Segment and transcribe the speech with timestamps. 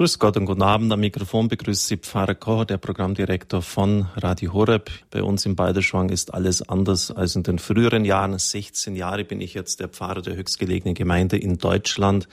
[0.00, 0.90] Grüß Gott und guten Abend.
[0.94, 4.90] Am Mikrofon begrüßt Sie Pfarrer Kocher, der Programmdirektor von Radio Horeb.
[5.10, 8.38] Bei uns im Balderschwang ist alles anders als in den früheren Jahren.
[8.38, 12.28] 16 Jahre bin ich jetzt der Pfarrer der höchstgelegenen Gemeinde in Deutschland.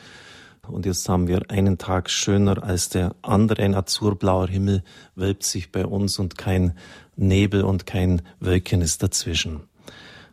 [0.65, 3.61] Und jetzt haben wir einen Tag schöner als der andere.
[3.63, 4.81] Ein azurblauer Himmel
[5.15, 6.71] wölbt sich bei uns und kein
[7.17, 9.63] Nebel und kein Wölkchen ist dazwischen.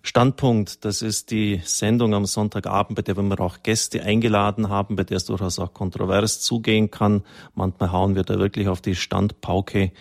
[0.06, 5.04] Standpunkt, das ist die Sendung am Sonntagabend, bei der wir auch Gäste eingeladen haben, bei
[5.04, 7.22] der es durchaus auch kontrovers zugehen kann.
[7.54, 9.92] Manchmal hauen wir da wirklich auf die Standpauke.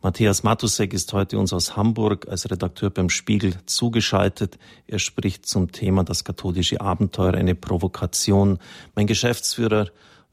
[0.00, 4.58] Matthias Matusek ist heute uns aus Hamburg als Redakteur beim Spiegel zugeschaltet.
[4.86, 8.58] Er spricht zum Thema das katholische Abenteuer, eine Provokation.
[8.94, 9.90] Mein Geschäftsführer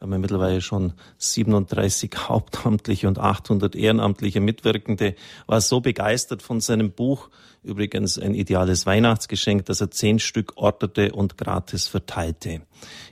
[0.10, 5.16] wir haben mittlerweile schon 37 hauptamtliche und 800 ehrenamtliche Mitwirkende,
[5.46, 7.30] war so begeistert von seinem Buch,
[7.62, 12.62] übrigens ein ideales Weihnachtsgeschenk, dass er zehn Stück orderte und gratis verteilte.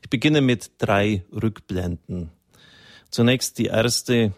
[0.02, 2.32] Ich beginne mit drei Rückblenden.
[3.12, 4.34] Zunächst die erste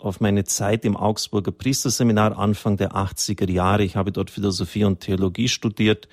[0.00, 3.82] auf meine Zeit im Augsburger Priesterseminar Anfang der 80er Jahre.
[3.82, 6.08] Ich habe dort Philosophie und Theologie studiert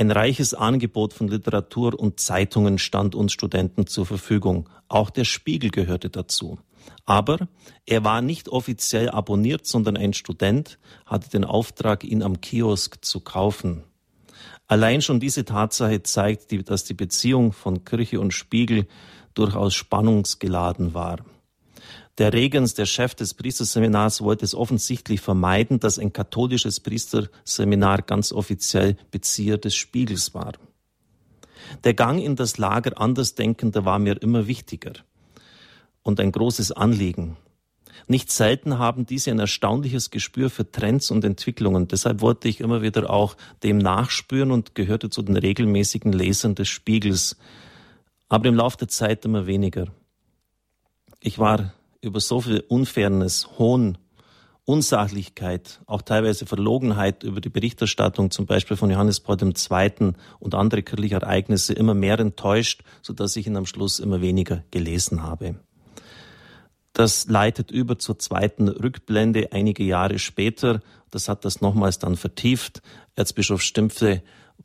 [0.00, 4.70] ein reiches Angebot von Literatur und Zeitungen stand uns Studenten zur Verfügung.
[4.88, 6.58] Auch der Spiegel gehörte dazu.
[7.04, 7.48] Aber
[7.84, 13.20] er war nicht offiziell abonniert, sondern ein Student hatte den Auftrag, ihn am Kiosk zu
[13.20, 13.84] kaufen.
[14.66, 18.86] Allein schon diese Tatsache zeigt, dass die Beziehung von Kirche und Spiegel
[19.34, 21.18] durchaus spannungsgeladen war.
[22.18, 28.32] Der Regens, der Chef des Priesterseminars, wollte es offensichtlich vermeiden, dass ein katholisches Priesterseminar ganz
[28.32, 30.52] offiziell Bezieher des Spiegels war.
[31.84, 34.92] Der Gang in das Lager Andersdenkender war mir immer wichtiger
[36.02, 37.36] und ein großes Anliegen.
[38.06, 41.86] Nicht selten haben diese ein erstaunliches Gespür für Trends und Entwicklungen.
[41.86, 46.68] Deshalb wollte ich immer wieder auch dem nachspüren und gehörte zu den regelmäßigen Lesern des
[46.68, 47.36] Spiegels.
[48.28, 49.86] Aber im Laufe der Zeit immer weniger.
[51.20, 53.98] Ich war über so viel Unfairness, Hohn,
[54.64, 60.12] Unsachlichkeit, auch teilweise Verlogenheit über die Berichterstattung zum Beispiel von Johannes Paul II.
[60.38, 64.62] und andere kirchliche Ereignisse immer mehr enttäuscht, so dass ich ihn am Schluss immer weniger
[64.70, 65.56] gelesen habe.
[66.92, 70.80] Das leitet über zur zweiten Rückblende einige Jahre später.
[71.10, 72.82] Das hat das nochmals dann vertieft.
[73.16, 74.22] Erzbischof Stimpfe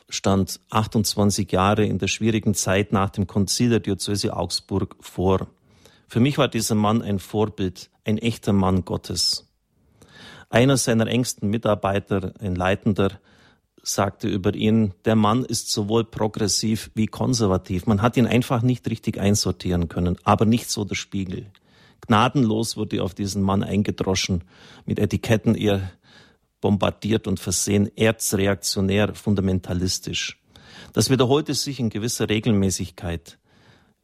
[0.09, 5.47] stand 28 Jahre in der schwierigen Zeit nach dem Konzil der Diözese Augsburg vor.
[6.07, 9.47] Für mich war dieser Mann ein Vorbild, ein echter Mann Gottes.
[10.49, 13.19] Einer seiner engsten Mitarbeiter, ein Leitender,
[13.81, 17.85] sagte über ihn, der Mann ist sowohl progressiv wie konservativ.
[17.85, 21.47] Man hat ihn einfach nicht richtig einsortieren können, aber nicht so der Spiegel.
[22.01, 24.43] Gnadenlos wurde auf diesen Mann eingedroschen,
[24.85, 25.91] mit Etiketten eher
[26.61, 30.41] bombardiert und versehen, erzreaktionär, fundamentalistisch.
[30.93, 33.37] Das wiederholte sich in gewisser Regelmäßigkeit.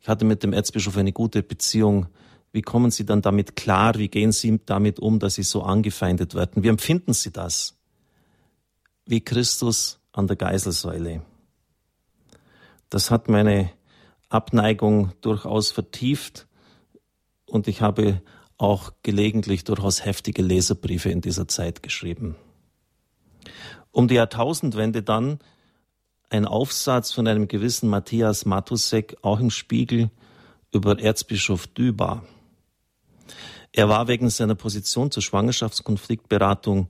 [0.01, 2.07] Ich hatte mit dem Erzbischof eine gute Beziehung.
[2.51, 3.95] Wie kommen Sie dann damit klar?
[3.95, 6.63] Wie gehen Sie damit um, dass Sie so angefeindet werden?
[6.63, 7.77] Wie empfinden Sie das?
[9.05, 11.21] Wie Christus an der Geiselsäule.
[12.89, 13.71] Das hat meine
[14.27, 16.47] Abneigung durchaus vertieft
[17.45, 18.21] und ich habe
[18.57, 22.35] auch gelegentlich durchaus heftige Leserbriefe in dieser Zeit geschrieben.
[23.91, 25.39] Um die Jahrtausendwende dann
[26.31, 30.09] ein Aufsatz von einem gewissen Matthias Matusek, auch im Spiegel,
[30.73, 32.23] über Erzbischof Dübar.
[33.73, 36.87] Er war wegen seiner Position zur Schwangerschaftskonfliktberatung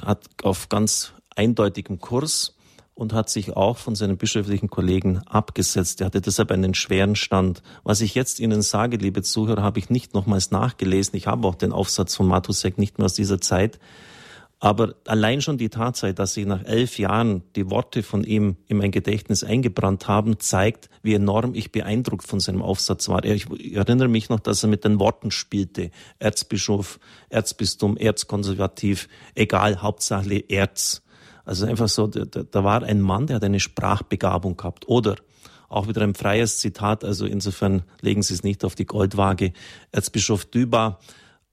[0.00, 2.54] hat auf ganz eindeutigem Kurs
[2.94, 6.00] und hat sich auch von seinen bischöflichen Kollegen abgesetzt.
[6.00, 7.62] Er hatte deshalb einen schweren Stand.
[7.82, 11.16] Was ich jetzt Ihnen sage, liebe Zuhörer, habe ich nicht nochmals nachgelesen.
[11.16, 13.78] Ich habe auch den Aufsatz von Matusek nicht mehr aus dieser Zeit.
[14.62, 18.76] Aber allein schon die Tatsache, dass sich nach elf Jahren die Worte von ihm in
[18.76, 23.24] mein Gedächtnis eingebrannt haben, zeigt, wie enorm ich beeindruckt von seinem Aufsatz war.
[23.24, 25.90] Ich erinnere mich noch, dass er mit den Worten spielte.
[26.18, 27.00] Erzbischof,
[27.30, 31.02] Erzbistum, Erzkonservativ, egal, Hauptsache Erz.
[31.46, 34.86] Also einfach so, da, war ein Mann, der hat eine Sprachbegabung gehabt.
[34.88, 35.16] Oder
[35.70, 39.52] auch wieder ein freies Zitat, also insofern legen Sie es nicht auf die Goldwaage.
[39.90, 40.98] Erzbischof Düba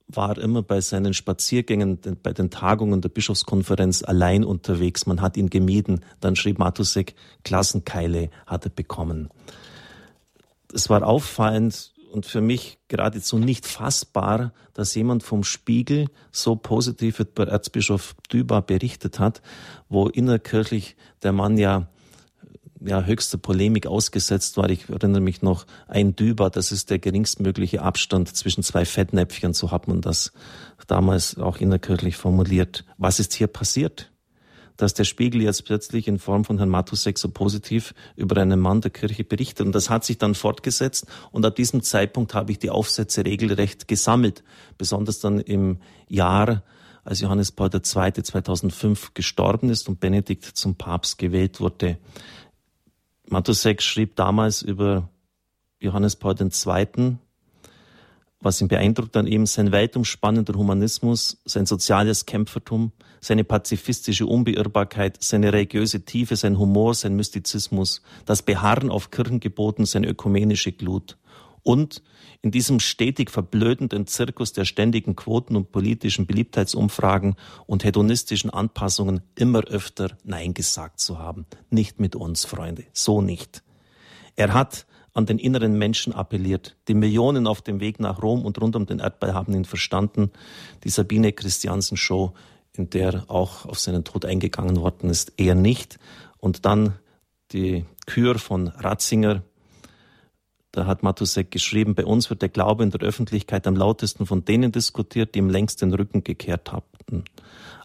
[0.07, 5.05] war immer bei seinen Spaziergängen, bei den Tagungen der Bischofskonferenz allein unterwegs.
[5.05, 6.01] Man hat ihn gemieden.
[6.21, 9.29] Dann schrieb Matusek, Klassenkeile hat er bekommen.
[10.73, 17.19] Es war auffallend und für mich geradezu nicht fassbar, dass jemand vom Spiegel so positiv
[17.19, 19.41] über Erzbischof Düber berichtet hat,
[19.89, 21.89] wo innerkirchlich der Mann ja
[22.87, 24.69] ja, höchster Polemik ausgesetzt war.
[24.69, 29.71] Ich erinnere mich noch, ein Düber, das ist der geringstmögliche Abstand zwischen zwei Fettnäpfchen, so
[29.71, 30.31] hat man das
[30.87, 32.85] damals auch innerkirchlich formuliert.
[32.97, 34.11] Was ist hier passiert?
[34.77, 38.81] dass der Spiegel jetzt plötzlich in Form von Herrn Matusek so positiv über einen Mann
[38.81, 39.65] der Kirche berichtet.
[39.65, 41.07] Und das hat sich dann fortgesetzt.
[41.31, 44.43] Und ab diesem Zeitpunkt habe ich die Aufsätze regelrecht gesammelt.
[44.77, 46.61] Besonders dann im Jahr,
[47.03, 47.81] als Johannes Paul II.
[47.81, 51.97] 2005 gestorben ist und Benedikt zum Papst gewählt wurde.
[53.29, 55.09] Matusek schrieb damals über
[55.79, 57.17] Johannes Paul II.,
[58.39, 65.51] was ihn beeindruckt an ihm, sein weitumspannender Humanismus, sein soziales Kämpfertum, seine pazifistische Unbeirrbarkeit, seine
[65.51, 71.17] religiöse Tiefe, sein Humor, sein Mystizismus, das Beharren auf Kirchengeboten, seine ökumenische Glut
[71.67, 72.01] und
[72.41, 77.35] in diesem stetig verblödenden Zirkus der ständigen Quoten und politischen Beliebtheitsumfragen
[77.65, 81.45] und hedonistischen Anpassungen immer öfter Nein gesagt zu haben.
[81.69, 83.63] Nicht mit uns, Freunde, so nicht.
[84.37, 86.77] Er hat an den inneren Menschen appelliert.
[86.87, 90.31] Die Millionen auf dem Weg nach Rom und rund um den Erdball haben ihn verstanden.
[90.85, 92.31] Die Sabine Christiansen Show,
[92.71, 95.99] in der auch auf seinen Tod eingegangen worden ist, eher nicht.
[96.37, 96.93] Und dann
[97.51, 99.43] die Kür von Ratzinger.
[100.77, 104.45] Da hat Matusek geschrieben, bei uns wird der Glaube in der Öffentlichkeit am lautesten von
[104.45, 107.23] denen diskutiert, die ihm längst den Rücken gekehrt hatten.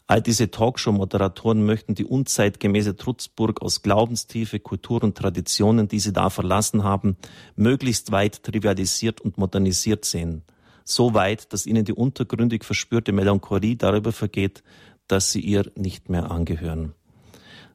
[0.06, 6.28] All diese Talkshow-Moderatoren möchten die unzeitgemäße Trutzburg aus Glaubenstiefe, Kultur und Traditionen, die sie da
[6.28, 7.16] verlassen haben,
[7.56, 10.42] möglichst weit trivialisiert und modernisiert sehen.
[10.84, 14.62] So weit, dass ihnen die untergründig verspürte Melancholie darüber vergeht,
[15.06, 16.92] dass sie ihr nicht mehr angehören.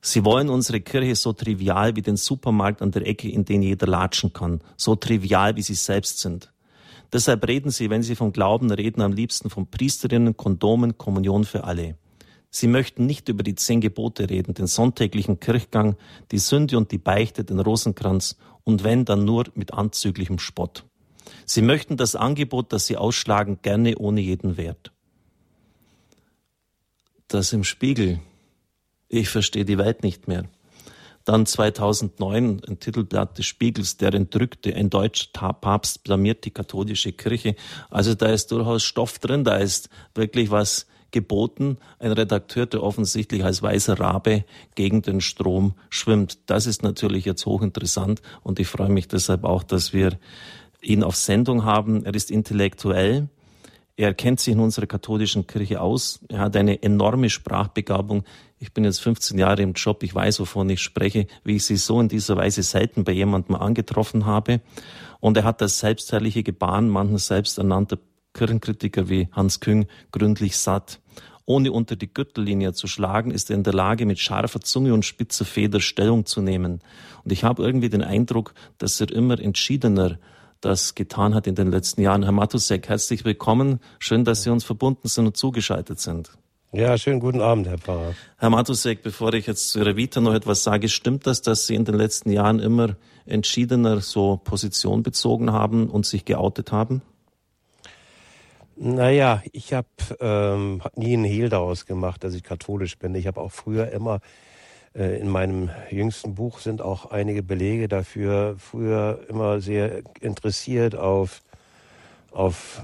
[0.01, 3.87] Sie wollen unsere Kirche so trivial wie den Supermarkt an der Ecke, in den jeder
[3.87, 6.51] latschen kann, so trivial wie sie selbst sind.
[7.11, 11.63] Deshalb reden sie, wenn sie vom Glauben reden, am liebsten von Priesterinnen, Kondomen, Kommunion für
[11.63, 11.97] alle.
[12.49, 15.95] Sie möchten nicht über die zehn Gebote reden, den sonntäglichen Kirchgang,
[16.31, 20.85] die Sünde und die Beichte, den Rosenkranz und wenn, dann nur mit anzüglichem Spott.
[21.45, 24.91] Sie möchten das Angebot, das sie ausschlagen, gerne ohne jeden Wert.
[27.27, 28.19] Das im Spiegel.
[29.09, 30.45] Ich verstehe die Welt nicht mehr.
[31.23, 37.55] Dann 2009 ein Titelblatt des Spiegels, der entrückte, ein deutscher Papst blamiert die katholische Kirche.
[37.89, 41.79] Also da ist durchaus Stoff drin, da ist wirklich was geboten.
[41.99, 44.45] Ein Redakteur, der offensichtlich als weißer Rabe
[44.75, 46.49] gegen den Strom schwimmt.
[46.49, 50.17] Das ist natürlich jetzt hochinteressant und ich freue mich deshalb auch, dass wir
[50.81, 52.05] ihn auf Sendung haben.
[52.05, 53.27] Er ist intellektuell.
[53.95, 56.19] Er kennt sich in unserer katholischen Kirche aus.
[56.29, 58.23] Er hat eine enorme Sprachbegabung.
[58.59, 60.01] Ich bin jetzt 15 Jahre im Job.
[60.01, 63.55] Ich weiß, wovon ich spreche, wie ich sie so in dieser Weise selten bei jemandem
[63.55, 64.61] angetroffen habe.
[65.19, 67.99] Und er hat das selbstherrliche Gebaren manchen selbsternannter
[68.33, 70.99] Kirchenkritiker wie Hans Küng gründlich satt.
[71.45, 75.05] Ohne unter die Gürtellinie zu schlagen, ist er in der Lage, mit scharfer Zunge und
[75.05, 76.81] spitzer Feder Stellung zu nehmen.
[77.23, 80.17] Und ich habe irgendwie den Eindruck, dass er immer entschiedener
[80.61, 82.23] das getan hat in den letzten Jahren.
[82.23, 83.79] Herr Matusek, herzlich willkommen.
[83.99, 86.31] Schön, dass Sie uns verbunden sind und zugeschaltet sind.
[86.77, 88.13] Ja, schönen guten Abend, Herr Pfarrer.
[88.37, 91.73] Herr Matusek, bevor ich jetzt zu Ihrer Vita noch etwas sage, stimmt das, dass Sie
[91.73, 97.01] in den letzten Jahren immer entschiedener so Position bezogen haben und sich geoutet haben?
[98.75, 99.87] Naja, ich habe
[100.19, 103.15] ähm, nie einen Hehl daraus gemacht, dass ich katholisch bin.
[103.15, 104.19] Ich habe auch früher immer,
[104.93, 111.41] äh, in meinem jüngsten Buch sind auch einige Belege dafür, früher immer sehr interessiert auf,
[112.29, 112.83] auf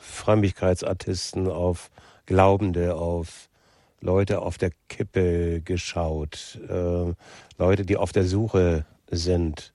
[0.00, 1.90] Frömmigkeitsartisten, auf
[2.28, 3.48] Glaubende, auf
[4.02, 7.14] Leute auf der Kippe geschaut, äh,
[7.56, 9.72] Leute, die auf der Suche sind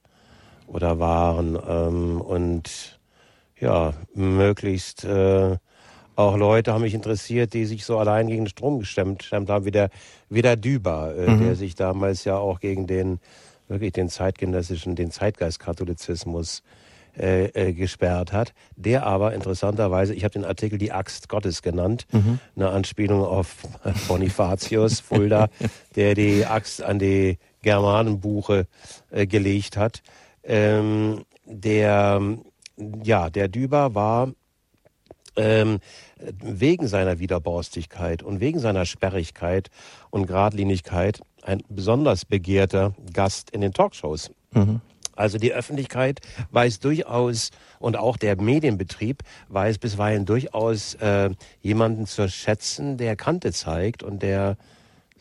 [0.67, 2.99] oder waren ähm, und
[3.59, 5.57] ja, möglichst äh,
[6.15, 9.71] auch Leute haben mich interessiert, die sich so allein gegen den Strom gestemmt haben, wie
[9.71, 9.89] der,
[10.29, 11.43] wie der Düber, äh, mhm.
[11.43, 13.19] der sich damals ja auch gegen den
[13.67, 16.61] wirklich den zeitgenössischen, den Zeitgeistkatholizismus
[17.17, 18.53] äh, äh, gesperrt hat.
[18.75, 22.39] Der aber interessanterweise, ich habe den Artikel die Axt Gottes genannt, mhm.
[22.55, 23.55] eine Anspielung auf
[24.07, 25.49] Bonifatius Fulda,
[25.95, 28.67] der die Axt an die Germanenbuche
[29.11, 30.01] äh, gelegt hat.
[30.43, 32.21] Ähm, der
[33.03, 34.31] ja, der Düber war
[35.35, 35.79] ähm,
[36.17, 39.69] wegen seiner Widerborstigkeit und wegen seiner Sperrigkeit
[40.09, 44.31] und Gradlinigkeit ein besonders begehrter Gast in den Talkshows.
[44.53, 44.81] Mhm.
[45.15, 51.29] Also die Öffentlichkeit weiß durchaus und auch der Medienbetrieb weiß bisweilen durchaus äh,
[51.61, 54.57] jemanden zu schätzen, der Kante zeigt und der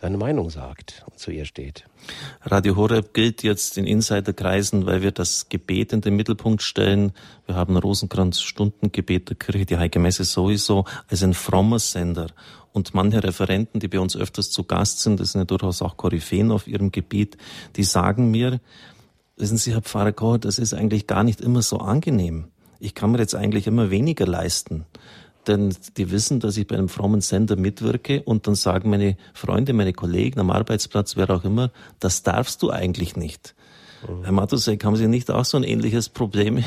[0.03, 1.85] seine Meinung sagt und zu ihr steht.
[2.43, 7.13] Radio Horeb gilt jetzt in Insiderkreisen, weil wir das Gebet in den Mittelpunkt stellen.
[7.47, 12.27] Wir haben Rosenkranz Stundengebet der Kirche, die Heilige Messe sowieso, als ein frommer Sender.
[12.73, 15.97] Und manche Referenten, die bei uns öfters zu Gast sind, das sind ja durchaus auch
[15.97, 17.37] Koryphäen auf ihrem Gebiet,
[17.77, 18.61] die sagen mir,
[19.43, 22.47] wissen Sie, Herr Pfarrer Koch, das ist eigentlich gar nicht immer so angenehm.
[22.81, 24.87] Ich kann mir jetzt eigentlich immer weniger leisten
[25.47, 29.73] denn die wissen, dass ich bei einem frommen Sender mitwirke und dann sagen meine Freunde,
[29.73, 31.71] meine Kollegen am Arbeitsplatz, wer auch immer,
[32.01, 33.55] das darfst du eigentlich nicht.
[34.23, 36.63] Herr Matusek, haben Sie nicht auch so ein ähnliches Problem,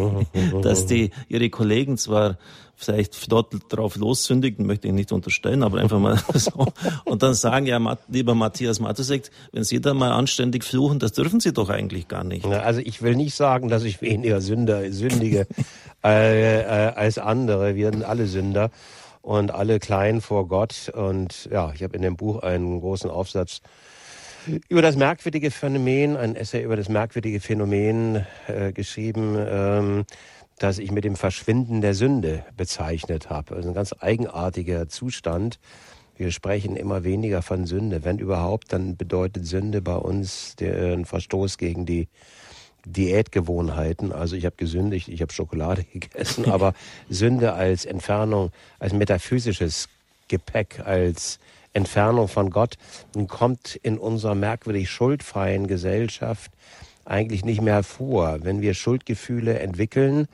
[0.62, 2.38] dass die Ihre Kollegen zwar
[2.78, 6.66] vielleicht dort drauf lossündigen, möchte ich nicht unterstellen, aber einfach mal so.
[7.04, 11.40] Und dann sagen, ja, lieber Matthias Matusek, wenn Sie da mal anständig fluchen, das dürfen
[11.40, 12.46] Sie doch eigentlich gar nicht.
[12.46, 15.48] Also ich will nicht sagen, dass ich weniger Sünder, sündige
[16.04, 17.74] äh, äh, als andere.
[17.74, 18.70] Wir sind alle Sünder
[19.22, 20.92] und alle klein vor Gott.
[20.94, 23.60] Und ja, ich habe in dem Buch einen großen Aufsatz
[24.68, 30.04] über das merkwürdige Phänomen, ein Essay über das merkwürdige Phänomen äh, geschrieben, ähm,
[30.58, 33.54] das ich mit dem Verschwinden der Sünde bezeichnet habe.
[33.54, 35.58] Also ein ganz eigenartiger Zustand.
[36.16, 38.04] Wir sprechen immer weniger von Sünde.
[38.04, 42.08] Wenn überhaupt, dann bedeutet Sünde bei uns den Verstoß gegen die
[42.84, 44.12] Diätgewohnheiten.
[44.12, 46.74] Also ich habe gesündigt, ich habe Schokolade gegessen, aber
[47.08, 49.88] Sünde als Entfernung, als metaphysisches
[50.26, 51.38] Gepäck, als
[51.78, 52.74] Entfernung von Gott,
[53.28, 56.50] kommt in unserer merkwürdig schuldfreien Gesellschaft
[57.04, 58.38] eigentlich nicht mehr vor.
[58.42, 60.26] Wenn wir Schuldgefühle entwickeln,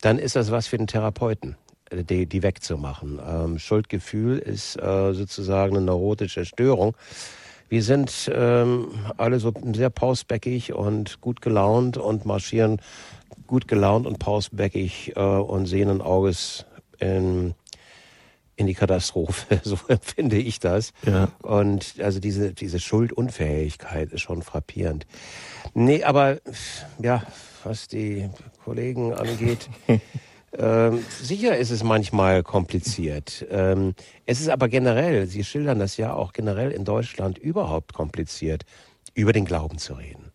[0.00, 1.56] dann ist das was für den Therapeuten,
[1.92, 3.20] die, die wegzumachen.
[3.24, 6.96] Ähm, Schuldgefühl ist äh, sozusagen eine neurotische Störung.
[7.68, 12.80] Wir sind ähm, alle so sehr pausbäckig und gut gelaunt und marschieren
[13.46, 16.64] gut gelaunt und pausbäckig äh, und sehenden Auges
[16.98, 17.54] in,
[18.60, 19.60] in die Katastrophe.
[19.64, 20.92] So empfinde ich das.
[21.04, 21.28] Ja.
[21.42, 25.06] Und also diese, diese Schuldunfähigkeit ist schon frappierend.
[25.74, 26.38] Nee, aber
[27.00, 27.22] ja,
[27.64, 28.28] was die
[28.64, 29.68] Kollegen angeht,
[30.58, 33.46] Ähm, sicher ist es manchmal kompliziert.
[33.50, 33.94] Ähm,
[34.26, 38.64] es ist aber generell, Sie schildern das ja auch generell in Deutschland überhaupt kompliziert,
[39.14, 40.29] über den Glauben zu reden.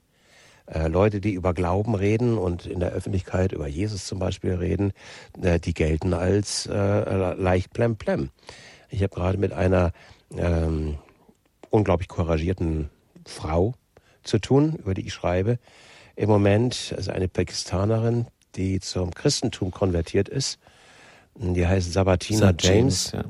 [0.68, 4.94] Äh, Leute, die über Glauben reden und in der Öffentlichkeit über Jesus zum Beispiel reden,
[5.42, 8.32] äh, die gelten als äh, leicht plemplem.
[8.90, 9.92] Ich habe gerade mit einer
[10.36, 10.98] ähm,
[11.70, 12.90] unglaublich couragierten
[13.26, 13.76] Frau
[14.24, 15.60] zu tun, über die ich schreibe.
[16.16, 20.60] Im Moment, also eine Pakistanerin, die zum Christentum konvertiert ist.
[21.36, 23.12] Die heißt Sabatina James.
[23.12, 23.26] James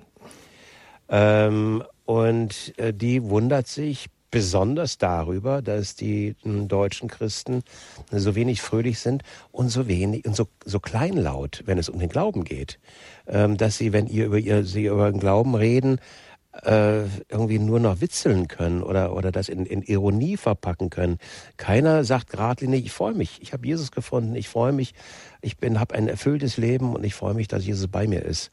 [1.09, 1.47] ja.
[1.47, 7.63] ähm, und äh, die wundert sich besonders darüber, dass die hm, deutschen Christen
[8.11, 9.23] so wenig fröhlich sind
[9.53, 12.77] und so wenig und so, so kleinlaut, wenn es um den Glauben geht.
[13.27, 16.01] Ähm, dass sie, wenn ihr über ihr, sie über den Glauben reden,
[16.63, 21.17] äh, irgendwie nur noch witzeln können oder, oder das in, in Ironie verpacken können.
[21.55, 24.95] Keiner sagt geradlinig, ich freue mich, ich habe Jesus gefunden, ich freue mich,
[25.39, 28.51] ich bin, habe ein erfülltes Leben und ich freue mich, dass Jesus bei mir ist.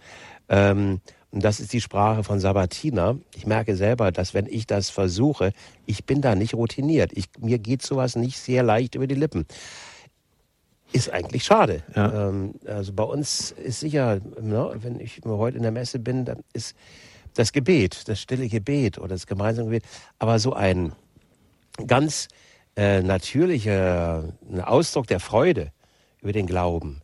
[0.48, 1.00] Ähm,
[1.32, 3.16] und das ist die Sprache von Sabatina.
[3.34, 5.52] Ich merke selber, dass wenn ich das versuche,
[5.86, 7.10] ich bin da nicht routiniert.
[7.14, 9.46] Ich, mir geht sowas nicht sehr leicht über die Lippen.
[10.92, 11.82] Ist eigentlich schade.
[11.96, 12.28] Ja.
[12.28, 16.40] Ähm, also bei uns ist sicher, ne, wenn ich heute in der Messe bin, dann
[16.52, 16.76] ist
[17.32, 19.84] das Gebet, das stille Gebet oder das gemeinsame Gebet,
[20.18, 20.92] aber so ein
[21.86, 22.28] ganz
[22.76, 24.34] äh, natürlicher
[24.64, 25.72] Ausdruck der Freude
[26.20, 27.01] über den Glauben,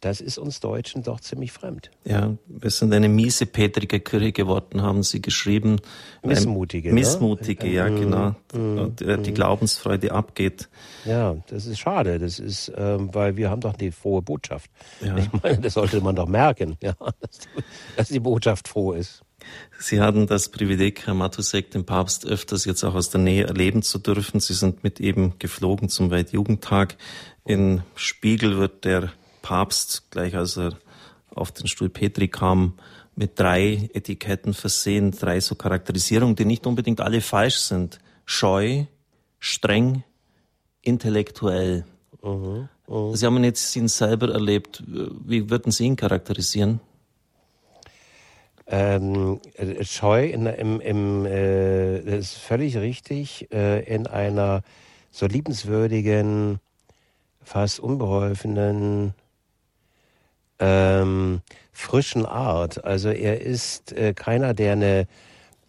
[0.00, 1.90] das ist uns Deutschen doch ziemlich fremd.
[2.04, 5.80] Ja, wir sind eine miese Petrige Kirche geworden, haben Sie geschrieben.
[6.22, 6.92] Missmutige.
[6.92, 7.72] Missmutige, ne?
[7.72, 8.36] ja, genau.
[8.52, 10.68] Mm, Und äh, die Glaubensfreude abgeht.
[11.04, 12.18] Ja, das ist schade.
[12.18, 14.70] Das ist, ähm, weil wir haben doch die frohe Botschaft.
[15.00, 15.16] Ja.
[15.16, 17.40] Ich meine, das sollte man doch merken, ja, dass,
[17.96, 19.22] dass die Botschaft froh ist.
[19.78, 23.82] Sie hatten das Privileg, Herr Matusek, den Papst öfters jetzt auch aus der Nähe erleben
[23.82, 24.40] zu dürfen.
[24.40, 26.96] Sie sind mit eben geflogen zum Weltjugendtag.
[27.46, 29.12] In Spiegel wird der
[29.48, 30.74] Papst, gleich als er
[31.34, 32.74] auf den Stuhl Petri kam,
[33.16, 37.98] mit drei Etiketten versehen, drei so Charakterisierungen, die nicht unbedingt alle falsch sind.
[38.26, 38.84] Scheu,
[39.38, 40.04] streng,
[40.82, 41.86] intellektuell.
[42.22, 43.16] Uh -huh.
[43.16, 44.84] Sie haben jetzt ihn selber erlebt.
[44.86, 46.80] Wie würden Sie ihn charakterisieren?
[48.66, 49.40] Ähm,
[49.80, 54.62] Scheu in, im, im, äh, das ist völlig richtig, äh, in einer
[55.10, 56.60] so liebenswürdigen,
[57.42, 59.14] fast unbeholfenen,
[60.58, 61.40] ähm,
[61.72, 62.84] frischen Art.
[62.84, 65.06] Also er ist äh, keiner, der eine,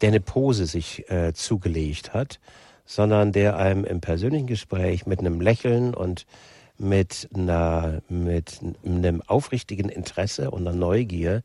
[0.01, 2.39] der eine Pose sich äh, zugelegt hat,
[2.85, 6.25] sondern der einem im persönlichen Gespräch mit einem Lächeln und
[6.77, 11.43] mit einer, mit einem aufrichtigen Interesse und einer Neugier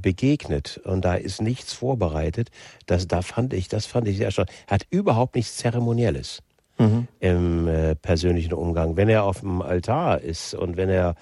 [0.00, 2.50] begegnet und da ist nichts vorbereitet.
[2.86, 4.46] Das, da fand ich, das fand ich sehr schon.
[4.66, 6.42] Hat überhaupt nichts Zeremonielles
[6.78, 7.08] mhm.
[7.20, 8.96] im äh, persönlichen Umgang.
[8.96, 11.14] Wenn er auf dem Altar ist und wenn er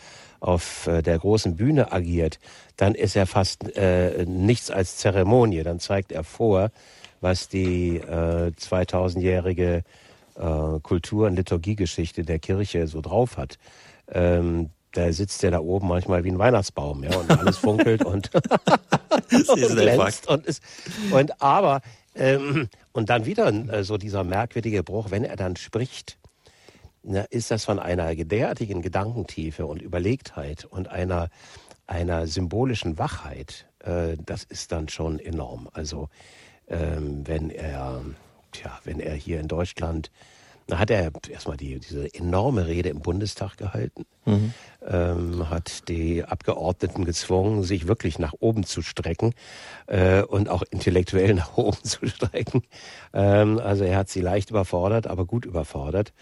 [0.42, 2.38] auf äh, der großen Bühne agiert,
[2.76, 5.62] dann ist er fast äh, nichts als Zeremonie.
[5.62, 6.70] Dann zeigt er vor,
[7.20, 9.84] was die äh, 2000-jährige
[10.34, 13.58] äh, Kultur- und Liturgiegeschichte der Kirche so drauf hat.
[14.10, 18.30] Ähm, da sitzt der da oben manchmal wie ein Weihnachtsbaum, ja, und alles funkelt und,
[19.30, 20.62] und glänzt und ist,
[21.12, 21.80] und aber
[22.14, 26.18] ähm, und dann wieder äh, so dieser merkwürdige Bruch, wenn er dann spricht,
[27.02, 31.28] na, ist das von einer derartigen Gedankentiefe und Überlegtheit und einer
[31.86, 33.66] einer symbolischen Wachheit.
[33.80, 35.68] Äh, das ist dann schon enorm.
[35.72, 36.08] Also
[36.68, 38.02] ähm, wenn er
[38.52, 40.10] tja, wenn er hier in Deutschland
[40.68, 44.54] da hat er erstmal die, diese enorme Rede im Bundestag gehalten, mhm.
[44.88, 49.34] Ähm, hat die Abgeordneten gezwungen, sich wirklich nach oben zu strecken
[49.86, 52.62] äh, und auch intellektuell nach oben zu strecken.
[53.12, 56.12] Ähm, also er hat sie leicht überfordert, aber gut überfordert.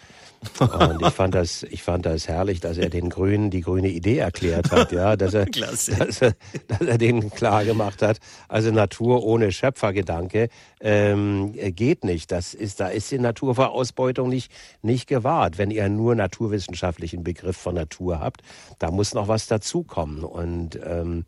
[0.59, 4.17] Und ich fand das, ich fand das herrlich, dass er den Grünen die grüne Idee
[4.17, 6.33] erklärt hat, ja, dass er, dass er,
[6.67, 10.49] dass er denen klar gemacht hat, also Natur ohne Schöpfergedanke
[10.79, 12.31] ähm, geht nicht.
[12.31, 14.51] Das ist, da ist die Natur vor Ausbeutung nicht,
[14.81, 15.59] nicht gewahrt.
[15.59, 18.41] Wenn ihr nur naturwissenschaftlichen Begriff von Natur habt,
[18.79, 20.23] da muss noch was dazukommen.
[20.23, 21.25] Und ähm,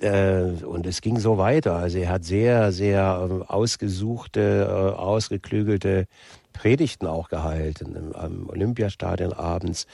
[0.00, 1.76] äh, und es ging so weiter.
[1.76, 6.06] Also er hat sehr, sehr ähm, ausgesuchte, äh, ausgeklügelte
[6.52, 9.86] Predigten auch gehalten am Olympiastadion abends,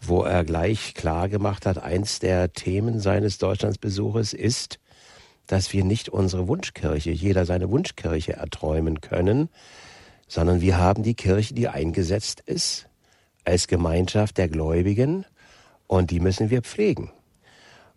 [0.00, 4.78] wo er gleich klar gemacht hat, eins der Themen seines Deutschlandsbesuches ist,
[5.46, 9.48] dass wir nicht unsere Wunschkirche, jeder seine Wunschkirche erträumen können,
[10.28, 12.88] sondern wir haben die Kirche, die eingesetzt ist,
[13.44, 15.24] als Gemeinschaft der Gläubigen
[15.92, 17.10] und die müssen wir pflegen.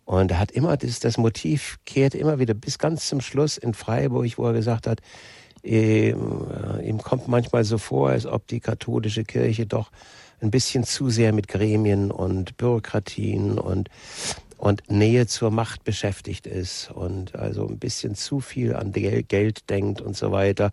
[0.04, 3.74] Und er hat immer das, das Motiv kehrt immer wieder bis ganz zum Schluss in
[3.74, 5.00] Freiburg, wo er gesagt hat,
[5.64, 9.92] ihm, äh, ihm kommt manchmal so vor, als ob die katholische Kirche doch
[10.42, 13.90] ein bisschen zu sehr mit Gremien und Bürokratien und
[14.58, 20.02] und Nähe zur Macht beschäftigt ist und also ein bisschen zu viel an Geld denkt
[20.02, 20.72] und so weiter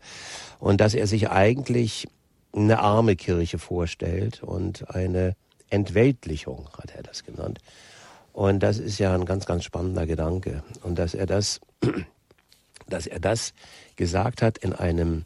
[0.58, 2.06] und dass er sich eigentlich
[2.52, 5.34] eine arme Kirche vorstellt und eine
[5.72, 7.58] Entweltlichung hat er das genannt.
[8.32, 10.62] Und das ist ja ein ganz, ganz spannender Gedanke.
[10.82, 11.60] Und dass er das,
[12.88, 13.54] dass er das
[13.96, 15.24] gesagt hat in einem,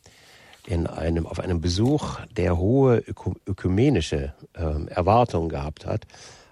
[0.67, 3.03] in einem, auf einem Besuch, der hohe
[3.47, 6.07] ökumenische äh, Erwartungen gehabt hat,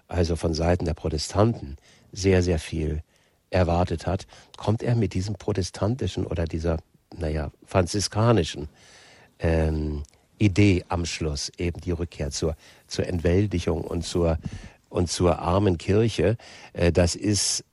[0.08, 1.76] also von Seiten der Protestanten
[2.12, 3.02] sehr, sehr viel
[3.50, 6.78] erwartet hat, kommt er mit diesem protestantischen oder dieser,
[7.16, 8.68] naja, franziskanischen
[9.38, 10.02] ähm,
[10.38, 14.38] Idee am Schluss, eben die Rückkehr zur, zur Entwältigung und zur,
[14.88, 16.36] und zur armen Kirche.
[16.72, 17.64] Äh, das ist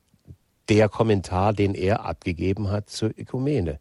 [0.69, 3.79] der Kommentar, den er abgegeben hat zur Ökumene.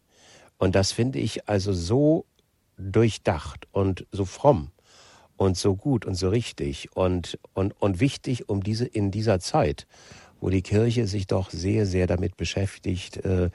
[0.57, 2.25] Und das finde ich also so
[2.77, 4.71] durchdacht und so fromm
[5.37, 9.87] und so gut und so richtig und, und, und wichtig um diese, in dieser Zeit,
[10.41, 13.49] wo die Kirche sich doch sehr, sehr damit beschäftigt, äh,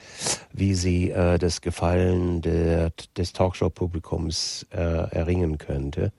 [0.53, 6.13] wie sie äh, das Gefallen der, des Talkshow-Publikums äh, erringen könnte.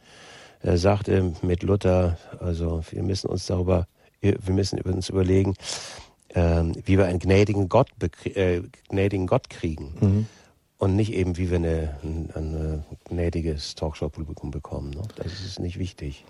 [0.62, 3.88] Er sagte mit Luther, also wir müssen uns darüber,
[4.22, 5.56] wir müssen uns überlegen,
[6.36, 7.90] ähm, wie wir einen gnädigen Gott,
[8.26, 9.96] äh, gnädigen Gott kriegen.
[10.00, 10.28] Mhm
[10.78, 14.92] und nicht eben, wie wir eine, ein, ein gnädiges Talkshow-Publikum bekommen.
[14.92, 15.02] Ne?
[15.16, 16.24] Das ist nicht wichtig.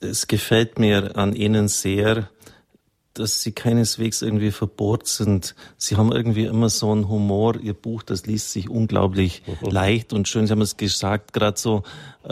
[0.00, 2.28] Es gefällt mir an Ihnen sehr,
[3.18, 5.54] dass sie keineswegs irgendwie verbohrt sind.
[5.76, 7.56] Sie haben irgendwie immer so einen Humor.
[7.60, 10.46] Ihr Buch, das liest sich unglaublich leicht und schön.
[10.46, 11.82] Sie haben es gesagt, gerade so,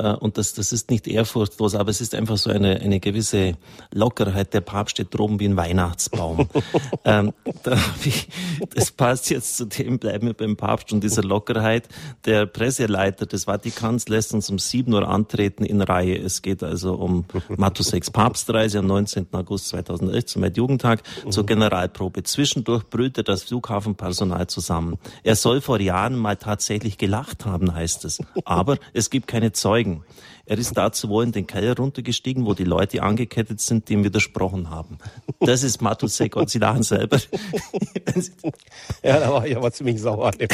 [0.02, 3.56] und das, das ist nicht ehrfurchtlos, aber es ist einfach so eine, eine gewisse
[3.92, 4.52] Lockerheit.
[4.52, 6.48] Der Papst steht droben wie ein Weihnachtsbaum.
[7.04, 8.28] ähm, da ich,
[8.74, 11.88] das passt jetzt zu dem, bleiben wir beim Papst und dieser Lockerheit.
[12.24, 16.16] Der Presseleiter des Vatikans lässt uns um 7 Uhr antreten in Reihe.
[16.16, 17.24] Es geht also um
[17.56, 19.28] Matthäus Papstreise am 19.
[19.32, 22.24] August 2011 zum Jugendtag zur Generalprobe.
[22.24, 24.98] Zwischendurch brüllte das Flughafenpersonal zusammen.
[25.22, 28.18] Er soll vor Jahren mal tatsächlich gelacht haben, heißt es.
[28.44, 30.04] Aber es gibt keine Zeugen Zeugen.
[30.46, 34.04] Er ist dazu wohl in den Keller runtergestiegen, wo die Leute angekettet sind, die ihm
[34.04, 34.98] widersprochen haben.
[35.40, 37.18] Das ist Matusek und Sie lachen selber.
[39.02, 40.48] ja, da war ich aber ziemlich sauer an dem,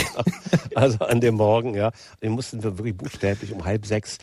[0.76, 1.90] also an dem Morgen, ja.
[2.20, 4.18] Wir mussten wir wirklich buchstäblich um halb sechs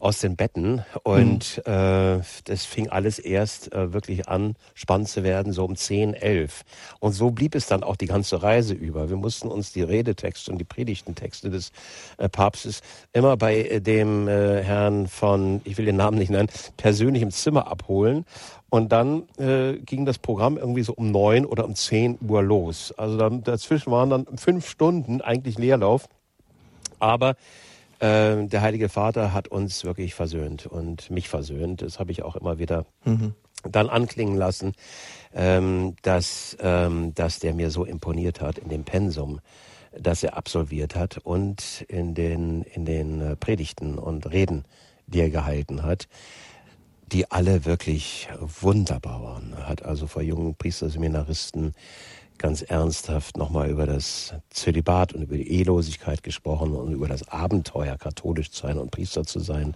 [0.00, 1.72] aus den Betten und mhm.
[1.72, 6.64] äh, das fing alles erst äh, wirklich an, spannend zu werden, so um 10, 11.
[7.00, 9.10] Und so blieb es dann auch die ganze Reise über.
[9.10, 11.72] Wir mussten uns die Redetexte und die Predigtentexte des
[12.18, 12.80] äh, Papstes
[13.12, 17.30] immer bei äh, dem äh, Herrn von, ich will den Namen nicht nennen, persönlich im
[17.30, 18.24] Zimmer abholen.
[18.70, 22.92] Und dann äh, ging das Programm irgendwie so um neun oder um zehn Uhr los.
[22.96, 26.08] Also dann, dazwischen waren dann fünf Stunden eigentlich Leerlauf.
[26.98, 27.34] Aber
[28.00, 31.82] äh, der Heilige Vater hat uns wirklich versöhnt und mich versöhnt.
[31.82, 33.34] Das habe ich auch immer wieder mhm.
[33.64, 34.72] dann anklingen lassen,
[35.34, 39.40] ähm, dass, ähm, dass der mir so imponiert hat in dem Pensum,
[39.98, 44.64] das er absolviert hat und in den, in den äh, Predigten und Reden,
[45.06, 46.08] die er gehalten hat.
[47.12, 49.54] die alle wirklich wunderbar waren.
[49.56, 51.72] Er hat also vor jungen Priesterseminaristen
[52.38, 57.96] ganz ernsthaft nochmal über das Zölibat und über die Ehelosigkeit gesprochen und über das Abenteuer,
[57.96, 59.74] katholisch zu sein und Priester zu sein.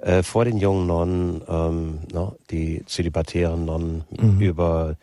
[0.00, 4.40] Äh, vor den jungen Nonnen, ähm, no, die zölibatären Nonnen, mhm.
[4.40, 4.96] über,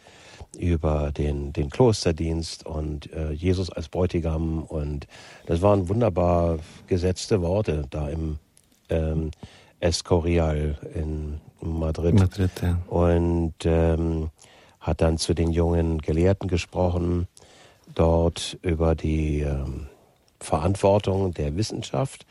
[0.58, 4.64] über den, den Klosterdienst und äh, Jesus als Bräutigam.
[4.64, 5.08] Und
[5.46, 8.40] das waren wunderbar gesetzte Worte da im
[8.90, 9.32] ähm,
[9.80, 12.16] Escorial in Madrid.
[12.16, 12.80] Madrid ja.
[12.88, 14.30] Und ähm,
[14.88, 17.28] hat dann zu den jungen Gelehrten gesprochen,
[17.94, 19.88] dort über die ähm,
[20.40, 22.26] Verantwortung der Wissenschaft.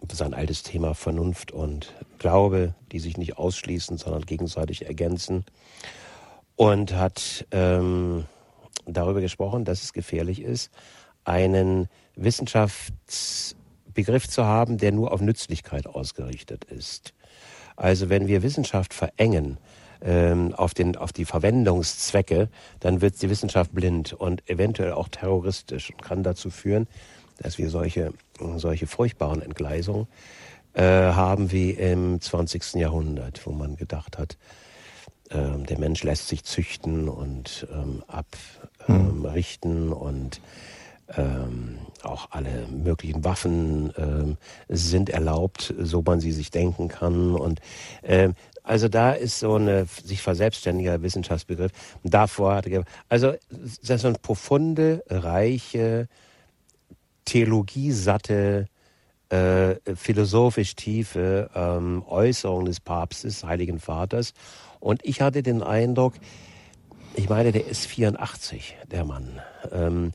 [0.00, 5.44] Das ist ein altes Thema Vernunft und Glaube, die sich nicht ausschließen, sondern gegenseitig ergänzen.
[6.56, 8.24] Und hat ähm,
[8.86, 10.70] darüber gesprochen, dass es gefährlich ist,
[11.24, 17.12] einen Wissenschaftsbegriff zu haben, der nur auf Nützlichkeit ausgerichtet ist.
[17.76, 19.58] Also wenn wir Wissenschaft verengen,
[20.04, 22.48] ähm, auf, den, auf die Verwendungszwecke,
[22.80, 26.86] dann wird die Wissenschaft blind und eventuell auch terroristisch und kann dazu führen,
[27.38, 28.12] dass wir solche,
[28.56, 30.06] solche furchtbaren Entgleisungen
[30.74, 32.74] äh, haben wie im 20.
[32.74, 34.36] Jahrhundert, wo man gedacht hat,
[35.30, 39.92] äh, der Mensch lässt sich züchten und ähm, abrichten hm.
[39.92, 40.40] und
[41.16, 44.36] ähm, auch alle möglichen Waffen ähm,
[44.68, 47.34] sind erlaubt, so man sie sich denken kann.
[47.34, 47.60] Und
[48.02, 51.70] ähm, also da ist so eine sich verselbstständiger Wissenschaftsbegriff.
[52.02, 56.08] Davor hatte also das ist so eine profunde, reiche,
[57.26, 58.66] theologiesatte,
[59.28, 64.32] äh, philosophisch tiefe ähm, Äußerung des Papstes, Heiligen Vaters.
[64.80, 66.14] Und ich hatte den Eindruck,
[67.14, 69.40] ich meine, der ist 84, der Mann.
[69.72, 70.12] Ähm,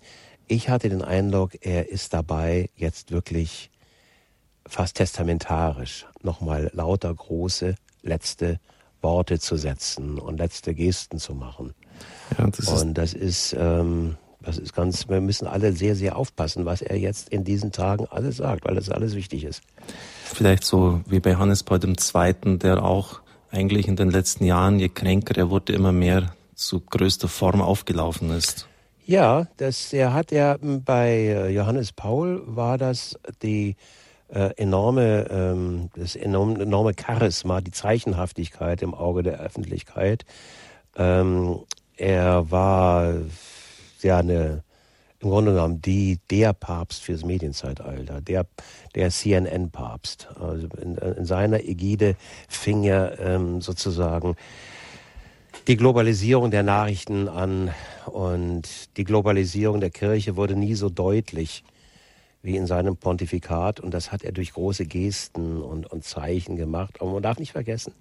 [0.48, 3.70] ich hatte den Eindruck, er ist dabei jetzt wirklich
[4.68, 8.60] fast testamentarisch nochmal lauter große letzte
[9.02, 11.74] Worte zu setzen und letzte Gesten zu machen.
[12.38, 16.66] Ja, das und das ist, ähm, das ist ganz, wir müssen alle sehr, sehr aufpassen,
[16.66, 19.62] was er jetzt in diesen Tagen alles sagt, weil das alles wichtig ist.
[20.24, 24.90] Vielleicht so wie bei Hannes Paul II., der auch eigentlich in den letzten Jahren, je
[24.90, 28.68] kränker er wurde, immer mehr zu größter Form aufgelaufen ist.
[29.06, 33.76] Ja, das, er hat ja bei äh, Johannes Paul war das die
[34.32, 40.26] äh, enorme, ähm, das enorme, enorme Charisma, die Zeichenhaftigkeit im Auge der Öffentlichkeit.
[40.96, 41.60] Ähm,
[41.98, 43.14] er war
[44.02, 44.64] ja eine,
[45.20, 48.46] im Grunde genommen die, der Papst fürs Medienzeitalter, der,
[48.96, 50.30] der CNN-Papst.
[50.40, 52.16] Also in, in, seiner Ägide
[52.48, 54.36] fing er ähm, sozusagen
[55.68, 57.72] die Globalisierung der Nachrichten an
[58.06, 61.64] und die Globalisierung der Kirche wurde nie so deutlich
[62.42, 63.80] wie in seinem Pontifikat.
[63.80, 67.02] Und das hat er durch große Gesten und, und Zeichen gemacht.
[67.02, 67.94] Aber man darf nicht vergessen,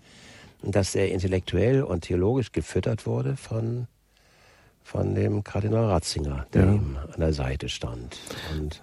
[0.62, 3.86] dass er intellektuell und theologisch gefüttert wurde von,
[4.82, 6.72] von dem Kardinal Ratzinger, der ja.
[6.72, 8.18] ihm an der Seite stand.
[8.56, 8.82] Und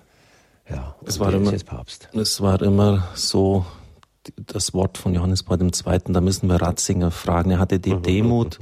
[0.70, 2.10] ja, es war, immer, Papst.
[2.14, 3.66] es war immer so
[4.38, 7.52] das Wort von Johannes Paul II., da müssen wir Ratzinger fragen.
[7.52, 8.02] Er hatte die mhm.
[8.02, 8.60] Demut,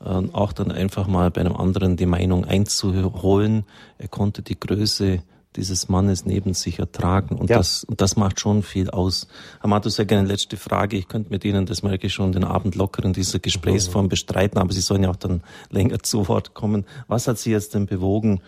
[0.00, 3.64] äh, auch dann einfach mal bei einem anderen die Meinung einzuholen.
[3.98, 5.22] Er konnte die Größe
[5.56, 7.36] dieses Mannes neben sich ertragen.
[7.36, 7.58] Und, ja.
[7.58, 9.28] das, und das macht schon viel aus.
[9.60, 10.96] Herr Matus, sehr gerne letzte Frage.
[10.96, 14.58] Ich könnte mit Ihnen, das merke ich schon, den Abend locker in dieser Gesprächsform bestreiten,
[14.58, 16.84] aber Sie sollen ja auch dann länger zu Wort kommen.
[17.08, 18.40] Was hat Sie jetzt denn bewogen,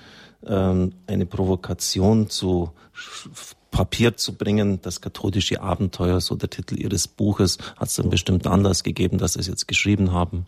[0.47, 2.71] ähm, eine Provokation zu
[3.71, 8.49] Papier zu bringen, das katholische Abenteuer, so der Titel Ihres Buches, hat es einen bestimmten
[8.49, 10.47] Anlass gegeben, dass Sie es jetzt geschrieben haben?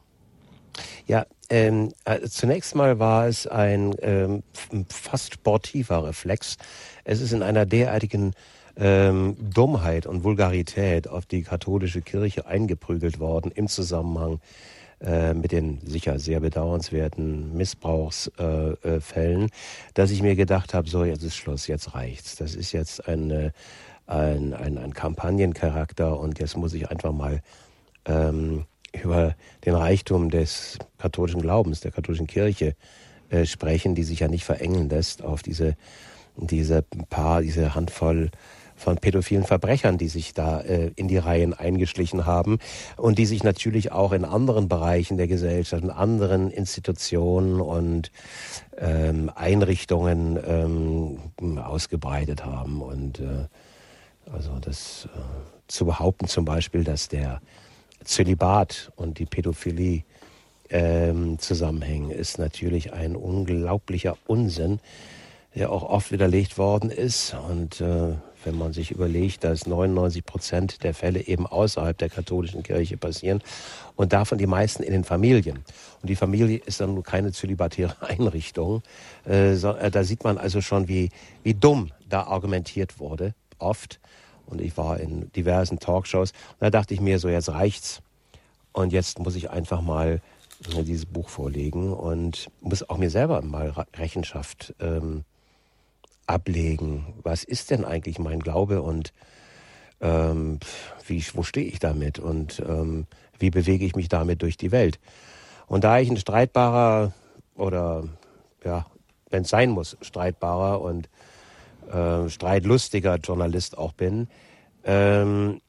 [1.06, 4.42] Ja, ähm, also zunächst mal war es ein ähm,
[4.88, 6.56] fast sportiver Reflex.
[7.04, 8.34] Es ist in einer derartigen
[8.76, 14.40] ähm, Dummheit und Vulgarität auf die katholische Kirche eingeprügelt worden im Zusammenhang
[15.00, 19.50] äh, mit den sicher sehr bedauernswerten Missbrauchsfällen, äh,
[19.94, 22.36] dass ich mir gedacht habe, so jetzt ist Schluss, jetzt reicht's.
[22.36, 23.52] Das ist jetzt ein,
[24.06, 27.42] ein, ein, ein Kampagnencharakter und jetzt muss ich einfach mal
[28.06, 32.74] ähm, über den Reichtum des katholischen Glaubens, der katholischen Kirche
[33.31, 35.77] äh, sprechen, die sich ja nicht verengen lässt auf diese,
[36.37, 38.31] diese paar, diese Handvoll
[38.79, 42.59] von pädophilen Verbrechern, die sich da äh, in die Reihen eingeschlichen haben
[42.96, 48.12] und die sich natürlich auch in anderen Bereichen der Gesellschaft, in anderen Institutionen und
[48.79, 52.81] ähm, Einrichtungen ähm, ausgebreitet haben.
[52.81, 53.46] Und äh,
[54.33, 55.18] also das äh,
[55.66, 57.40] zu behaupten zum Beispiel, dass der
[58.04, 60.02] Zölibat und die Pädophilie
[60.70, 64.80] ähm, zusammenhängen, ist natürlich ein unglaublicher Unsinn,
[65.54, 70.84] der auch oft widerlegt worden ist und äh, wenn man sich überlegt, dass 99 Prozent
[70.84, 73.42] der Fälle eben außerhalb der katholischen Kirche passieren
[73.96, 75.64] und davon die meisten in den Familien.
[76.00, 78.82] Und die Familie ist dann nur keine zölibatäre Einrichtung.
[79.24, 81.11] Äh, so, äh, da sieht man also schon, wie,
[81.42, 84.00] wie dumm da argumentiert wurde, oft.
[84.48, 86.32] Und ich war in diversen Talkshows.
[86.32, 88.00] Und da dachte ich mir, so jetzt reicht's.
[88.72, 90.20] Und jetzt muss ich einfach mal
[90.82, 95.24] dieses Buch vorlegen und muss auch mir selber mal Rechenschaft ähm,
[96.26, 97.14] ablegen.
[97.22, 99.12] Was ist denn eigentlich mein Glaube und
[100.00, 100.58] ähm,
[101.06, 103.06] wie, wo stehe ich damit und ähm,
[103.38, 104.98] wie bewege ich mich damit durch die Welt?
[105.66, 107.12] Und da ich ein streitbarer
[107.54, 108.04] oder
[108.64, 108.87] ja,
[109.30, 111.08] wenn es sein muss, streitbarer und
[111.92, 114.29] äh, streitlustiger Journalist auch bin,
[114.85, 115.61] ähm,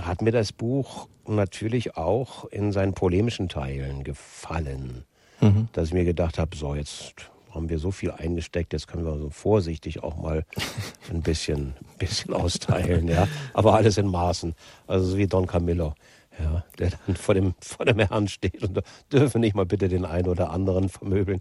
[0.00, 5.04] hat mir das Buch natürlich auch in seinen polemischen Teilen gefallen.
[5.40, 5.68] Mhm.
[5.72, 7.14] Dass ich mir gedacht habe, so jetzt
[7.54, 10.44] haben wir so viel eingesteckt, jetzt können wir so vorsichtig auch mal
[11.10, 13.26] ein bisschen, bisschen austeilen, ja.
[13.54, 14.54] Aber alles in Maßen.
[14.86, 15.94] Also so wie Don Camillo,
[16.38, 18.80] ja, der dann vor dem, vor dem Herrn steht und
[19.12, 21.40] dürfe nicht mal bitte den einen oder anderen vermöbeln.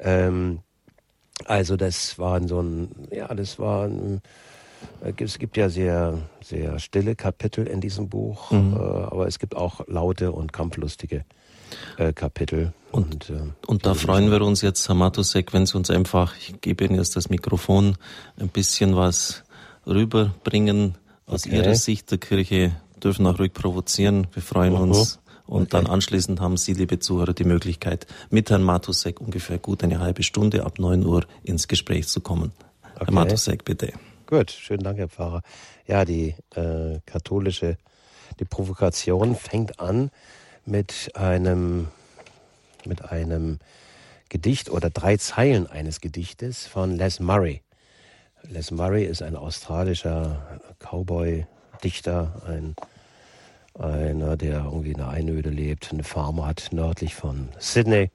[0.00, 0.60] Ähm,
[1.44, 4.20] also das war so ein, ja, das war ein,
[5.16, 8.74] es gibt ja sehr, sehr stille Kapitel in diesem Buch, mhm.
[8.74, 11.24] äh, aber es gibt auch laute und kampflustige
[11.96, 12.72] äh, Kapitel.
[12.90, 16.34] Und, und, äh, und da freuen wir uns jetzt, Herr Matusek, wenn Sie uns einfach,
[16.38, 17.96] ich gebe Ihnen jetzt das Mikrofon,
[18.38, 19.44] ein bisschen was
[19.86, 20.96] rüberbringen
[21.26, 21.56] aus okay.
[21.56, 22.72] Ihrer Sicht der Kirche,
[23.02, 24.26] dürfen auch ruhig provozieren.
[24.32, 24.82] Wir freuen -huh.
[24.82, 25.20] uns.
[25.48, 25.68] Und okay.
[25.70, 30.22] dann anschließend haben Sie, liebe Zuhörer, die Möglichkeit, mit Herrn Matusek ungefähr gut eine halbe
[30.22, 32.52] Stunde ab 9 Uhr ins Gespräch zu kommen.
[32.94, 33.06] Okay.
[33.06, 33.94] Herr Matusek, bitte.
[34.26, 35.42] Gut, schönen Dank, Herr Pfarrer.
[35.86, 37.78] Ja, die äh, katholische,
[38.38, 40.10] die Provokation fängt an
[40.66, 41.88] mit einem,
[42.84, 43.58] mit einem
[44.28, 47.62] Gedicht oder drei Zeilen eines Gedichtes von Les Murray.
[48.42, 52.76] Les Murray ist ein australischer Cowboy-Dichter, ein,
[53.78, 58.10] einer, der irgendwie in der Einöde lebt, eine Farm hat nördlich von Sydney.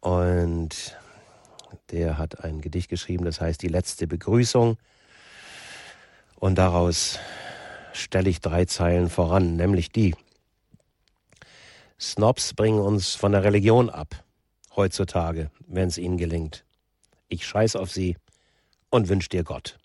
[0.00, 0.96] Und
[1.90, 4.78] der hat ein Gedicht geschrieben, das heißt Die letzte Begrüßung.
[6.36, 7.18] Und daraus
[7.92, 10.14] stelle ich drei Zeilen voran, nämlich die.
[12.00, 14.24] Snobs bringen uns von der Religion ab,
[14.74, 16.64] heutzutage, wenn es ihnen gelingt.
[17.28, 18.16] Ich scheiß auf sie
[18.90, 19.78] und wünsch dir Gott.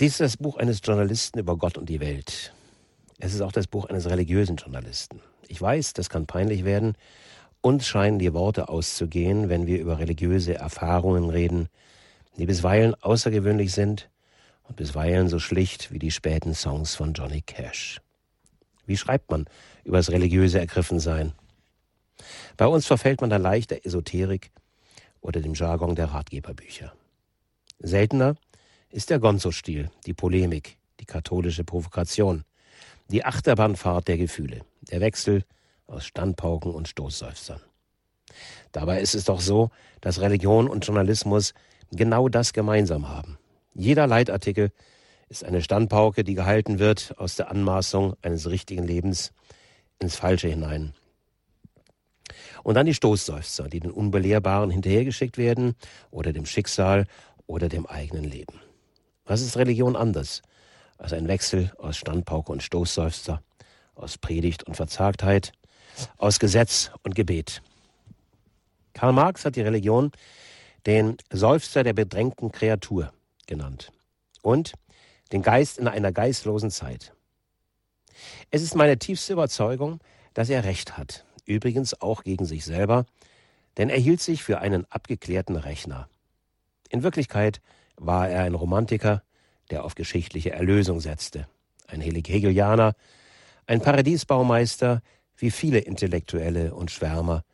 [0.00, 2.54] Dies ist das Buch eines Journalisten über Gott und die Welt.
[3.18, 5.20] Es ist auch das Buch eines religiösen Journalisten.
[5.48, 6.96] Ich weiß, das kann peinlich werden.
[7.62, 11.68] Uns scheinen die Worte auszugehen, wenn wir über religiöse Erfahrungen reden,
[12.36, 14.08] die bisweilen außergewöhnlich sind
[14.62, 18.00] und bisweilen so schlicht wie die späten Songs von Johnny Cash.
[18.86, 19.46] Wie schreibt man
[19.82, 21.32] über das religiöse Ergriffensein?
[22.56, 24.52] Bei uns verfällt man dann leicht der Esoterik
[25.20, 26.92] oder dem Jargon der Ratgeberbücher.
[27.80, 28.36] Seltener
[28.90, 32.44] ist der Gonzo-Stil, die Polemik, die katholische Provokation,
[33.08, 35.44] die Achterbahnfahrt der Gefühle, der Wechsel
[35.86, 37.60] aus Standpauken und Stoßseufzern.
[38.72, 39.70] Dabei ist es doch so,
[40.00, 41.54] dass Religion und Journalismus
[41.90, 43.38] genau das gemeinsam haben.
[43.74, 44.70] Jeder Leitartikel
[45.28, 49.32] ist eine Standpauke, die gehalten wird aus der Anmaßung eines richtigen Lebens
[49.98, 50.94] ins Falsche hinein.
[52.62, 55.74] Und dann die Stoßseufzer, die den Unbelehrbaren hinterhergeschickt werden
[56.10, 57.06] oder dem Schicksal
[57.46, 58.60] oder dem eigenen Leben.
[59.28, 60.40] Was ist Religion anders
[60.96, 63.42] als ein Wechsel aus Standpauke und Stoßseufzer,
[63.94, 65.52] aus Predigt und Verzagtheit,
[66.16, 67.60] aus Gesetz und Gebet?
[68.94, 70.12] Karl Marx hat die Religion
[70.86, 73.12] den Seufzer der bedrängten Kreatur
[73.46, 73.92] genannt.
[74.40, 74.72] Und
[75.30, 77.12] den Geist in einer geistlosen Zeit.
[78.50, 80.00] Es ist meine tiefste Überzeugung,
[80.32, 83.04] dass er recht hat, übrigens auch gegen sich selber,
[83.76, 86.08] denn er hielt sich für einen abgeklärten Rechner.
[86.88, 87.60] In Wirklichkeit
[87.98, 89.22] war er ein Romantiker,
[89.70, 91.46] der auf geschichtliche Erlösung setzte,
[91.86, 92.94] ein Hegelianer,
[93.66, 95.02] ein Paradiesbaumeister,
[95.36, 97.44] wie viele Intellektuelle und Schwärmer,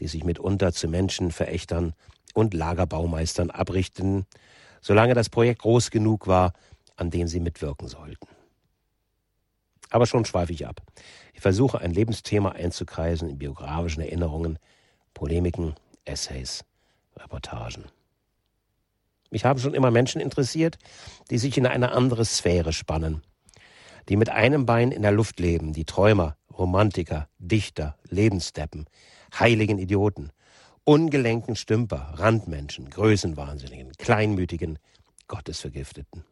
[0.00, 1.94] die sich mitunter zu Menschenverächtern
[2.34, 4.26] und Lagerbaumeistern abrichten,
[4.80, 6.52] solange das Projekt groß genug war,
[6.96, 8.28] an dem sie mitwirken sollten.
[9.90, 10.82] Aber schon schweife ich ab.
[11.34, 14.58] Ich versuche ein Lebensthema einzukreisen in biografischen Erinnerungen,
[15.14, 16.64] Polemiken, Essays,
[17.16, 17.84] Reportagen.
[19.30, 20.78] Mich haben schon immer Menschen interessiert,
[21.30, 23.22] die sich in eine andere Sphäre spannen,
[24.08, 28.86] die mit einem Bein in der Luft leben, die Träumer, Romantiker, Dichter, Lebensdeppen,
[29.38, 30.30] heiligen Idioten,
[30.84, 34.78] ungelenken Stümper, Randmenschen, Größenwahnsinnigen, Kleinmütigen,
[35.28, 36.24] Gottesvergifteten.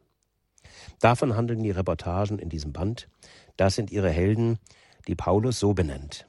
[0.99, 3.07] Davon handeln die Reportagen in diesem Band.
[3.55, 4.59] Das sind ihre Helden,
[5.07, 6.27] die Paulus so benennt.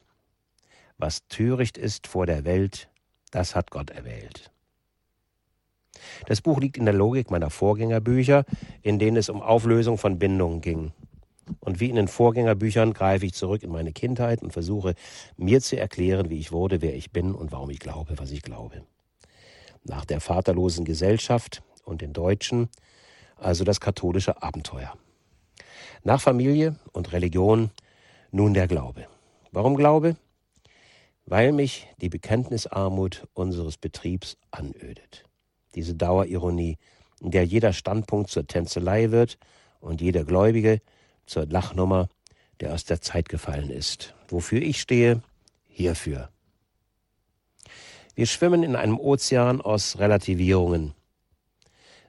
[0.97, 2.89] Was töricht ist vor der Welt,
[3.31, 4.53] das hat Gott erwählt.
[6.27, 8.45] Das Buch liegt in der Logik meiner Vorgängerbücher,
[8.83, 10.93] in denen es um Auflösung von Bindungen ging.
[11.59, 14.95] Und wie in den Vorgängerbüchern greife ich zurück in meine Kindheit und versuche
[15.37, 18.43] mir zu erklären, wie ich wurde, wer ich bin und warum ich glaube, was ich
[18.43, 18.83] glaube.
[19.85, 22.69] Nach der vaterlosen Gesellschaft und den Deutschen
[23.41, 24.93] also das katholische Abenteuer.
[26.05, 27.71] Nach Familie und Religion
[28.31, 29.07] nun der Glaube.
[29.51, 30.17] Warum Glaube?
[31.27, 35.25] Weil mich die Bekenntnisarmut unseres Betriebs anödet.
[35.75, 36.79] Diese Dauerironie,
[37.21, 39.39] in der jeder Standpunkt zur Tänzelei wird
[39.81, 40.81] und jeder Gläubige
[41.27, 42.09] zur Lachnummer,
[42.61, 44.15] der aus der Zeit gefallen ist.
[44.29, 45.23] Wofür ich stehe,
[45.69, 46.31] hierfür.
[48.15, 50.95] Wir schwimmen in einem Ozean aus Relativierungen.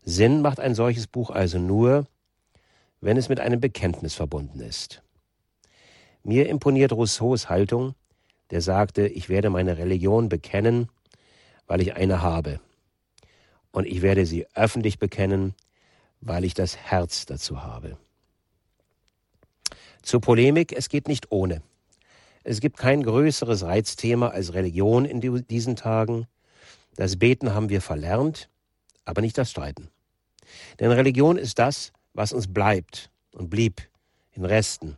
[0.04, 2.08] Sinn macht ein solches Buch also nur,
[3.00, 5.04] wenn es mit einem Bekenntnis verbunden ist.
[6.24, 7.96] Mir imponiert Rousseaus Haltung,
[8.50, 10.90] der sagte, ich werde meine Religion bekennen,
[11.68, 12.60] weil ich eine habe.
[13.72, 15.56] Und ich werde sie öffentlich bekennen,
[16.20, 17.98] weil ich das Herz dazu habe.
[20.02, 21.62] Zur Polemik, es geht nicht ohne.
[22.44, 26.28] Es gibt kein größeres Reizthema als Religion in diesen Tagen.
[26.96, 28.50] Das Beten haben wir verlernt,
[29.06, 29.90] aber nicht das Streiten.
[30.80, 33.88] Denn Religion ist das, was uns bleibt und blieb
[34.32, 34.98] in Resten,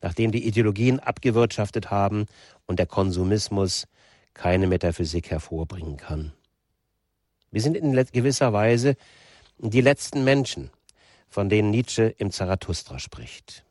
[0.00, 2.26] nachdem die Ideologien abgewirtschaftet haben
[2.66, 3.86] und der Konsumismus
[4.34, 6.32] keine Metaphysik hervorbringen kann.
[7.50, 8.96] Wir sind in gewisser Weise
[9.58, 10.70] die letzten Menschen,
[11.28, 13.64] von denen Nietzsche im Zarathustra spricht.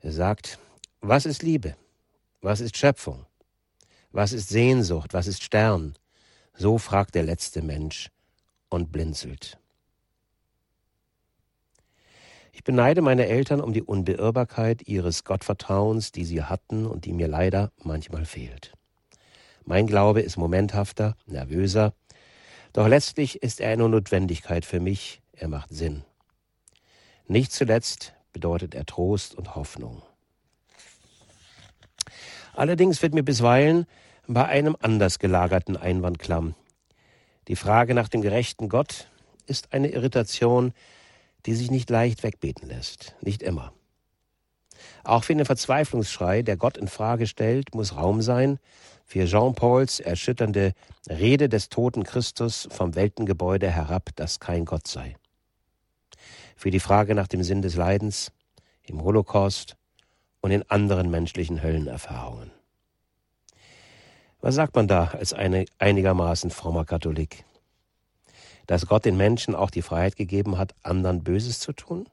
[0.00, 0.58] Er sagt,
[1.00, 1.76] was ist Liebe?
[2.40, 3.26] Was ist Schöpfung?
[4.12, 5.14] Was ist Sehnsucht?
[5.14, 5.94] Was ist Stern?
[6.54, 8.10] So fragt der letzte Mensch
[8.68, 9.58] und blinzelt.
[12.52, 17.28] Ich beneide meine Eltern um die Unbeirrbarkeit ihres Gottvertrauens, die sie hatten und die mir
[17.28, 18.72] leider manchmal fehlt.
[19.64, 21.94] Mein Glaube ist momenthafter, nervöser,
[22.72, 26.04] doch letztlich ist er eine Notwendigkeit für mich, er macht Sinn.
[27.26, 30.02] Nicht zuletzt bedeutet er Trost und Hoffnung.
[32.54, 33.86] Allerdings wird mir bisweilen
[34.26, 36.54] bei einem anders gelagerten Einwand klamm.
[37.48, 39.08] Die Frage nach dem gerechten Gott
[39.46, 40.74] ist eine Irritation,
[41.46, 43.72] die sich nicht leicht wegbeten lässt, nicht immer.
[45.04, 48.58] Auch für den Verzweiflungsschrei, der Gott in Frage stellt, muss Raum sein
[49.08, 50.74] für Jean Pauls erschütternde
[51.08, 55.16] Rede des toten Christus vom Weltengebäude herab, das kein Gott sei.
[56.54, 58.30] Für die Frage nach dem Sinn des Leidens
[58.82, 59.76] im Holocaust
[60.40, 62.52] und in anderen menschlichen Höllenerfahrungen.
[64.40, 67.44] Was sagt man da als eine einigermaßen frommer Katholik?
[68.68, 72.06] dass Gott den Menschen auch die Freiheit gegeben hat, anderen Böses zu tun?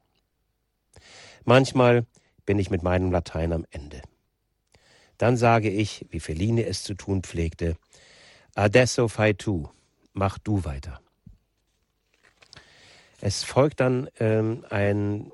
[1.44, 2.06] Manchmal
[2.46, 4.00] bin ich mit meinem Latein am Ende.
[5.18, 7.76] Dann sage ich, wie Feline es zu tun pflegte,
[8.54, 9.68] Adesso fai tu,
[10.12, 11.00] mach du weiter.
[13.20, 15.30] Es folgt dann ähm, ein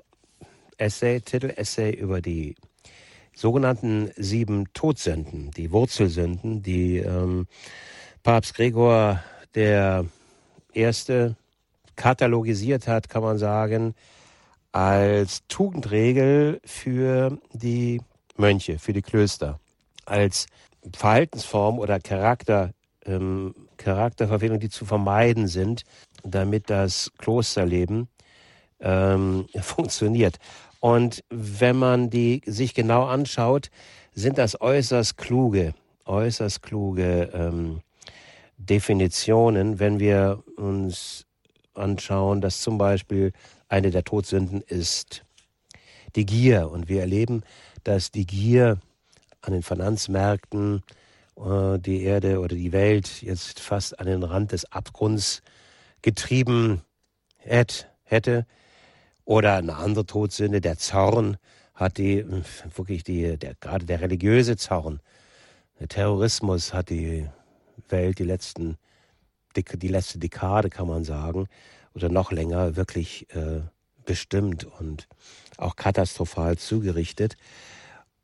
[0.77, 2.55] Essay, Titel-Essay über die
[3.35, 7.47] sogenannten sieben Todsünden, die Wurzelsünden, die ähm,
[8.23, 9.23] Papst Gregor
[9.55, 10.05] der
[10.73, 11.35] erste
[11.95, 13.95] katalogisiert hat, kann man sagen,
[14.71, 18.01] als Tugendregel für die
[18.37, 19.59] Mönche, für die Klöster,
[20.05, 20.47] als
[20.95, 22.71] Verhaltensform oder Charakter,
[23.05, 25.83] ähm, Charakterverfehlung, die zu vermeiden sind,
[26.23, 28.07] damit das Klosterleben
[28.79, 30.37] ähm, funktioniert.
[30.79, 33.69] Und wenn man die sich genau anschaut,
[34.13, 35.73] sind das äußerst kluge,
[36.05, 37.81] äußerst kluge ähm,
[38.57, 41.25] Definitionen, wenn wir uns
[41.73, 43.31] anschauen, dass zum Beispiel
[43.67, 45.23] eine der Todsünden ist
[46.15, 46.69] die Gier.
[46.69, 47.43] Und wir erleben,
[47.83, 48.77] dass die Gier
[49.43, 50.83] an den Finanzmärkten
[51.37, 55.41] äh, die Erde oder die Welt jetzt fast an den Rand des Abgrunds
[56.01, 56.81] getrieben
[57.37, 58.45] hätte.
[59.25, 61.37] Oder eine andere Todsünde, der Zorn,
[61.75, 62.25] hat die
[62.75, 64.99] wirklich die, der, gerade der religiöse Zorn,
[65.79, 67.27] der Terrorismus hat die
[67.89, 68.77] Welt die letzten
[69.55, 71.47] die letzte Dekade kann man sagen
[71.93, 73.61] oder noch länger wirklich äh,
[74.05, 75.07] bestimmt und
[75.57, 77.37] auch katastrophal zugerichtet.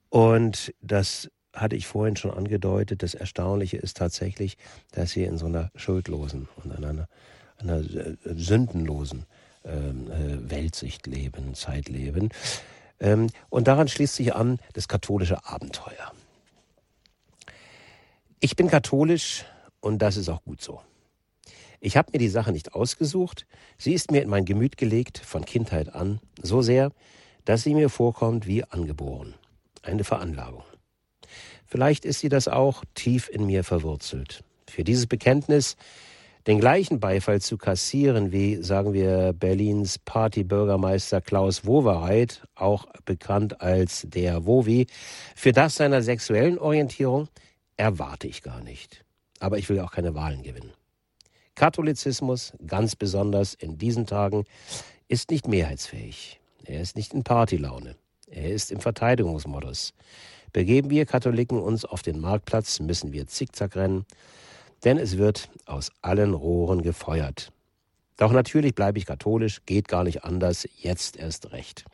[0.10, 3.04] Und das hatte ich vorhin schon angedeutet.
[3.04, 4.58] Das Erstaunliche ist tatsächlich,
[4.92, 7.08] dass wir in so einer schuldlosen und einer,
[7.58, 9.26] einer äh, sündenlosen
[9.66, 12.30] ähm, äh, Weltsicht leben, Zeit leben.
[13.00, 16.14] Ähm, und daran schließt sich an das katholische Abenteuer.
[18.40, 19.46] Ich bin katholisch
[19.82, 20.82] und das ist auch gut so.
[21.82, 23.46] Ich habe mir die Sache nicht ausgesucht,
[23.78, 26.92] sie ist mir in mein Gemüt gelegt von Kindheit an, so sehr,
[27.46, 29.34] dass sie mir vorkommt wie angeboren,
[29.84, 30.64] eine Veranlagung.
[31.66, 34.44] Vielleicht ist sie das auch tief in mir verwurzelt.
[34.68, 35.76] Für dieses Bekenntnis
[36.48, 44.06] den gleichen Beifall zu kassieren wie, sagen wir, Berlins Partybürgermeister Klaus Wowereit, auch bekannt als
[44.08, 44.88] der Wowi,
[45.36, 47.28] für das seiner sexuellen Orientierung
[47.78, 49.06] erwarte ich gar nicht.
[49.40, 50.72] Aber ich will auch keine Wahlen gewinnen.
[51.56, 54.46] Katholizismus, ganz besonders in diesen Tagen,
[55.08, 56.40] ist nicht mehrheitsfähig.
[56.66, 57.96] Er ist nicht in Partylaune.
[58.32, 59.94] Er ist im Verteidigungsmodus.
[60.54, 64.06] Begeben wir Katholiken uns auf den Marktplatz, müssen wir zickzack rennen,
[64.84, 67.52] denn es wird aus allen Rohren gefeuert.
[68.18, 71.86] Doch natürlich bleibe ich katholisch, geht gar nicht anders, jetzt erst recht.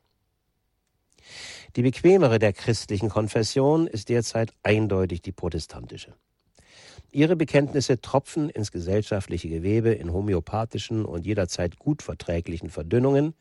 [1.75, 6.13] Die bequemere der christlichen Konfession ist derzeit eindeutig die protestantische.
[7.11, 13.33] Ihre Bekenntnisse tropfen ins gesellschaftliche Gewebe in homöopathischen und jederzeit gut verträglichen Verdünnungen.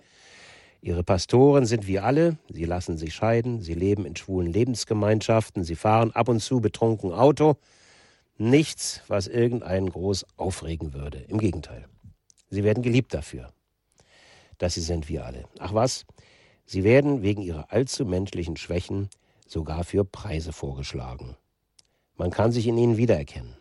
[0.85, 5.77] Ihre Pastoren sind wie alle, sie lassen sich scheiden, sie leben in schwulen Lebensgemeinschaften, sie
[5.77, 7.57] fahren ab und zu betrunken Auto,
[8.37, 11.25] Nichts, was irgendeinen groß aufregen würde.
[11.29, 11.87] Im Gegenteil.
[12.51, 13.51] Sie werden geliebt dafür,
[14.59, 15.45] dass sie sind wie alle.
[15.59, 16.05] Ach was,
[16.67, 19.09] sie werden wegen ihrer allzu menschlichen Schwächen
[19.47, 21.35] sogar für Preise vorgeschlagen.
[22.17, 23.57] Man kann sich in ihnen wiedererkennen.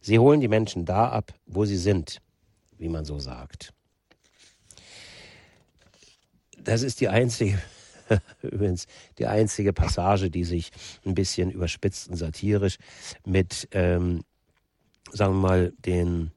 [0.00, 2.22] Sie holen die Menschen da ab, wo sie sind,
[2.78, 3.74] wie man so sagt.
[6.64, 7.58] Das ist die einzige
[8.42, 8.86] übrigens
[9.18, 10.70] die einzige Passage, die sich
[11.04, 12.76] ein bisschen überspitzt und satirisch
[13.24, 14.24] mit, ähm,
[15.12, 16.32] sagen wir mal, den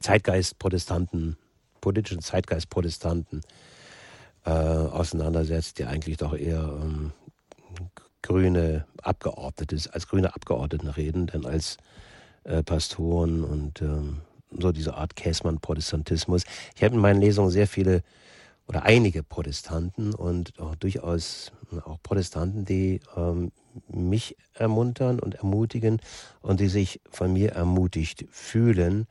[0.00, 1.36] Zeitgeist-Protestanten,
[1.80, 3.40] politischen Zeitgeist-Protestanten
[4.44, 7.12] äh, auseinandersetzt, die eigentlich doch eher ähm,
[8.22, 11.76] grüne Abgeordnete, als grüne Abgeordneten reden, denn als
[12.44, 14.20] äh, Pastoren und ähm,
[14.56, 16.44] so diese Art Käsmann-Protestantismus.
[16.74, 18.02] Ich habe in meinen Lesungen sehr viele
[18.68, 21.52] oder einige Protestanten und auch durchaus
[21.84, 23.50] auch Protestanten, die ähm,
[23.88, 26.00] mich ermuntern und ermutigen
[26.42, 29.06] und die sich von mir ermutigt fühlen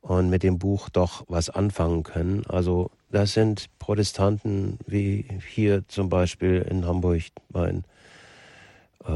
[0.00, 2.46] und mit dem Buch doch was anfangen können.
[2.46, 7.84] Also das sind Protestanten wie hier zum Beispiel in Hamburg mein
[9.04, 9.12] äh,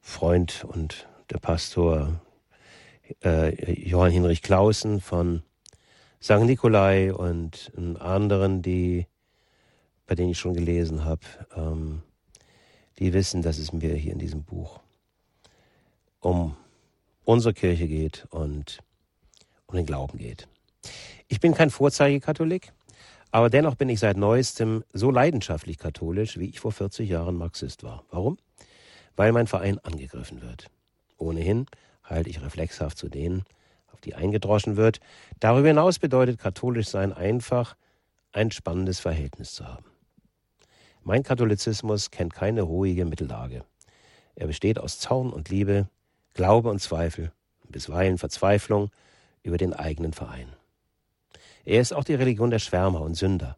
[0.00, 2.20] Freund und der Pastor
[3.24, 5.42] äh, Johann Hinrich Clausen von
[6.22, 6.40] St.
[6.40, 9.06] Nikolai und anderen, die,
[10.06, 11.22] bei denen ich schon gelesen habe,
[11.56, 12.02] ähm,
[12.98, 14.80] die wissen, dass es mir hier in diesem Buch
[16.20, 16.54] um
[17.24, 18.80] unsere Kirche geht und
[19.66, 20.46] um den Glauben geht.
[21.28, 22.72] Ich bin kein Vorzeigekatholik,
[23.30, 27.82] aber dennoch bin ich seit neuestem so leidenschaftlich katholisch, wie ich vor 40 Jahren Marxist
[27.82, 28.04] war.
[28.10, 28.36] Warum?
[29.16, 30.66] Weil mein Verein angegriffen wird.
[31.16, 31.66] Ohnehin
[32.02, 33.44] halte ich reflexhaft zu denen,
[34.00, 35.00] die eingedroschen wird.
[35.38, 37.76] Darüber hinaus bedeutet katholisch sein einfach,
[38.32, 39.86] ein spannendes Verhältnis zu haben.
[41.02, 43.64] Mein Katholizismus kennt keine ruhige Mittellage.
[44.34, 45.88] Er besteht aus Zorn und Liebe,
[46.34, 47.32] Glaube und Zweifel,
[47.68, 48.90] bisweilen Verzweiflung
[49.42, 50.52] über den eigenen Verein.
[51.64, 53.56] Er ist auch die Religion der Schwärmer und Sünder,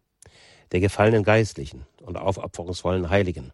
[0.71, 3.53] der gefallenen Geistlichen und aufopferungsvollen Heiligen,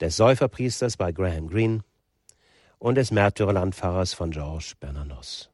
[0.00, 1.80] des Säuferpriesters bei Graham Greene
[2.78, 5.50] und des Märtyrerlandpfarrers von Georges Bernanos.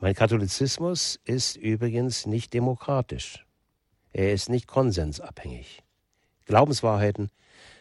[0.00, 3.44] Mein Katholizismus ist übrigens nicht demokratisch.
[4.12, 5.82] Er ist nicht konsensabhängig.
[6.44, 7.30] Glaubenswahrheiten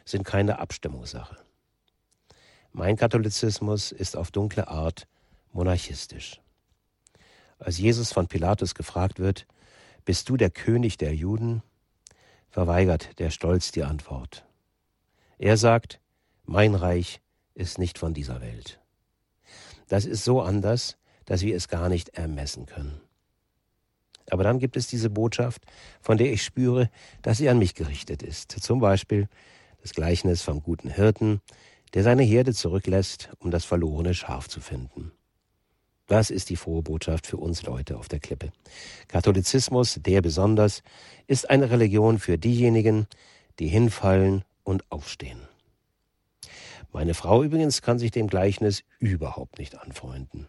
[0.03, 1.37] sind keine Abstimmungssache.
[2.71, 5.07] Mein Katholizismus ist auf dunkle Art
[5.51, 6.41] monarchistisch.
[7.59, 9.45] Als Jesus von Pilatus gefragt wird,
[10.03, 11.61] bist du der König der Juden?
[12.49, 14.43] verweigert der Stolz die Antwort.
[15.37, 15.99] Er sagt,
[16.45, 17.21] mein Reich
[17.53, 18.79] ist nicht von dieser Welt.
[19.87, 20.97] Das ist so anders,
[21.27, 22.99] dass wir es gar nicht ermessen können.
[24.31, 25.61] Aber dann gibt es diese Botschaft,
[26.01, 26.89] von der ich spüre,
[27.21, 28.51] dass sie an mich gerichtet ist.
[28.51, 29.29] Zum Beispiel
[29.81, 31.41] das Gleichnis vom guten Hirten,
[31.93, 35.11] der seine Herde zurücklässt, um das verlorene Schaf zu finden.
[36.07, 38.51] Das ist die frohe Botschaft für uns Leute auf der Klippe.
[39.07, 40.81] Katholizismus, der besonders,
[41.27, 43.07] ist eine Religion für diejenigen,
[43.59, 45.41] die hinfallen und aufstehen.
[46.93, 50.47] Meine Frau übrigens kann sich dem Gleichnis überhaupt nicht anfreunden.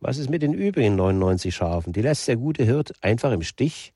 [0.00, 1.92] Was ist mit den übrigen 99 Schafen?
[1.92, 3.92] Die lässt der gute Hirt einfach im Stich,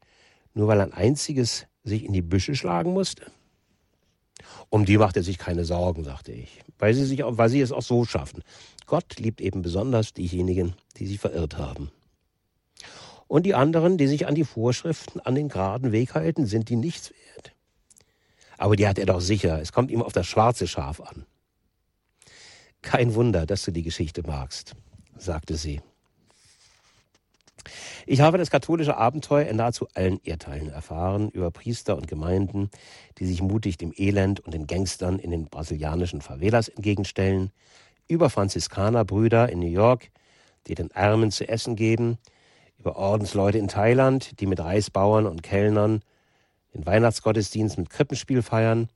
[0.55, 3.31] nur weil ein einziges sich in die Büsche schlagen musste?
[4.69, 7.73] Um die macht er sich keine Sorgen, sagte ich, weil sie, sich, weil sie es
[7.73, 8.43] auch so schaffen.
[8.87, 11.91] Gott liebt eben besonders diejenigen, die sich verirrt haben.
[13.29, 16.77] Und die anderen, die sich an die Vorschriften, an den geraden Weg halten, sind die
[16.77, 17.53] nichts wert.
[18.59, 19.61] Aber die hat er doch sicher.
[19.61, 21.27] Es kommt ihm auf das schwarze Schaf an.
[22.83, 24.75] Kein Wunder, dass du die Geschichte magst,
[25.17, 25.81] sagte sie.
[28.07, 32.71] Ich habe das katholische Abenteuer in nahezu allen Erdteilen erfahren, über Priester und Gemeinden,
[33.19, 37.51] die sich mutig dem Elend und den Gangstern in den brasilianischen Favelas entgegenstellen,
[38.09, 40.11] über Franziskanerbrüder in New York,
[40.67, 42.19] die den Armen zu essen geben,
[42.79, 46.03] über Ordensleute in Thailand, die mit Reisbauern und Kellnern
[46.75, 48.89] den Weihnachtsgottesdienst mit Krippenspiel feiern,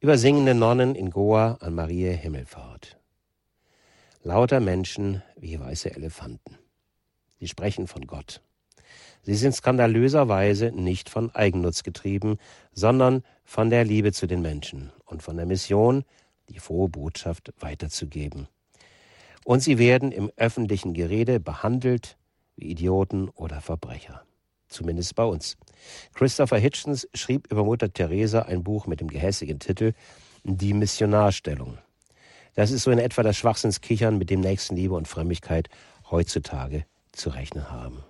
[0.00, 2.98] über singende Nonnen in Goa an Maria Himmelfahrt.
[4.22, 6.58] Lauter Menschen wie weiße Elefanten.
[7.44, 8.40] Sie sprechen von Gott.
[9.20, 12.38] Sie sind skandalöserweise nicht von Eigennutz getrieben,
[12.72, 16.06] sondern von der Liebe zu den Menschen und von der Mission,
[16.48, 18.48] die frohe Botschaft weiterzugeben.
[19.44, 22.16] Und sie werden im öffentlichen Gerede behandelt
[22.56, 24.22] wie Idioten oder Verbrecher.
[24.68, 25.58] Zumindest bei uns.
[26.14, 29.92] Christopher Hitchens schrieb über Mutter Teresa ein Buch mit dem gehässigen Titel
[30.44, 31.76] Die Missionarstellung.
[32.54, 35.68] Das ist so in etwa das Schwachsinnskichern, mit dem Nächstenliebe und Frömmigkeit
[36.10, 36.86] heutzutage
[37.16, 38.02] zu rechnen haben.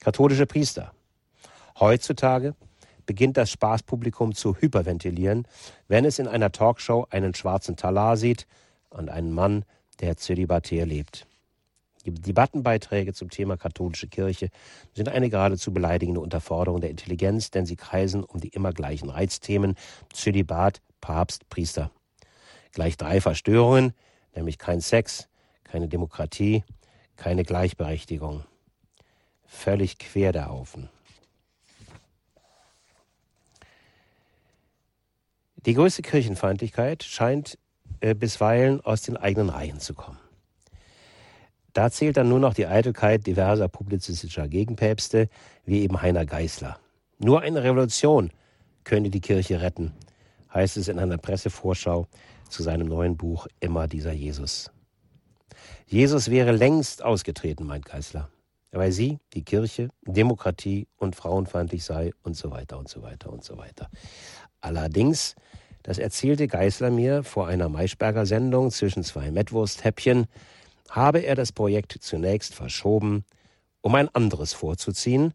[0.00, 0.92] Katholische Priester.
[1.80, 2.54] Heutzutage
[3.06, 5.46] beginnt das Spaßpublikum zu hyperventilieren,
[5.88, 8.46] wenn es in einer Talkshow einen schwarzen Talar sieht
[8.90, 9.64] und einen Mann,
[10.00, 11.26] der zölibatär lebt.
[12.04, 14.50] Die Debattenbeiträge zum Thema katholische Kirche
[14.92, 19.74] sind eine geradezu beleidigende Unterforderung der Intelligenz, denn sie kreisen um die immer gleichen Reizthemen
[20.12, 21.90] Zölibat, Papst, Priester.
[22.72, 23.94] Gleich drei Verstörungen,
[24.34, 25.28] nämlich kein Sex,
[25.74, 26.62] keine Demokratie,
[27.16, 28.44] keine Gleichberechtigung.
[29.44, 30.88] Völlig quer der Haufen.
[35.66, 37.58] Die größte Kirchenfeindlichkeit scheint
[37.98, 40.20] äh, bisweilen aus den eigenen Reihen zu kommen.
[41.72, 45.28] Da zählt dann nur noch die Eitelkeit diverser publizistischer Gegenpäpste,
[45.64, 46.78] wie eben Heiner Geißler.
[47.18, 48.30] Nur eine Revolution
[48.84, 49.92] könne die Kirche retten,
[50.52, 52.06] heißt es in einer Pressevorschau
[52.48, 54.70] zu seinem neuen Buch Immer dieser Jesus.
[55.86, 58.30] Jesus wäre längst ausgetreten, meint Geißler,
[58.72, 63.44] weil sie, die Kirche, Demokratie und frauenfeindlich sei und so weiter und so weiter und
[63.44, 63.90] so weiter.
[64.60, 65.34] Allerdings,
[65.82, 70.26] das erzählte Geißler mir vor einer Maischberger Sendung zwischen zwei Mettwursthäppchen,
[70.88, 73.24] habe er das Projekt zunächst verschoben,
[73.82, 75.34] um ein anderes vorzuziehen,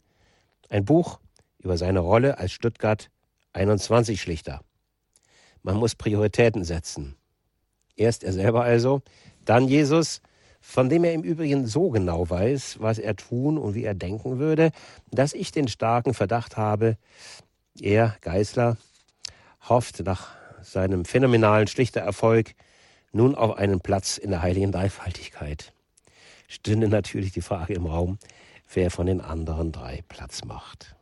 [0.69, 1.19] ein Buch
[1.59, 3.09] über seine Rolle als Stuttgart
[3.53, 4.61] 21 Schlichter.
[5.61, 7.15] Man muss Prioritäten setzen.
[7.95, 9.01] Erst er selber also,
[9.45, 10.21] dann Jesus,
[10.61, 14.39] von dem er im Übrigen so genau weiß, was er tun und wie er denken
[14.39, 14.71] würde,
[15.11, 16.97] dass ich den starken Verdacht habe,
[17.79, 18.77] er, Geißler,
[19.67, 20.29] hofft nach
[20.61, 22.53] seinem phänomenalen Schlichtererfolg
[23.11, 25.73] nun auf einen Platz in der heiligen Dreifaltigkeit.
[26.47, 28.17] Stünde natürlich die Frage im Raum,
[28.73, 30.95] wer von den anderen drei Platz macht.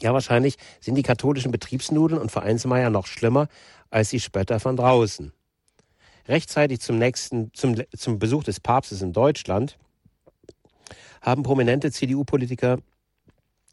[0.00, 3.48] Ja, wahrscheinlich sind die katholischen Betriebsnudeln und Vereinsmeier noch schlimmer
[3.90, 5.32] als die Spötter von draußen.
[6.28, 9.78] Rechtzeitig zum nächsten, zum, zum Besuch des Papstes in Deutschland
[11.20, 12.78] haben prominente CDU-Politiker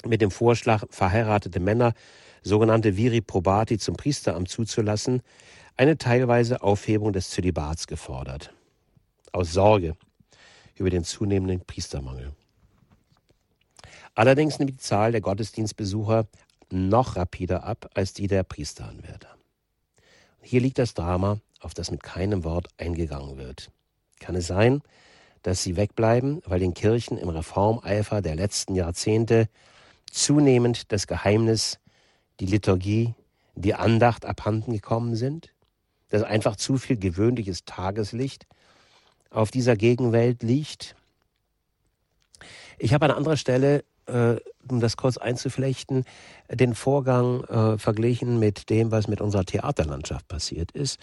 [0.06, 1.94] mit dem Vorschlag, verheiratete Männer,
[2.44, 5.22] sogenannte Viri Probati, zum Priesteramt zuzulassen,
[5.76, 8.54] eine teilweise Aufhebung des Zölibats gefordert.
[9.32, 9.96] Aus Sorge
[10.76, 12.34] über den zunehmenden Priestermangel.
[14.16, 16.28] Allerdings nimmt die Zahl der Gottesdienstbesucher
[16.72, 19.36] noch rapider ab als die der Priesteranwärter.
[20.42, 23.72] Hier liegt das Drama, auf das mit keinem Wort eingegangen wird.
[24.20, 24.82] Kann es sein,
[25.44, 29.48] dass sie wegbleiben, weil den Kirchen im Reformeifer der letzten Jahrzehnte
[30.12, 31.80] zunehmend das Geheimnis,
[32.40, 33.14] die Liturgie,
[33.56, 35.52] die Andacht abhanden gekommen sind?
[36.10, 38.48] dass einfach zu viel gewöhnliches Tageslicht
[39.30, 40.96] auf dieser Gegenwelt liegt.
[42.78, 44.38] Ich habe an anderer Stelle, äh,
[44.72, 46.04] um das kurz einzuflechten,
[46.52, 51.00] den Vorgang äh, verglichen mit dem, was mit unserer Theaterlandschaft passiert ist.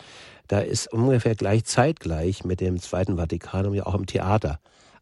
[0.49, 4.61] Da ist ungefähr gleich zeitgleich mit dem Zweiten Vatikanum ja auch im Theater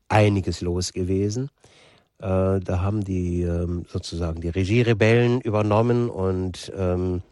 [0.09, 1.51] einiges los gewesen.
[2.19, 7.23] Äh, da haben die ähm, sozusagen die Regierebellen übernommen und ähm,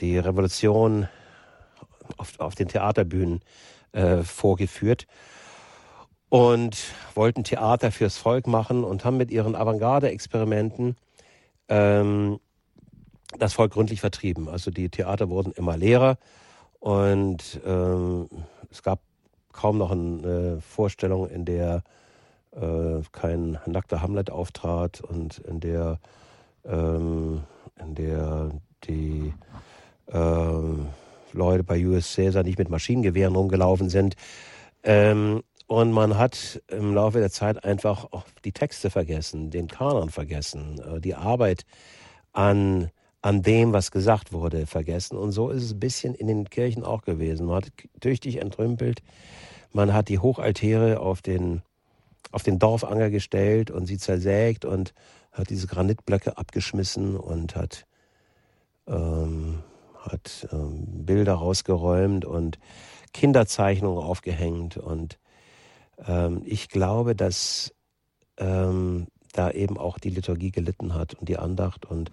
[0.00, 1.08] die Revolution
[2.16, 3.40] auf, auf den Theaterbühnen
[3.92, 5.06] äh, vorgeführt
[6.34, 6.76] und
[7.14, 10.96] wollten Theater fürs Volk machen und haben mit ihren Avantgarde-Experimenten
[11.68, 12.40] ähm,
[13.38, 14.48] das Volk gründlich vertrieben.
[14.48, 16.18] Also die Theater wurden immer leerer
[16.80, 18.28] und ähm,
[18.68, 18.98] es gab
[19.52, 21.84] kaum noch eine Vorstellung, in der
[22.50, 26.00] äh, kein nackter Hamlet auftrat und in der,
[26.64, 27.44] ähm,
[27.80, 28.50] in der
[28.88, 29.32] die
[30.12, 30.88] ähm,
[31.32, 34.16] Leute bei US Caesar nicht mit Maschinengewehren rumgelaufen sind.
[34.82, 40.10] Ähm, und man hat im Laufe der Zeit einfach auch die Texte vergessen, den Kanon
[40.10, 41.64] vergessen, äh, die Arbeit
[42.32, 42.90] an,
[43.22, 45.16] an dem, was gesagt wurde, vergessen.
[45.16, 47.46] Und so ist es ein bisschen in den Kirchen auch gewesen.
[47.46, 49.02] Man hat tüchtig entrümpelt,
[49.72, 51.62] man hat die Hochaltäre auf den,
[52.30, 54.94] auf den Dorfanger gestellt und sie zersägt und
[55.32, 57.86] hat diese Granitblöcke abgeschmissen und hat
[58.86, 59.62] ähm,
[59.98, 62.58] hat ähm, Bilder rausgeräumt und
[63.12, 64.76] Kinderzeichnungen aufgehängt.
[64.76, 65.18] Und
[66.06, 67.74] ähm, ich glaube, dass
[68.38, 72.10] ähm, da eben auch die Liturgie gelitten hat und die Andacht und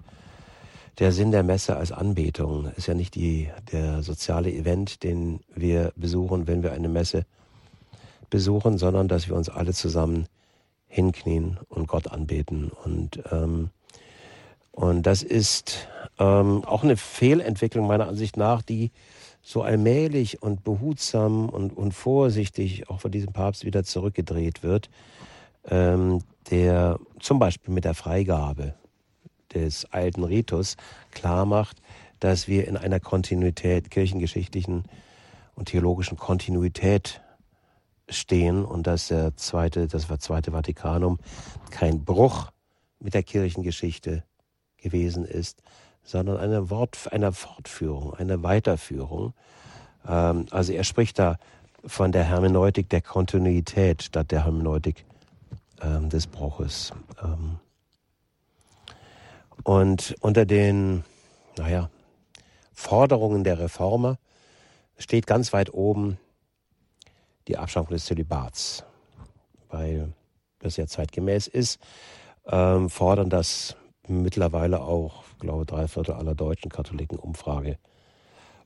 [1.00, 5.94] der Sinn der Messe als Anbetung ist ja nicht die, der soziale Event, den wir
[5.96, 7.26] besuchen, wenn wir eine Messe
[8.30, 10.28] besuchen, sondern dass wir uns alle zusammen
[10.88, 12.72] hinknien und Gott anbeten.
[12.84, 13.70] Und, ähm,
[14.72, 15.88] und das ist
[16.20, 18.92] ähm, auch eine Fehlentwicklung meiner Ansicht nach, die
[19.42, 24.90] so allmählich und behutsam und, und vorsichtig auch von diesem Papst wieder zurückgedreht wird,
[25.66, 26.20] ähm,
[26.50, 28.76] der zum Beispiel mit der Freigabe
[29.54, 30.78] des alten Ritus
[31.12, 31.82] klar macht,
[32.20, 34.84] dass wir in einer Kontinuität, kirchengeschichtlichen
[35.56, 37.22] und theologischen Kontinuität
[38.10, 41.20] stehen und dass der zweite, das zweite Vatikanum
[41.72, 42.52] kein Bruch
[43.00, 44.24] mit der Kirchengeschichte
[44.78, 45.62] gewesen ist,
[46.04, 49.34] sondern eine Wort, eine Fortführung, eine Weiterführung.
[50.08, 51.38] Ähm, also er spricht da
[51.86, 55.06] von der Hermeneutik der Kontinuität statt der Hermeneutik
[55.82, 56.94] ähm, des Bruches.
[57.24, 57.60] Ähm,
[59.64, 61.04] und unter den,
[61.58, 61.90] naja,
[62.74, 64.18] Forderungen der Reformer
[64.98, 66.18] steht ganz weit oben
[67.48, 68.84] die Abschaffung des Zölibats,
[69.70, 70.14] weil
[70.60, 71.80] das ja zeitgemäß ist,
[72.46, 73.76] ähm, fordern das
[74.08, 77.78] mittlerweile auch, glaube drei Viertel aller deutschen Katholiken Umfrage,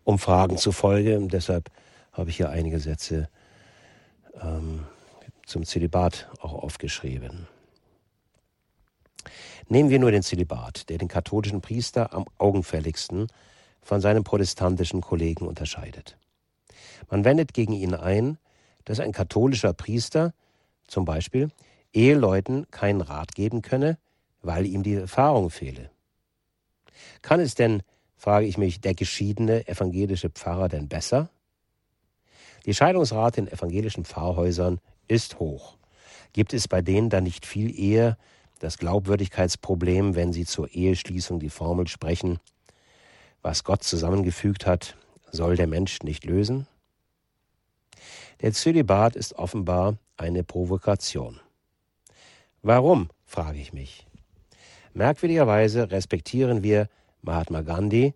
[0.03, 1.17] Umfragen zufolge.
[1.17, 1.71] Und deshalb
[2.11, 3.29] habe ich hier einige Sätze
[4.39, 4.85] ähm,
[5.45, 7.47] zum Zölibat auch aufgeschrieben.
[9.67, 13.27] Nehmen wir nur den Zölibat, der den katholischen Priester am augenfälligsten
[13.81, 16.17] von seinem protestantischen Kollegen unterscheidet.
[17.09, 18.37] Man wendet gegen ihn ein,
[18.83, 20.33] dass ein katholischer Priester
[20.87, 21.49] zum Beispiel
[21.93, 23.97] Eheleuten keinen Rat geben könne,
[24.41, 25.89] weil ihm die Erfahrung fehle.
[27.21, 27.83] Kann es denn,
[28.17, 31.29] frage ich mich, der geschiedene evangelische Pfarrer denn besser?
[32.65, 35.77] Die Scheidungsrate in evangelischen Pfarrhäusern ist hoch.
[36.33, 38.17] Gibt es bei denen dann nicht viel eher
[38.59, 42.39] das Glaubwürdigkeitsproblem, wenn sie zur Eheschließung die Formel sprechen,
[43.41, 44.97] was Gott zusammengefügt hat,
[45.31, 46.67] soll der Mensch nicht lösen?
[48.41, 51.39] Der Zölibat ist offenbar eine Provokation.
[52.63, 54.04] Warum, frage ich mich.
[54.95, 56.87] Merkwürdigerweise respektieren wir
[57.21, 58.13] Mahatma Gandhi,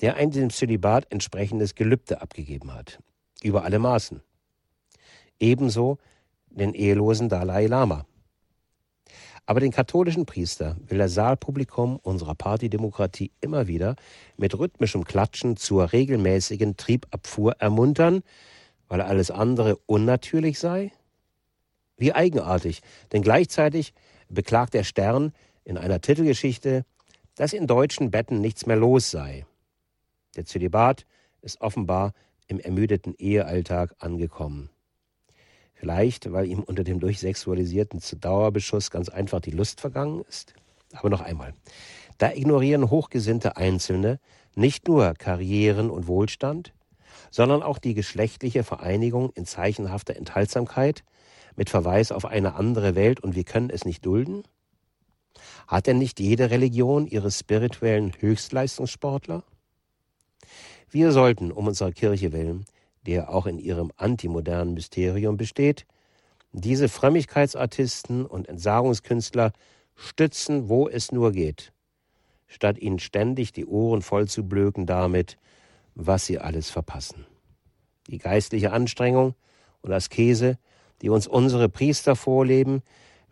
[0.00, 2.98] der ein dem Zölibat entsprechendes Gelübde abgegeben hat.
[3.44, 4.20] Über alle Maßen.
[5.38, 5.98] Ebenso
[6.50, 8.06] den ehelosen Dalai Lama.
[9.46, 13.94] Aber den katholischen Priester will das Saalpublikum unserer Partydemokratie immer wieder
[14.36, 18.24] mit rhythmischem Klatschen zur regelmäßigen Triebabfuhr ermuntern,
[18.88, 20.90] weil alles andere unnatürlich sei?
[21.96, 23.94] Wie eigenartig, denn gleichzeitig
[24.28, 25.32] beklagt der Stern
[25.66, 26.84] in einer Titelgeschichte,
[27.34, 29.44] dass in deutschen Betten nichts mehr los sei.
[30.36, 31.06] Der Zölibat
[31.42, 32.12] ist offenbar
[32.46, 34.70] im ermüdeten Ehealltag angekommen.
[35.74, 40.54] Vielleicht, weil ihm unter dem durchsexualisierten Dauerbeschuss ganz einfach die Lust vergangen ist.
[40.92, 41.52] Aber noch einmal.
[42.16, 44.20] Da ignorieren hochgesinnte Einzelne
[44.54, 46.72] nicht nur Karrieren und Wohlstand,
[47.30, 51.02] sondern auch die geschlechtliche Vereinigung in zeichenhafter Enthaltsamkeit
[51.56, 54.44] mit Verweis auf eine andere Welt und wir können es nicht dulden?
[55.66, 59.42] Hat denn nicht jede Religion ihre spirituellen Höchstleistungssportler?
[60.90, 62.66] Wir sollten um unserer Kirche willen
[63.06, 65.86] der auch in ihrem antimodernen Mysterium besteht,
[66.52, 69.52] diese Frömmigkeitsartisten und Entsagungskünstler
[69.94, 71.72] stützen, wo es nur geht,
[72.46, 75.38] statt ihnen ständig die Ohren voll zu blöken damit,
[75.94, 77.26] was sie alles verpassen.
[78.08, 79.34] Die geistliche Anstrengung
[79.82, 80.58] und Askese,
[81.02, 82.82] die uns unsere Priester vorleben,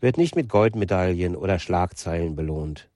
[0.05, 2.91] wird nicht mit Goldmedaillen oder Schlagzeilen belohnt,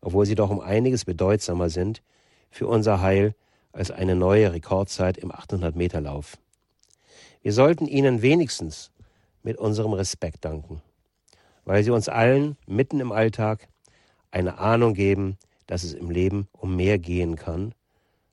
[0.00, 2.00] obwohl sie doch um einiges bedeutsamer sind
[2.48, 3.34] für unser Heil
[3.72, 6.38] als eine neue Rekordzeit im 800-Meter-Lauf.
[7.42, 8.92] Wir sollten ihnen wenigstens
[9.42, 10.80] mit unserem Respekt danken,
[11.64, 13.66] weil sie uns allen mitten im Alltag
[14.30, 17.74] eine Ahnung geben, dass es im Leben um mehr gehen kann,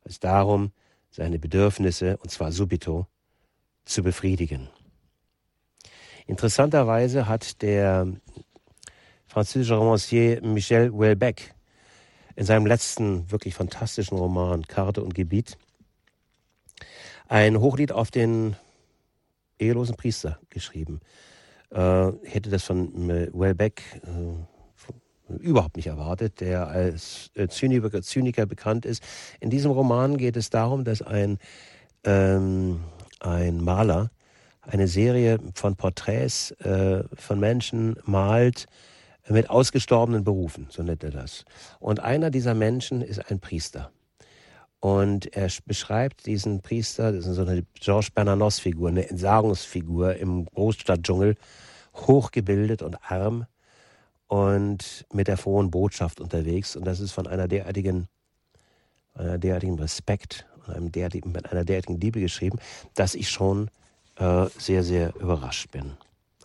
[0.05, 0.72] als darum,
[1.09, 3.07] seine Bedürfnisse, und zwar subito,
[3.84, 4.69] zu befriedigen.
[6.32, 8.07] Interessanterweise hat der
[9.27, 11.53] französische Romancier Michel Houellebecq
[12.38, 15.57] in seinem letzten wirklich fantastischen Roman Karte und Gebiet
[17.27, 18.55] ein Hochlied auf den
[19.59, 21.01] ehelosen Priester geschrieben.
[21.69, 28.86] Äh, hätte das von Wellbeck äh, überhaupt nicht erwartet, der als äh, Zyniker, Zyniker, bekannt
[28.86, 29.03] ist.
[29.41, 31.39] In diesem Roman geht es darum, dass ein,
[32.05, 32.79] ähm,
[33.19, 34.11] ein Maler
[34.62, 38.68] eine Serie von Porträts äh, von Menschen malt,
[39.30, 41.45] mit ausgestorbenen Berufen, so nennt er das.
[41.80, 43.91] Und einer dieser Menschen ist ein Priester.
[44.80, 51.36] Und er beschreibt diesen Priester, das ist so eine Georges Bernanos-Figur, eine Entsagungsfigur im Großstadtdschungel,
[51.93, 53.45] hochgebildet und arm
[54.28, 56.76] und mit der frohen Botschaft unterwegs.
[56.76, 58.07] Und das ist von einer derartigen,
[59.14, 62.57] einer derartigen Respekt und einem derartigen, einer derartigen Liebe geschrieben,
[62.95, 63.70] dass ich schon
[64.18, 65.93] äh, sehr, sehr überrascht bin.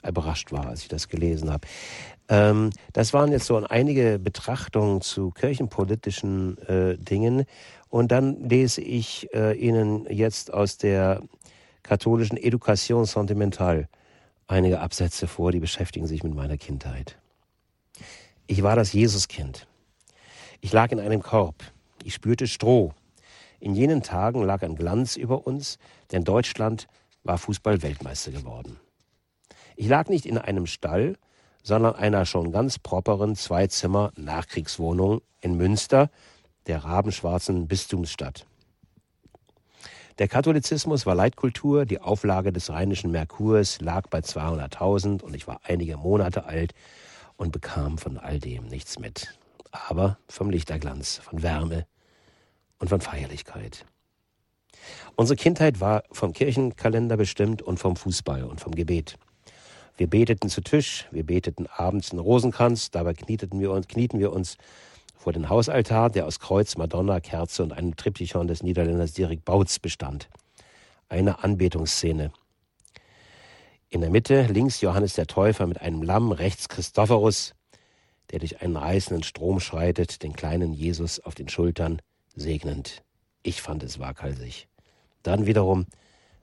[0.06, 1.66] Überrascht war, als ich das gelesen habe.
[2.28, 7.44] Ähm, das waren jetzt so einige Betrachtungen zu kirchenpolitischen äh, Dingen.
[7.88, 11.22] Und dann lese ich äh, Ihnen jetzt aus der
[11.82, 13.88] katholischen Education Sentimentale
[14.48, 17.16] einige Absätze vor, die beschäftigen sich mit meiner Kindheit.
[18.46, 19.66] Ich war das Jesuskind.
[20.60, 21.56] Ich lag in einem Korb.
[22.02, 22.92] Ich spürte Stroh.
[23.58, 25.78] In jenen Tagen lag ein Glanz über uns,
[26.12, 26.86] denn Deutschland
[27.26, 28.78] war Fußball-Weltmeister geworden.
[29.76, 31.16] Ich lag nicht in einem Stall,
[31.62, 36.10] sondern einer schon ganz properen Zweizimmer-Nachkriegswohnung in Münster,
[36.66, 38.46] der rabenschwarzen Bistumsstadt.
[40.18, 45.60] Der Katholizismus war Leitkultur, die Auflage des rheinischen Merkurs lag bei 200.000 und ich war
[45.64, 46.72] einige Monate alt
[47.36, 49.38] und bekam von all dem nichts mit.
[49.72, 51.86] Aber vom Lichterglanz, von Wärme
[52.78, 53.84] und von Feierlichkeit.
[55.16, 59.16] Unsere Kindheit war vom Kirchenkalender bestimmt und vom Fußball und vom Gebet.
[59.96, 64.32] Wir beteten zu Tisch, wir beteten abends einen Rosenkranz, dabei knieteten wir uns, knieten wir
[64.32, 64.58] uns
[65.14, 69.78] vor den Hausaltar, der aus Kreuz, Madonna, Kerze und einem Triptychon des Niederländers Dirk Bautz
[69.78, 70.28] bestand.
[71.08, 72.30] Eine Anbetungsszene.
[73.88, 77.54] In der Mitte links Johannes der Täufer mit einem Lamm, rechts Christophorus,
[78.30, 82.02] der durch einen reißenden Strom schreitet, den kleinen Jesus auf den Schultern
[82.34, 83.02] segnend.
[83.42, 84.68] Ich fand es waghalsig.
[85.26, 85.86] Dann wiederum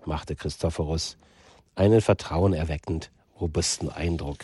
[0.04, 1.16] machte Christophorus
[1.74, 4.40] einen vertrauenerweckend robusten Eindruck.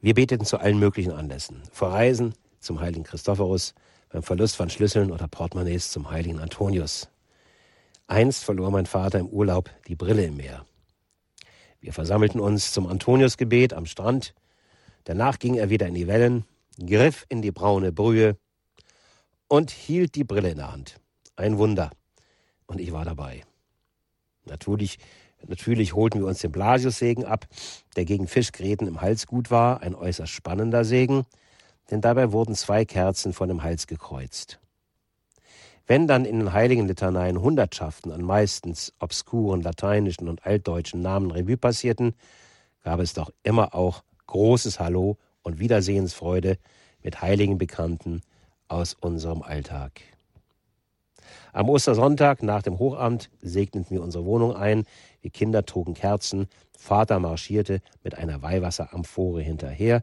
[0.00, 1.62] Wir beteten zu allen möglichen Anlässen.
[1.72, 3.74] Vor Reisen zum heiligen Christophorus,
[4.08, 7.10] beim Verlust von Schlüsseln oder Portemonnaies zum heiligen Antonius.
[8.06, 10.64] Einst verlor mein Vater im Urlaub die Brille im Meer.
[11.80, 14.34] Wir versammelten uns zum Antoniusgebet am Strand.
[15.04, 16.46] Danach ging er wieder in die Wellen,
[16.78, 18.38] griff in die braune Brühe
[19.48, 21.03] und hielt die Brille in der Hand.
[21.36, 21.90] Ein Wunder.
[22.66, 23.44] Und ich war dabei.
[24.44, 24.98] Natürlich
[25.48, 27.46] Natürlich holten wir uns den Blasiussegen ab,
[27.96, 31.24] der gegen Fischgräten im Hals gut war, ein äußerst spannender Segen,
[31.90, 34.58] denn dabei wurden zwei Kerzen von dem Hals gekreuzt.
[35.86, 41.58] Wenn dann in den heiligen Litaneien Hundertschaften an meistens obskuren lateinischen und altdeutschen Namen Revue
[41.58, 42.14] passierten,
[42.82, 46.56] gab es doch immer auch großes Hallo und Wiedersehensfreude
[47.02, 48.22] mit heiligen Bekannten
[48.68, 50.00] aus unserem Alltag.
[51.54, 54.86] Am Ostersonntag nach dem Hochamt segneten wir unsere Wohnung ein,
[55.22, 60.02] die Kinder trugen Kerzen, Vater marschierte mit einer Weihwasseramphore hinterher.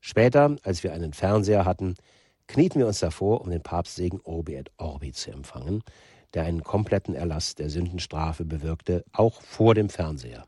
[0.00, 1.94] Später, als wir einen Fernseher hatten,
[2.46, 5.82] knieten wir uns davor, um den Papstsegen Orbi et Orbi zu empfangen,
[6.34, 10.44] der einen kompletten Erlass der Sündenstrafe bewirkte, auch vor dem Fernseher.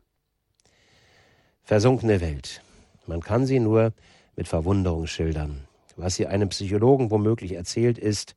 [1.63, 2.61] Versunkene Welt.
[3.07, 3.95] Man kann sie nur
[4.37, 5.67] mit Verwunderung schildern.
[5.97, 8.37] Was sie einem Psychologen womöglich erzählt, ist,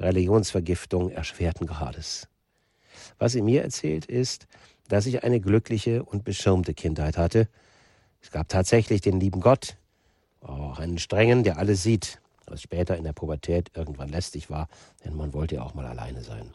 [0.00, 2.28] Religionsvergiftung erschwerten Grades.
[3.18, 4.46] Was sie mir erzählt ist,
[4.88, 7.48] dass ich eine glückliche und beschirmte Kindheit hatte.
[8.20, 9.76] Es gab tatsächlich den lieben Gott,
[10.40, 14.68] auch einen strengen, der alles sieht, was später in der Pubertät irgendwann lästig war,
[15.04, 16.52] denn man wollte ja auch mal alleine sein.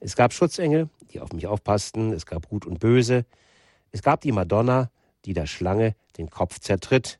[0.00, 3.26] Es gab Schutzengel, die auf mich aufpassten, es gab Gut und Böse,
[3.92, 4.90] es gab die Madonna,
[5.24, 7.18] die der Schlange den Kopf zertritt,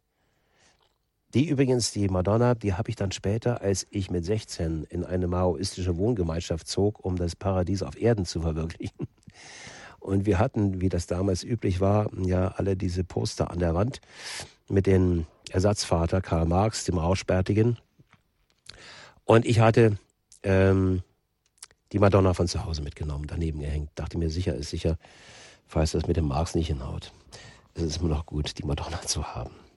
[1.35, 5.27] die übrigens, die Madonna, die habe ich dann später, als ich mit 16 in eine
[5.27, 9.09] maoistische Wohngemeinschaft zog, um das Paradies auf Erden zu verwirklichen.
[10.01, 14.01] Und wir hatten, wie das damals üblich war, ja alle diese Poster an der Wand
[14.69, 17.79] mit dem Ersatzvater Karl Marx, dem Rauschbärtigen.
[19.25, 19.99] Und ich hatte
[20.43, 21.03] ähm,
[21.93, 23.91] die Madonna von zu Hause mitgenommen, daneben gehängt.
[23.97, 24.97] Dachte mir, sicher ist sicher,
[25.67, 27.13] falls das mit dem Marx nicht hinhaut.
[27.75, 29.68] Es ist immer noch gut, die Madonna zu haben.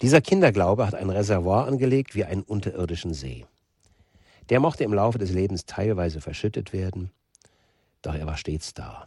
[0.00, 3.46] Dieser Kinderglaube hat ein Reservoir angelegt wie einen unterirdischen See.
[4.50, 7.10] Der mochte im Laufe des Lebens teilweise verschüttet werden,
[8.02, 9.06] doch er war stets da.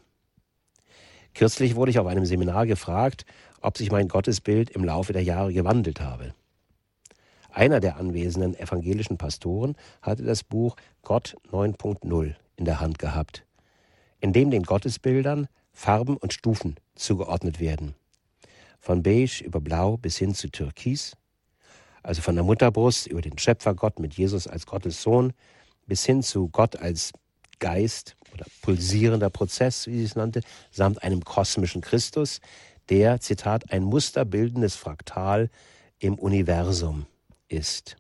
[1.34, 3.26] Kürzlich wurde ich auf einem Seminar gefragt,
[3.62, 6.34] ob sich mein Gottesbild im Laufe der Jahre gewandelt habe.
[7.52, 13.46] Einer der anwesenden evangelischen Pastoren hatte das Buch Gott 9.0 in der Hand gehabt,
[14.22, 17.96] in dem den Gottesbildern Farben und Stufen zugeordnet werden
[18.86, 21.18] von beige über blau bis hin zu türkis,
[22.04, 25.34] also von der Mutterbrust über den Schöpfergott mit Jesus als Gottes Sohn
[25.88, 27.12] bis hin zu Gott als
[27.58, 32.42] Geist oder pulsierender Prozess, wie sie es nannte, samt einem kosmischen Christus,
[32.90, 35.50] der, Zitat, ein musterbildendes Fraktal
[35.98, 37.08] im Universum
[37.48, 37.98] ist.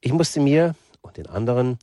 [0.00, 1.78] Ich musste mir und den anderen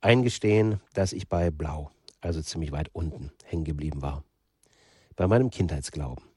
[0.00, 1.90] eingestehen, dass ich bei Blau,
[2.20, 4.22] also ziemlich weit unten, hängen geblieben war.
[5.16, 6.31] Bei meinem Kindheitsglauben.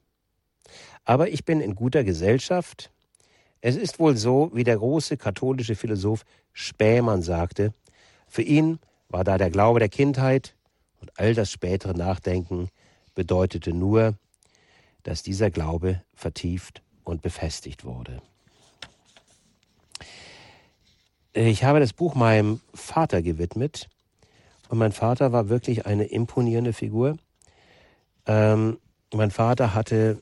[1.06, 2.90] Aber ich bin in guter Gesellschaft.
[3.62, 7.72] Es ist wohl so, wie der große katholische Philosoph Spähmann sagte,
[8.28, 10.54] für ihn war da der Glaube der Kindheit
[11.00, 12.68] und all das spätere Nachdenken
[13.14, 14.14] bedeutete nur,
[15.04, 18.20] dass dieser Glaube vertieft und befestigt wurde.
[21.32, 23.88] Ich habe das Buch meinem Vater gewidmet
[24.68, 27.16] und mein Vater war wirklich eine imponierende Figur.
[28.26, 28.78] Ähm,
[29.14, 30.20] mein Vater hatte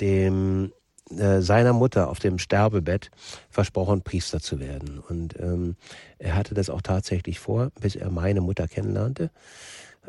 [0.00, 0.72] dem
[1.18, 3.10] äh, seiner Mutter auf dem Sterbebett
[3.50, 4.98] versprochen, Priester zu werden.
[4.98, 5.76] Und ähm,
[6.18, 9.30] er hatte das auch tatsächlich vor, bis er meine Mutter kennenlernte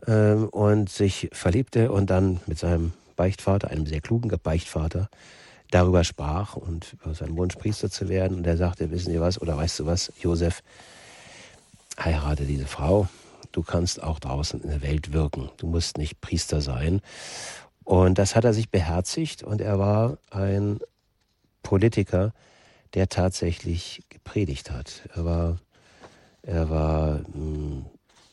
[0.07, 5.09] ähm, und sich verliebte und dann mit seinem Beichtvater, einem sehr klugen Beichtvater,
[5.71, 8.37] darüber sprach und über seinen Wunsch, Priester zu werden.
[8.37, 10.61] Und er sagte, wissen Sie was, oder weißt du was, Josef,
[11.99, 13.07] heirate diese Frau.
[13.51, 15.49] Du kannst auch draußen in der Welt wirken.
[15.57, 17.01] Du musst nicht Priester sein.
[17.83, 20.79] Und das hat er sich beherzigt und er war ein
[21.63, 22.33] Politiker,
[22.93, 25.07] der tatsächlich gepredigt hat.
[25.13, 25.57] Er war,
[26.43, 27.85] er war hm,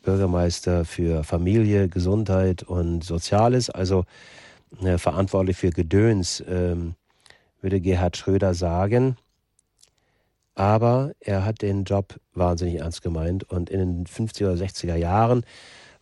[0.02, 4.04] Bürgermeister für Familie, Gesundheit und Soziales, also
[4.82, 6.94] äh, verantwortlich für Gedöns, ähm,
[7.60, 9.16] würde Gerhard Schröder sagen.
[10.54, 15.44] Aber er hat den Job wahnsinnig ernst gemeint und in den 50er oder 60er Jahren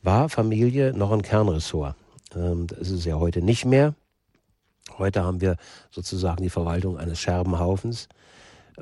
[0.02, 1.96] war Familie noch ein Kernressort.
[2.34, 3.94] Ähm, das ist es ja heute nicht mehr.
[4.96, 5.56] Heute haben wir
[5.90, 8.08] sozusagen die Verwaltung eines Scherbenhaufens,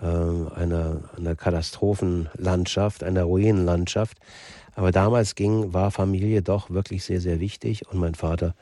[0.01, 4.18] ähm, einer, einer Katastrophenlandschaft, einer Ruinenlandschaft.
[4.74, 7.88] Aber damals ging, war Familie doch wirklich sehr, sehr wichtig.
[7.88, 8.55] Und mein Vater,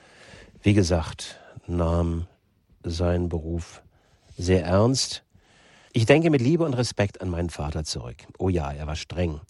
[0.62, 2.26] wie gesagt, nahm
[2.82, 3.82] seinen Beruf
[4.37, 5.24] sehr ernst.
[5.93, 8.16] Ich denke mit Liebe und Respekt an meinen Vater zurück.
[8.39, 9.41] Oh ja, er war streng,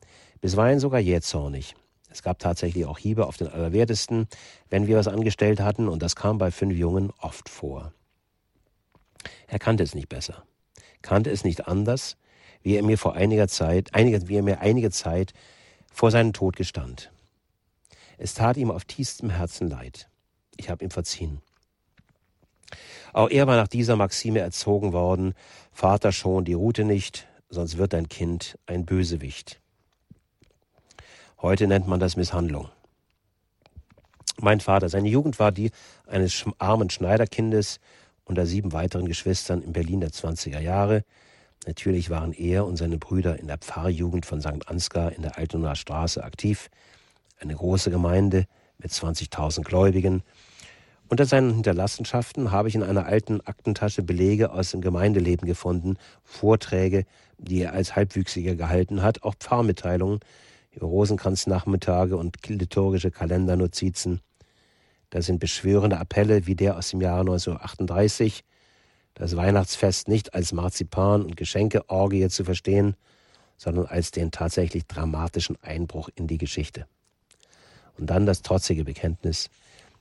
[0.41, 1.74] bisweilen sogar jähzornig.
[2.14, 4.28] Es gab tatsächlich auch Hiebe auf den Allerwertesten,
[4.70, 7.92] wenn wir was angestellt hatten, und das kam bei fünf Jungen oft vor.
[9.48, 10.44] Er kannte es nicht besser,
[11.02, 12.16] kannte es nicht anders,
[12.62, 15.32] wie er mir vor einiger Zeit, einige, wie er mir einige Zeit
[15.92, 17.10] vor seinem Tod gestand.
[18.16, 20.08] Es tat ihm auf tiefstem Herzen leid.
[20.56, 21.42] Ich habe ihm verziehen.
[23.12, 25.34] Auch er war nach dieser Maxime erzogen worden,
[25.72, 29.60] Vater schon die Route nicht, sonst wird dein Kind ein Bösewicht.
[31.45, 32.70] Heute nennt man das Misshandlung.
[34.40, 35.72] Mein Vater, seine Jugend war die
[36.07, 37.80] eines armen Schneiderkindes
[38.24, 41.05] unter sieben weiteren Geschwistern in Berlin der 20er Jahre.
[41.66, 44.66] Natürlich waren er und seine Brüder in der Pfarrjugend von St.
[44.68, 46.70] Ansgar in der Altonaer Straße aktiv.
[47.38, 48.47] Eine große Gemeinde
[48.78, 50.22] mit 20.000 Gläubigen.
[51.09, 57.05] Unter seinen Hinterlassenschaften habe ich in einer alten Aktentasche Belege aus dem Gemeindeleben gefunden, Vorträge,
[57.36, 60.20] die er als Halbwüchsiger gehalten hat, auch Pfarrmitteilungen,
[60.81, 64.20] Rosenkranznachmittage und liturgische Kalendernotizen.
[65.11, 68.43] Da sind beschwörende Appelle wie der aus dem Jahre 1938,
[69.14, 72.97] das Weihnachtsfest nicht als Marzipan- und Geschenkeorgie zu verstehen,
[73.57, 76.87] sondern als den tatsächlich dramatischen Einbruch in die Geschichte.
[77.97, 79.51] Und dann das trotzige Bekenntnis,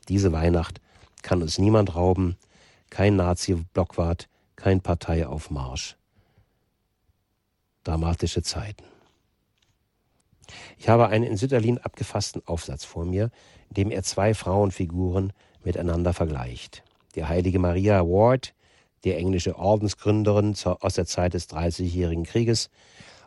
[0.10, 0.82] diese Weihnacht
[1.22, 2.38] kann uns niemand rauben,
[2.90, 5.96] kein Nazi-Blockwart, kein Parteiaufmarsch.
[7.84, 8.93] Dramatische Zeiten.
[10.78, 13.32] Ich habe einen in Sütterlin abgefassten Aufsatz vor mir,
[13.70, 15.34] in dem er zwei Frauenfiguren
[15.64, 16.84] miteinander vergleicht.
[17.16, 18.54] Die heilige Maria Ward,
[19.04, 22.70] die englische Ordensgründerin aus der Zeit des Dreißigjährigen Krieges,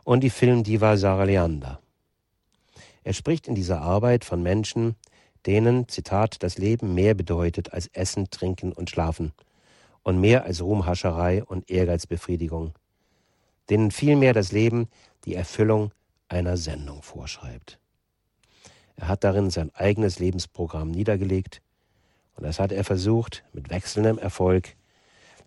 [0.05, 1.81] und die Filmdiva Sarah Leander.
[3.03, 4.95] Er spricht in dieser Arbeit von Menschen,
[5.47, 9.33] denen, Zitat, das Leben mehr bedeutet als Essen, Trinken und Schlafen
[10.03, 12.72] und mehr als Ruhmhascherei und Ehrgeizbefriedigung,
[13.68, 14.89] denen vielmehr das Leben
[15.24, 15.91] die Erfüllung
[16.29, 17.79] einer Sendung vorschreibt.
[18.97, 21.61] Er hat darin sein eigenes Lebensprogramm niedergelegt
[22.35, 24.74] und das hat er versucht, mit wechselndem Erfolg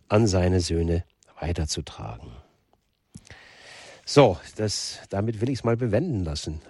[0.07, 1.03] an seine Söhne
[1.39, 2.31] weiterzutragen.
[4.05, 6.61] So, das, damit will ich es mal bewenden lassen.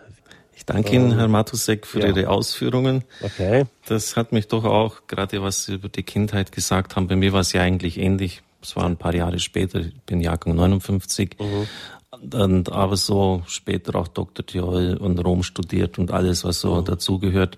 [0.53, 2.07] Ich danke Ihnen, Herr Matusek, für ja.
[2.07, 3.05] Ihre Ausführungen.
[3.21, 3.63] Okay.
[3.85, 7.31] Das hat mich doch auch, gerade was Sie über die Kindheit gesagt haben, bei mir
[7.31, 8.41] war es ja eigentlich ähnlich.
[8.61, 11.37] Es war ein paar Jahre später, ich bin Jahrgang 59.
[11.39, 11.67] Mhm.
[12.11, 14.45] Und, aber so später auch Dr.
[14.45, 16.85] Theol und Rom studiert und alles, was so mhm.
[16.85, 17.57] dazugehört,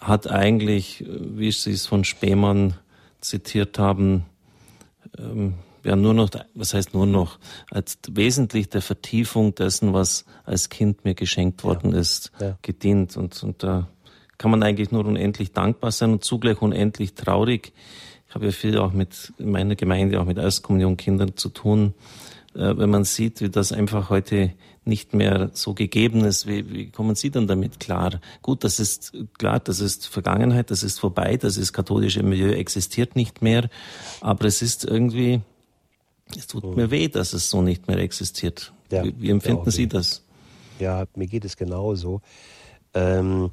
[0.00, 2.74] hat eigentlich, wie Sie es von Spemann
[3.20, 4.26] zitiert haben,
[5.18, 7.38] ähm, ja nur noch, was heißt nur noch,
[7.70, 11.98] als wesentlich der Vertiefung dessen, was als Kind mir geschenkt worden ja.
[11.98, 12.58] ist, ja.
[12.60, 13.16] gedient.
[13.16, 13.88] Und, und da
[14.36, 17.72] kann man eigentlich nur unendlich dankbar sein und zugleich unendlich traurig.
[18.28, 21.94] Ich habe ja viel auch mit meiner Gemeinde, auch mit Erstkommunionkindern zu tun
[22.54, 24.52] wenn man sieht, wie das einfach heute
[24.84, 28.20] nicht mehr so gegeben ist, wie, wie kommen Sie dann damit klar?
[28.42, 33.16] Gut, das ist klar, das ist Vergangenheit, das ist vorbei, das ist katholische Milieu existiert
[33.16, 33.68] nicht mehr,
[34.20, 35.40] aber es ist irgendwie,
[36.36, 36.74] es tut hm.
[36.74, 38.72] mir weh, dass es so nicht mehr existiert.
[38.90, 40.22] Ja, wie, wie, empfinden Sie das?
[40.78, 42.20] Ja, mir geht es genauso.
[42.92, 43.50] Ähm,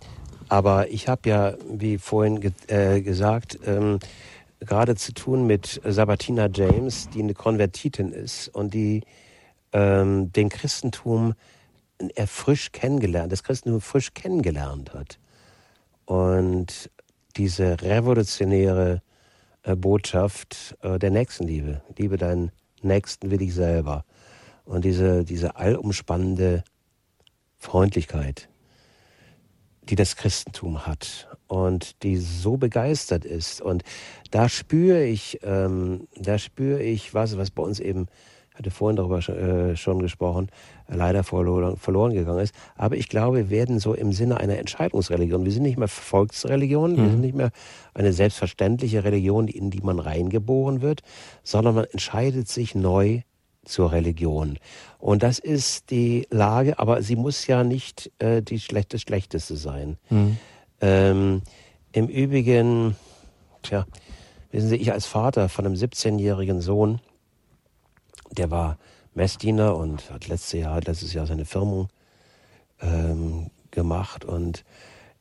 [0.49, 3.99] aber ich habe ja, wie vorhin ge äh, gesagt, ähm,
[4.62, 9.03] gerade zu tun mit Sabatina James, die eine Konvertitin ist und die
[9.74, 11.34] ähm, den Christentum
[12.16, 15.20] er frisch kennengelernt, das Christentum frisch kennengelernt hat.
[16.05, 16.89] Und
[17.38, 19.01] diese revolutionäre
[19.64, 22.51] äh, Botschaft äh, der Nächstenliebe, liebe deinen
[22.82, 24.05] Nächsten wie dich selber.
[24.66, 26.64] Und diese, diese allumspannende
[27.57, 28.49] Freundlichkeit,
[29.92, 33.62] die das Christentum hat und die so begeistert ist.
[33.62, 33.84] Und
[34.32, 38.08] da spüre ich, ähm, da spüre ich was, was bei uns eben
[38.56, 40.50] hatte vorhin darüber äh, schon gesprochen,
[40.88, 42.56] leider verloren, verloren gegangen ist.
[42.76, 45.44] Aber ich glaube, wir werden so im Sinne einer Entscheidungsreligion.
[45.46, 46.98] Wir sind nicht mehr Volksreligion, mhm.
[46.98, 47.52] wir sind nicht mehr
[47.94, 51.02] eine selbstverständliche Religion, in die man reingeboren wird,
[51.44, 53.22] sondern man entscheidet sich neu
[53.66, 54.57] zur Religion.
[54.99, 59.55] Und das ist die Lage, aber sie muss ja nicht äh, die schlecht, das Schlechteste
[59.55, 59.97] sein.
[60.09, 60.38] Mhm.
[60.82, 61.41] Ähm,
[61.91, 62.95] Im Übrigen,
[63.62, 63.86] tja,
[64.51, 66.99] wissen Sie, ich als Vater von einem 17-jährigen Sohn,
[68.32, 68.78] der war
[69.14, 71.89] Messdiener und hat letztes Jahr, letztes Jahr seine Firmung
[72.82, 74.64] ähm, gemacht und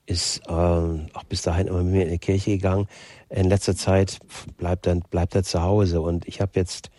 [0.06, 2.88] ist ähm, auch bis dahin immer mit mir in die Kirche gegangen.
[3.28, 4.18] In letzter Zeit
[4.56, 6.90] bleibt er, bleibt er zu Hause und ich habe jetzt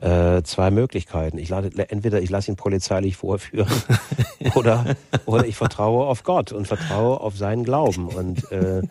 [0.00, 1.38] äh, zwei Möglichkeiten.
[1.38, 3.72] Ich lade, entweder ich lasse ihn polizeilich vorführen
[4.54, 4.96] oder,
[5.26, 8.08] oder ich vertraue auf Gott und vertraue auf seinen Glauben.
[8.08, 8.82] Und, äh,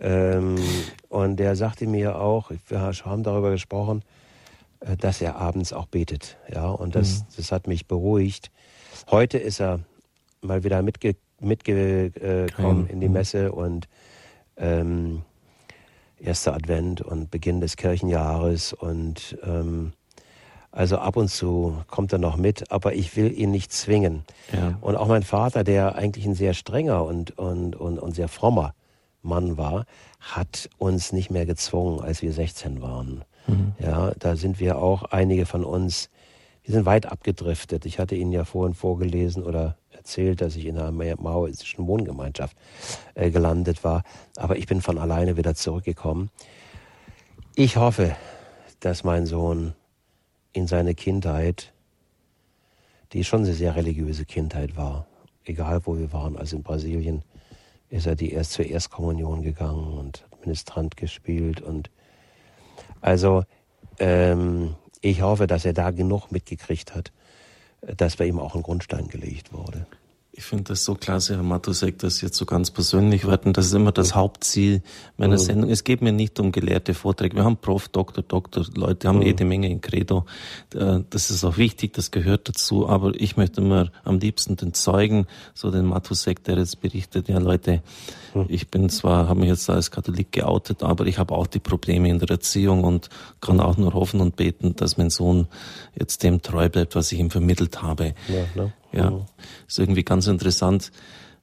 [0.00, 0.56] ähm,
[1.08, 4.02] und der sagte mir auch, wir haben darüber gesprochen,
[4.80, 6.36] äh, dass er abends auch betet.
[6.52, 7.24] Ja, und das, mhm.
[7.36, 8.50] das hat mich beruhigt.
[9.10, 9.80] Heute ist er
[10.40, 13.12] mal wieder mitge mitgekommen in die mhm.
[13.12, 13.88] Messe und
[14.56, 15.22] ähm,
[16.18, 19.92] erster Advent und Beginn des Kirchenjahres und ähm,
[20.78, 24.22] also ab und zu kommt er noch mit, aber ich will ihn nicht zwingen.
[24.52, 24.78] Ja.
[24.80, 28.74] Und auch mein Vater, der eigentlich ein sehr strenger und, und, und, und sehr frommer
[29.20, 29.86] Mann war,
[30.20, 33.24] hat uns nicht mehr gezwungen, als wir 16 waren.
[33.48, 33.72] Mhm.
[33.80, 36.10] Ja, da sind wir auch einige von uns,
[36.62, 37.84] wir sind weit abgedriftet.
[37.84, 42.56] Ich hatte Ihnen ja vorhin vorgelesen oder erzählt, dass ich in einer maoistischen Wohngemeinschaft
[43.16, 44.04] äh, gelandet war.
[44.36, 46.30] Aber ich bin von alleine wieder zurückgekommen.
[47.56, 48.14] Ich hoffe,
[48.78, 49.74] dass mein Sohn
[50.52, 51.72] in seine Kindheit,
[53.12, 55.06] die schon eine sehr religiöse Kindheit war,
[55.44, 57.22] egal wo wir waren, also in Brasilien,
[57.90, 61.90] ist er die erst zur Erstkommunion gegangen und Ministrant gespielt und
[63.00, 63.44] also
[63.98, 67.12] ähm, ich hoffe, dass er da genug mitgekriegt hat,
[67.80, 69.86] dass bei ihm auch ein Grundstein gelegt wurde.
[70.38, 73.52] Ich finde das so klasse, Herr Matusek, dass Sie jetzt so ganz persönlich werden.
[73.52, 74.82] Das ist immer das Hauptziel
[75.16, 75.38] meiner mhm.
[75.40, 75.68] Sendung.
[75.68, 77.34] Es geht mir nicht um gelehrte Vorträge.
[77.34, 79.24] Wir haben Prof, Doktor, Doktor, Leute haben mhm.
[79.24, 80.26] jede Menge in Credo.
[80.76, 82.88] Äh, das ist auch wichtig, das gehört dazu.
[82.88, 87.38] Aber ich möchte immer am liebsten den Zeugen, so den Matusek, der jetzt berichtet, ja
[87.38, 87.82] Leute,
[88.32, 88.46] mhm.
[88.46, 92.10] ich bin zwar, habe mich jetzt als Katholik geoutet, aber ich habe auch die Probleme
[92.10, 93.08] in der Erziehung und
[93.40, 95.48] kann auch nur hoffen und beten, dass mein Sohn
[95.98, 98.14] jetzt dem treu bleibt, was ich ihm vermittelt habe.
[98.28, 98.72] Ja, ne?
[98.92, 99.26] Ja, mhm.
[99.66, 100.90] ist irgendwie ganz interessant.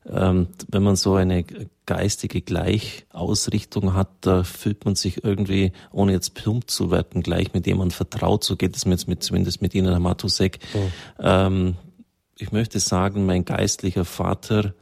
[0.07, 1.43] Ähm, wenn man so eine
[1.87, 7.65] geistige Gleichausrichtung hat, da fühlt man sich irgendwie, ohne jetzt plump zu werden, gleich mit
[7.65, 8.43] jemandem vertraut.
[8.43, 10.59] So geht es mir jetzt mit, zumindest mit Ihnen, Herr Matusek.
[10.73, 10.91] Mhm.
[11.19, 11.75] Ähm,
[12.37, 14.73] ich möchte sagen, mein geistlicher Vater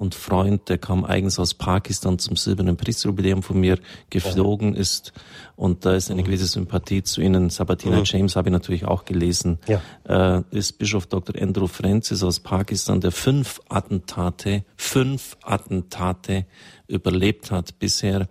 [0.00, 3.78] und Freund, der kam eigens aus Pakistan zum silbernen Preisjubiläum von mir
[4.08, 5.12] geflogen ist.
[5.56, 7.50] Und da ist eine gewisse Sympathie zu Ihnen.
[7.50, 8.04] Sabatina mhm.
[8.04, 9.58] James habe ich natürlich auch gelesen.
[9.68, 10.38] Ja.
[10.38, 11.34] Äh, ist Bischof Dr.
[11.38, 16.46] Andrew Francis aus Pakistan, der fünf Attentate, fünf Attentate
[16.88, 18.26] überlebt hat bisher.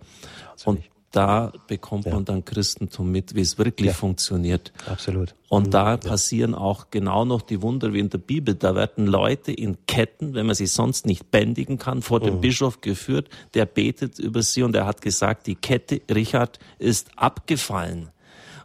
[0.64, 0.80] Und
[1.12, 2.14] da bekommt ja.
[2.14, 3.92] man dann Christentum mit, wie es wirklich ja.
[3.92, 4.72] funktioniert.
[4.86, 5.34] Absolut.
[5.48, 5.70] Und mhm.
[5.72, 8.54] da passieren auch genau noch die Wunder wie in der Bibel.
[8.54, 12.40] Da werden Leute in Ketten, wenn man sie sonst nicht bändigen kann, vor mhm.
[12.40, 18.10] Bischof geführt, der betet über sie und er hat gesagt, die Kette, Richard, ist abgefallen.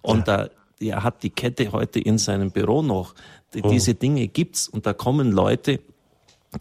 [0.04, 3.16] Und da, er hat die Kette heute in seinem Büro noch.
[3.56, 3.70] Mhm.
[3.70, 5.80] Diese Dinge gibt's und da kommen Leute,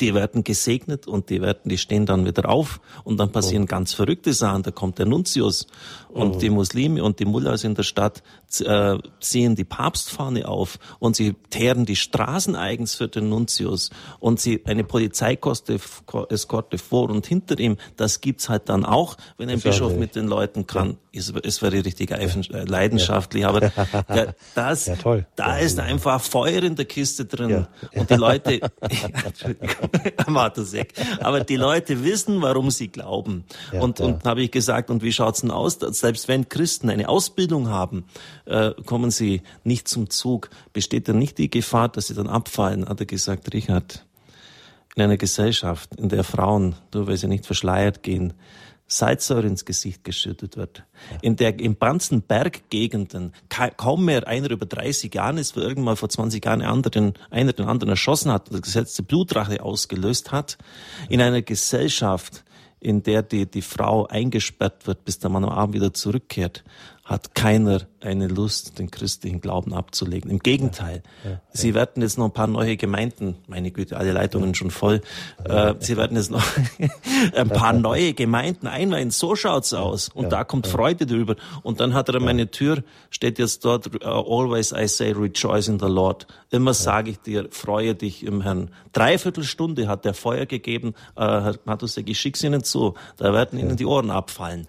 [0.00, 3.66] die werden gesegnet und die werden, die stehen dann wieder auf und dann passieren oh.
[3.66, 4.62] ganz verrückte Sachen.
[4.62, 5.66] Da kommt der Nuntius
[6.14, 6.38] und oh.
[6.38, 8.22] die Muslime und die Mullahs in der Stadt
[8.60, 13.90] äh, ziehen die Papstfahne auf und sie teeren die Straßen eigens für den Nuntius
[14.20, 15.78] und sie eine Polizeieskorte
[16.78, 17.76] vor und hinter ihm.
[17.96, 20.98] Das gibt's halt dann auch, wenn ein Bischof mit den Leuten kann.
[21.12, 23.72] es, es wäre richtig äh, leidenschaftlich, aber
[24.54, 25.26] das, ja, toll.
[25.34, 27.50] da ist einfach Feuer in der Kiste drin.
[27.50, 27.68] Ja.
[27.94, 28.60] Und die Leute,
[31.20, 33.44] aber die Leute wissen, warum sie glauben.
[33.72, 35.78] Ja, und, und habe ich gesagt, und wie schaut's denn aus?
[36.04, 38.04] Selbst wenn Christen eine Ausbildung haben,
[38.44, 40.50] äh, kommen sie nicht zum Zug.
[40.74, 42.86] Besteht dann nicht die Gefahr, dass sie dann abfallen?
[42.86, 44.04] Hat er gesagt, Richard.
[44.96, 48.34] In einer Gesellschaft, in der Frauen, nur weil sie nicht verschleiert gehen,
[48.86, 50.84] Salzsäure ins Gesicht geschüttet wird.
[51.22, 56.10] In der, in ganzen Berggegenden kaum mehr einer über 30 Jahren ist, wo irgendwann vor
[56.10, 60.58] 20 Jahren anderen, einer den anderen erschossen hat und das Gesetz der Blutrache ausgelöst hat.
[61.08, 62.44] In einer Gesellschaft,
[62.84, 66.62] in der die, die Frau eingesperrt wird, bis der Mann am Abend wieder zurückkehrt,
[67.04, 70.30] hat keiner eine Lust, den christlichen Glauben abzulegen.
[70.30, 71.02] Im Gegenteil.
[71.22, 74.70] Ja, ja, Sie werden jetzt noch ein paar neue Gemeinden, meine Güte, alle Leitungen schon
[74.70, 75.02] voll.
[75.44, 76.44] Äh, Sie werden jetzt noch
[77.34, 79.10] ein paar neue Gemeinden einweihen.
[79.10, 80.08] So schaut's aus.
[80.08, 81.36] Und da kommt Freude drüber.
[81.62, 85.68] Und dann hat er an meine Tür, steht jetzt dort, uh, always I say rejoice
[85.68, 86.26] in the Lord.
[86.50, 88.70] Immer sage ich dir, freue dich im Herrn.
[88.92, 90.94] Dreiviertel Stunde hat der Feuer gegeben.
[91.16, 92.94] Äh, Herr Matusek, ich schick's Ihnen zu.
[93.16, 94.66] Da werden Ihnen die Ohren abfallen.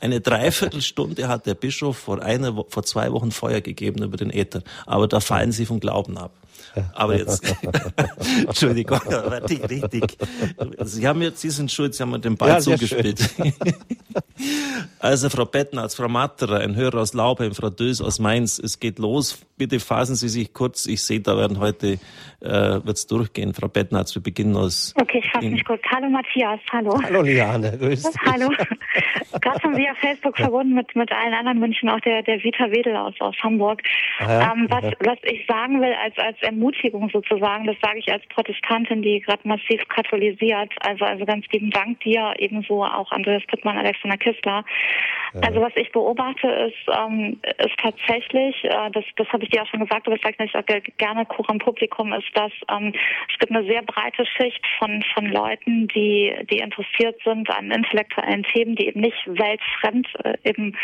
[0.00, 4.30] Eine Dreiviertelstunde hat der Bischof Bischof vor einer, vor zwei Wochen Feuer gegeben über den
[4.30, 4.64] Äther.
[4.84, 6.32] Aber da fallen sie vom Glauben ab.
[6.94, 7.54] Aber jetzt,
[8.46, 10.18] Entschuldigung, richtig, richtig.
[10.84, 13.18] Sie haben jetzt, Sie sind schuld, Sie haben mir den Ball ja, zugespielt.
[14.98, 18.98] also Frau Bettnarz, Frau Matterer, ein Hörer aus Laubheim, Frau Dös aus Mainz, es geht
[18.98, 19.38] los.
[19.56, 20.86] Bitte fassen Sie sich kurz.
[20.86, 21.98] Ich sehe, da werden heute,
[22.40, 23.54] äh, wird's durchgehen.
[23.54, 24.94] Frau Bettnarz, wir beginnen aus.
[25.00, 25.82] Okay, ich fasse mich kurz.
[25.90, 27.00] Hallo Matthias, hallo.
[27.02, 28.14] Hallo Liane, grüß dich.
[28.24, 28.50] Hallo.
[29.48, 32.70] Gerade haben wir ja Facebook verbunden mit, mit allen anderen München, auch der, der Vita
[32.70, 33.82] Wedel aus, aus Hamburg.
[34.20, 38.24] Ja, ähm, was, was ich sagen will als, als Ermutigung sozusagen, das sage ich als
[38.26, 40.72] Protestantin, die gerade massiv katholisiert.
[40.80, 44.64] Also, also ganz lieben Dank dir, ebenso auch Andreas Pittmann, Alexander Kistler.
[45.34, 45.40] Ja.
[45.48, 49.66] Also was ich beobachte ist, ähm, ist tatsächlich, äh, das, das habe ich dir auch
[49.66, 52.92] schon gesagt, aber das sage ich auch gerne Kuch am Publikum, ist, dass ähm,
[53.32, 58.42] es gibt eine sehr breite Schicht von, von Leuten, die, die interessiert sind an intellektuellen
[58.44, 60.74] Themen, die eben nicht weltfremd äh, im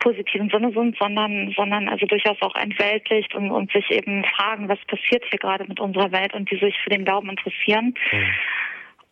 [0.00, 4.78] positiven Sinne sind, sondern, sondern also durchaus auch entweltlicht und, und sich eben fragen, was
[4.86, 7.94] passiert hier gerade mit unserer Welt und die sich für den Glauben interessieren.
[8.12, 8.34] Mhm.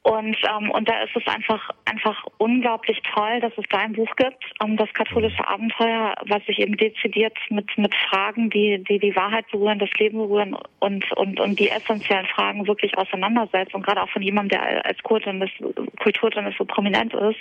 [0.04, 4.10] Und, ähm, und da ist es einfach, einfach unglaublich toll, dass es da ein Buch
[4.16, 9.14] gibt, ähm, das katholische Abenteuer, was sich eben dezidiert mit, mit Fragen, die, die die
[9.14, 13.74] Wahrheit berühren, das Leben berühren und, und, und die essentiellen Fragen wirklich auseinandersetzt.
[13.74, 15.54] Und gerade auch von jemandem, der als Kulturjournalist,
[16.00, 17.38] Kulturjournalist so prominent ist.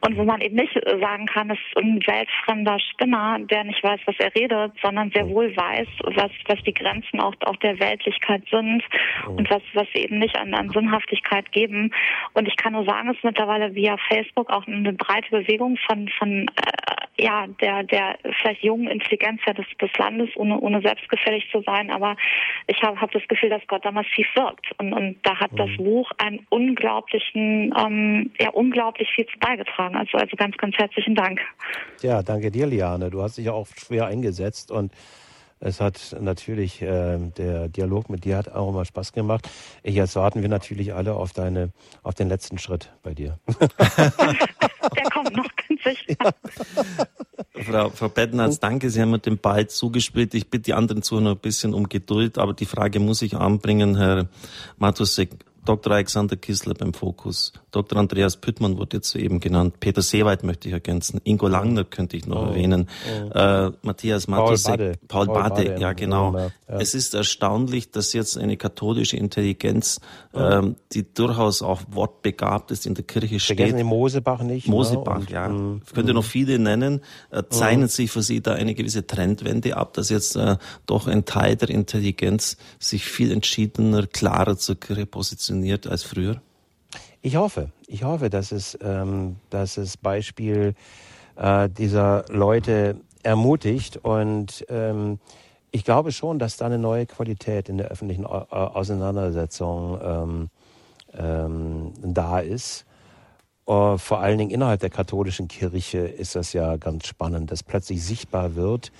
[0.00, 4.00] Und wo man eben nicht sagen kann, es ist ein weltfremder Spinner, der nicht weiß,
[4.06, 8.42] was er redet, sondern sehr wohl weiß, was, was die Grenzen auch, auch der Weltlichkeit
[8.50, 8.82] sind
[9.28, 11.90] und was, was eben nicht an, an Sinnhaftigkeit geben geben.
[12.34, 16.08] Und ich kann nur sagen, es ist mittlerweile via Facebook auch eine breite Bewegung von,
[16.18, 21.62] von äh, ja, der, der vielleicht jungen Intelligenz des, des Landes, ohne, ohne selbstgefällig zu
[21.62, 21.90] sein.
[21.90, 22.16] Aber
[22.66, 24.66] ich habe hab das Gefühl, dass Gott da massiv wirkt.
[24.78, 25.56] Und, und da hat mhm.
[25.56, 29.96] das Buch einen unglaublichen, ähm, ja, unglaublich viel zu beigetragen.
[29.96, 31.40] Also, also ganz, ganz herzlichen Dank.
[32.02, 33.10] Ja, danke dir, Liane.
[33.10, 34.92] Du hast dich ja auch schwer eingesetzt und
[35.58, 39.48] es hat natürlich, äh, der Dialog mit dir hat auch immer Spaß gemacht.
[39.82, 41.70] Jetzt warten wir natürlich alle auf deine,
[42.02, 43.38] auf den letzten Schritt bei dir.
[43.60, 46.16] der kommt noch ganz sicher.
[46.22, 47.62] Ja.
[47.62, 48.90] Frau, Frau Bettenhardt, danke.
[48.90, 50.34] Sie haben mir den Ball zugespielt.
[50.34, 53.34] Ich bitte die anderen zu noch ein bisschen um Geduld, aber die Frage muss ich
[53.36, 54.28] anbringen, Herr
[54.78, 55.30] Matusek.
[55.66, 55.92] Dr.
[55.92, 57.98] Alexander Kissler beim Fokus, Dr.
[57.98, 62.26] Andreas Püttmann wurde jetzt soeben genannt, Peter Seewald möchte ich ergänzen, Ingo Langner könnte ich
[62.26, 62.88] noch oh, erwähnen,
[63.34, 63.38] oh.
[63.38, 66.36] Äh, Matthias Matusek, Paul, Paul Bade, Bade, ja genau.
[66.36, 66.50] Ja.
[66.68, 70.00] Es ist erstaunlich, dass jetzt eine katholische Intelligenz,
[70.32, 70.60] ja.
[70.60, 73.58] ähm, die durchaus auch wortbegabt ist, in der Kirche steht.
[73.58, 74.68] Vergessen Mosebach nicht.
[74.68, 74.74] Ne?
[74.74, 75.26] Mosebach, ne?
[75.30, 75.48] ja.
[75.48, 76.16] Mm, ich könnte mm.
[76.16, 77.02] noch viele nennen.
[77.30, 77.92] Äh, zeichnet mm.
[77.92, 80.56] sich für Sie da eine gewisse Trendwende ab, dass jetzt äh,
[80.86, 86.40] doch ein Teil der Intelligenz sich viel entschiedener, klarer zur Kirche positioniert funktioniert als früher?
[87.22, 87.70] Ich hoffe.
[87.86, 90.74] Ich hoffe, dass es, ähm, dass das Beispiel
[91.36, 95.18] äh, dieser Leute ermutigt und ähm,
[95.72, 100.48] ich glaube schon, dass da eine neue Qualität in der öffentlichen Auseinandersetzung ähm,
[101.12, 102.84] ähm, da ist.
[103.68, 108.00] Uh, vor allen Dingen innerhalb der katholischen Kirche ist das ja ganz spannend, dass plötzlich
[108.04, 108.92] sichtbar wird,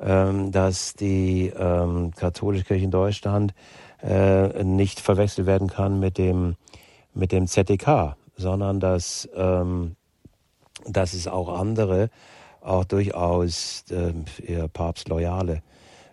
[0.00, 3.54] ähm, dass die ähm, katholische Kirche in Deutschland
[4.02, 6.56] äh, nicht verwechselt werden kann mit dem,
[7.14, 9.96] mit dem ZDK, sondern dass, ähm,
[10.86, 12.10] dass es auch andere,
[12.60, 14.12] auch durchaus äh,
[14.44, 15.62] eher papstloyale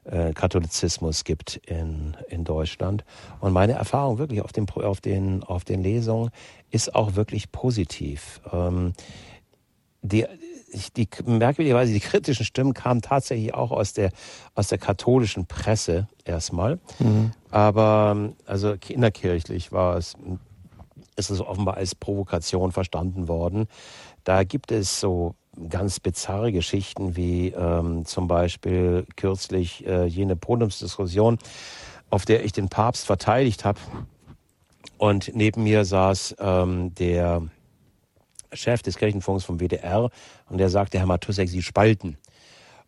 [0.06, 3.03] äh, Katholizismus gibt in, in Deutschland.
[3.40, 6.30] Und meine Erfahrung wirklich auf den, auf den, auf den Lesungen
[6.72, 8.41] ist auch wirklich positiv.
[8.52, 8.94] Ähm,
[10.02, 10.26] die,
[10.98, 14.12] die merkwürdigerweise die kritischen Stimmen kamen tatsächlich auch aus der
[14.56, 17.32] aus der katholischen Presse erstmal, mhm.
[17.52, 20.16] aber also innerkirchlich war es
[21.16, 23.68] ist es offenbar als Provokation verstanden worden.
[24.24, 25.36] Da gibt es so
[25.70, 31.38] ganz bizarre Geschichten wie ähm, zum Beispiel kürzlich äh, jene Podiumsdiskussion,
[32.10, 33.80] auf der ich den Papst verteidigt habe.
[34.98, 37.44] Und neben mir saß ähm, der
[38.56, 40.10] Chef des Kirchenfunks vom WDR
[40.49, 42.18] und der sagte, Herr Matusek, Sie spalten.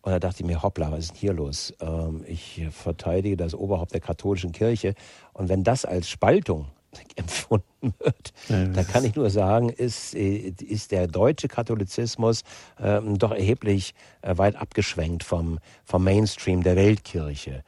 [0.02, 1.74] Und da dachte ich mir, hoppla, was ist denn hier los?
[1.80, 4.94] Ähm, ich verteidige das Oberhaupt der katholischen Kirche.
[5.32, 6.66] Und wenn das als Spaltung
[7.16, 12.42] empfunden wird, ja, dann kann ich nur sagen, ist, ist der deutsche Katholizismus
[12.80, 17.64] ähm, doch erheblich äh, weit abgeschwenkt vom, vom Mainstream der Weltkirche.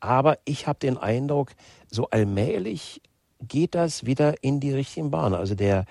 [0.00, 1.52] Aber ich habe den Eindruck,
[1.90, 3.00] so allmählich
[3.40, 5.34] geht das wieder in die richtigen Bahnen.
[5.34, 5.84] Also der,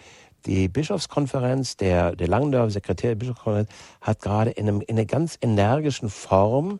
[0.47, 3.69] die Bischofskonferenz, der, der Langendorf, Sekretär der Bischofskonferenz,
[4.01, 6.79] hat gerade in, einem, in einer ganz energischen Form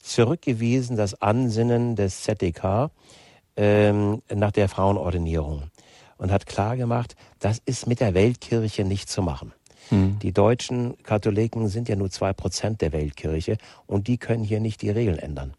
[0.00, 2.90] zurückgewiesen das Ansinnen des ZDK
[3.56, 5.64] ähm, nach der Frauenordinierung
[6.16, 9.52] und hat klargemacht, das ist mit der Weltkirche nicht zu machen.
[9.88, 10.18] Hm.
[10.20, 14.82] Die deutschen Katholiken sind ja nur zwei Prozent der Weltkirche und die können hier nicht
[14.82, 15.54] die Regeln ändern.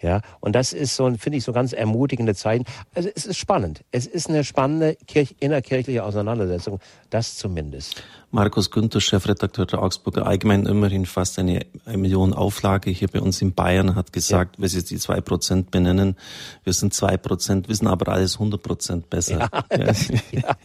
[0.00, 2.66] Ja, und das ist so, finde ich, so ganz ermutigende Zeichen.
[2.94, 3.84] Also es ist spannend.
[3.90, 6.78] Es ist eine spannende Kirch innerkirchliche Auseinandersetzung.
[7.08, 8.02] Das zumindest.
[8.30, 13.54] Markus Günther, Chefredakteur der Augsburger Allgemein, immerhin fast eine, Million Auflage hier bei uns in
[13.54, 14.62] Bayern, hat gesagt, ja.
[14.62, 16.16] wenn Sie die zwei Prozent benennen,
[16.64, 19.48] wir sind zwei Prozent, wissen aber alles 100 Prozent besser.
[19.52, 19.64] Ja.
[19.70, 19.78] Ja.
[20.32, 20.56] ja.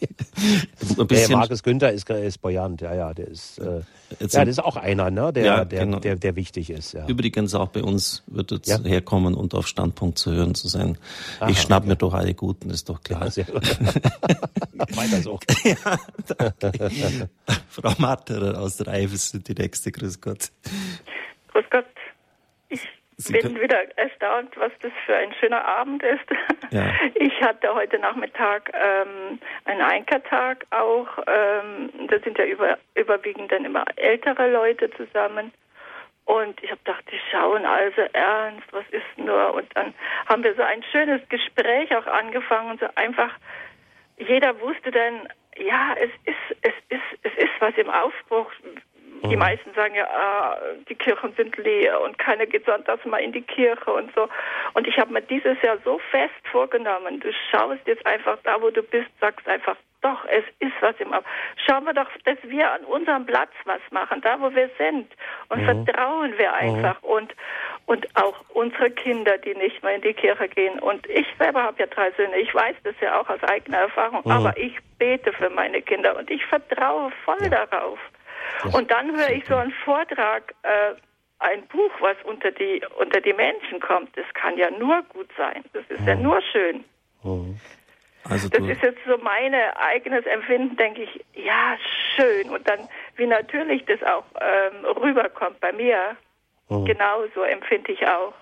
[1.09, 1.37] ja.
[1.37, 3.81] Markus Günther ist, ist Boyant, ja, ja, der ist, äh,
[4.19, 5.99] ja, das ist auch einer, ne, der, der, genau.
[5.99, 6.93] der, der, wichtig ist.
[6.93, 7.05] Ja.
[7.07, 10.97] Übrigens auch bei uns wird es herkommen und auf Standpunkt zu hören zu sein.
[11.39, 11.89] Aha, ich schnapp okay.
[11.89, 13.27] mir doch alle Guten, ist doch klar.
[13.35, 13.45] Ja,
[14.95, 15.39] Weiter so.
[15.63, 15.75] ja,
[17.69, 19.91] Frau Matterer aus der Eifel sind die nächste.
[19.91, 20.51] Grüß Gott.
[21.53, 21.85] Grüß Gott.
[22.69, 22.81] Ich
[23.21, 26.25] Sie bin wieder erstaunt, was das für ein schöner Abend ist.
[26.71, 26.93] Ja.
[27.15, 31.07] Ich hatte heute Nachmittag ähm, einen Einkertag auch.
[31.27, 35.51] Ähm, da sind ja über, überwiegend dann immer ältere Leute zusammen.
[36.29, 39.51] Und ich habe gedacht, die schauen also ernst, was ist nur?
[39.55, 39.95] Und dann
[40.27, 43.31] haben wir so ein schönes Gespräch auch angefangen und so einfach,
[44.19, 45.27] jeder wusste dann,
[45.57, 48.51] ja, es ist, es ist, es ist was im Aufbruch.
[49.23, 49.39] Die mhm.
[49.39, 53.41] meisten sagen ja, ah, die Kirchen sind leer und keiner geht sonntags mal in die
[53.41, 54.29] Kirche und so.
[54.75, 58.69] Und ich habe mir dieses Jahr so fest vorgenommen, du schaust jetzt einfach da, wo
[58.69, 61.23] du bist, sagst einfach, doch, es ist was im Auf.
[61.65, 65.11] Schauen wir doch, dass wir an unserem Platz was machen, da wo wir sind.
[65.49, 65.85] Und mhm.
[65.85, 67.01] vertrauen wir einfach.
[67.01, 67.09] Mhm.
[67.09, 67.35] Und,
[67.85, 70.79] und auch unsere Kinder, die nicht mehr in die Kirche gehen.
[70.79, 72.37] Und ich selber habe ja drei Söhne.
[72.37, 74.21] Ich weiß das ja auch aus eigener Erfahrung.
[74.23, 74.31] Mhm.
[74.31, 77.65] Aber ich bete für meine Kinder und ich vertraue voll ja.
[77.65, 77.99] darauf.
[78.63, 80.95] Das und dann höre ich so einen Vortrag, äh,
[81.39, 84.15] ein Buch, was unter die, unter die Menschen kommt.
[84.17, 85.63] Das kann ja nur gut sein.
[85.73, 86.23] Das ist ja mhm.
[86.23, 86.83] nur schön.
[88.27, 91.77] Also das ist jetzt so mein eigenes Empfinden, denke ich, ja,
[92.15, 92.49] schön.
[92.49, 92.79] Und dann,
[93.15, 96.17] wie natürlich das auch ähm, rüberkommt bei mir,
[96.67, 96.85] mhm.
[96.85, 98.33] genauso empfinde ich auch.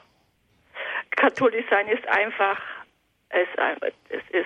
[1.11, 2.59] Katholisch sein ist einfach,
[3.29, 3.47] es,
[4.09, 4.45] es ist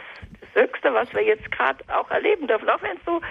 [0.53, 2.69] das Höchste, was wir jetzt gerade auch erleben dürfen.
[2.69, 3.21] Auch wenn es so,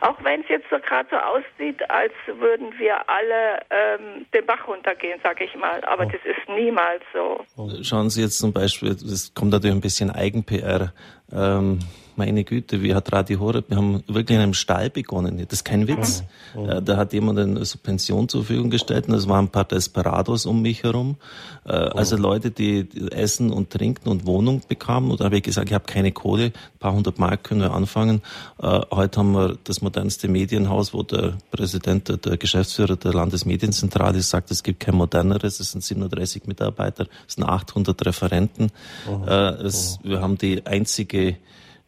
[0.00, 4.66] auch wenn es jetzt so gerade so aussieht, als würden wir alle ähm, den Bach
[4.68, 5.82] runtergehen, sage ich mal.
[5.84, 6.10] Aber oh.
[6.10, 7.44] das ist niemals so.
[7.82, 10.92] Schauen Sie jetzt zum Beispiel, das kommt natürlich ein bisschen Eigen-PR.
[11.32, 11.78] Ähm,
[12.18, 15.38] meine Güte, wie hat Radio Horeb, wir haben wirklich in einem Stall begonnen.
[15.38, 16.24] Das ist kein Witz.
[16.54, 16.84] Mhm.
[16.84, 20.60] Da hat jemand eine Subvention zur Verfügung gestellt und es waren ein paar Desperados um
[20.60, 21.16] mich herum.
[21.64, 22.22] Äh, also mhm.
[22.22, 25.12] Leute, die Essen und Trinken und Wohnung bekamen.
[25.12, 27.72] Und da habe ich gesagt, ich habe keine Kohle, ein paar hundert Mark können wir
[27.72, 28.20] anfangen.
[28.60, 34.50] Äh, heute haben wir das modernste Medienhaus, wo der Präsident, der Geschäftsführer der Landesmedienzentrale sagt,
[34.50, 38.72] es gibt kein moderneres, es sind 37 Mitarbeiter, es sind 800 Referenten.
[39.08, 39.28] Mhm.
[39.28, 41.36] Es, wir haben die einzige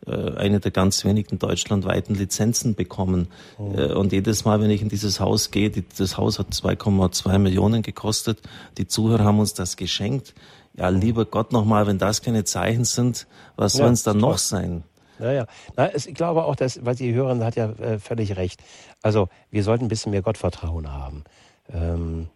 [0.06, 3.28] eine der ganz wenigen deutschlandweiten Lizenzen bekommen.
[3.58, 3.64] Oh.
[3.98, 7.82] Und jedes Mal, wenn ich in dieses Haus gehe, die, das Haus hat 2,2 Millionen
[7.82, 8.40] gekostet,
[8.78, 10.34] die Zuhörer haben uns das geschenkt.
[10.74, 14.38] Ja, lieber Gott nochmal, wenn das keine Zeichen sind, was ja, sollen es dann noch
[14.38, 14.84] sein?
[15.18, 15.46] Ja, ja.
[15.76, 18.62] Na, ich glaube auch, dass, weil die Hörerin hat ja äh, völlig recht.
[19.02, 21.24] Also, wir sollten ein bisschen mehr Gottvertrauen haben.
[21.72, 22.28] Ähm,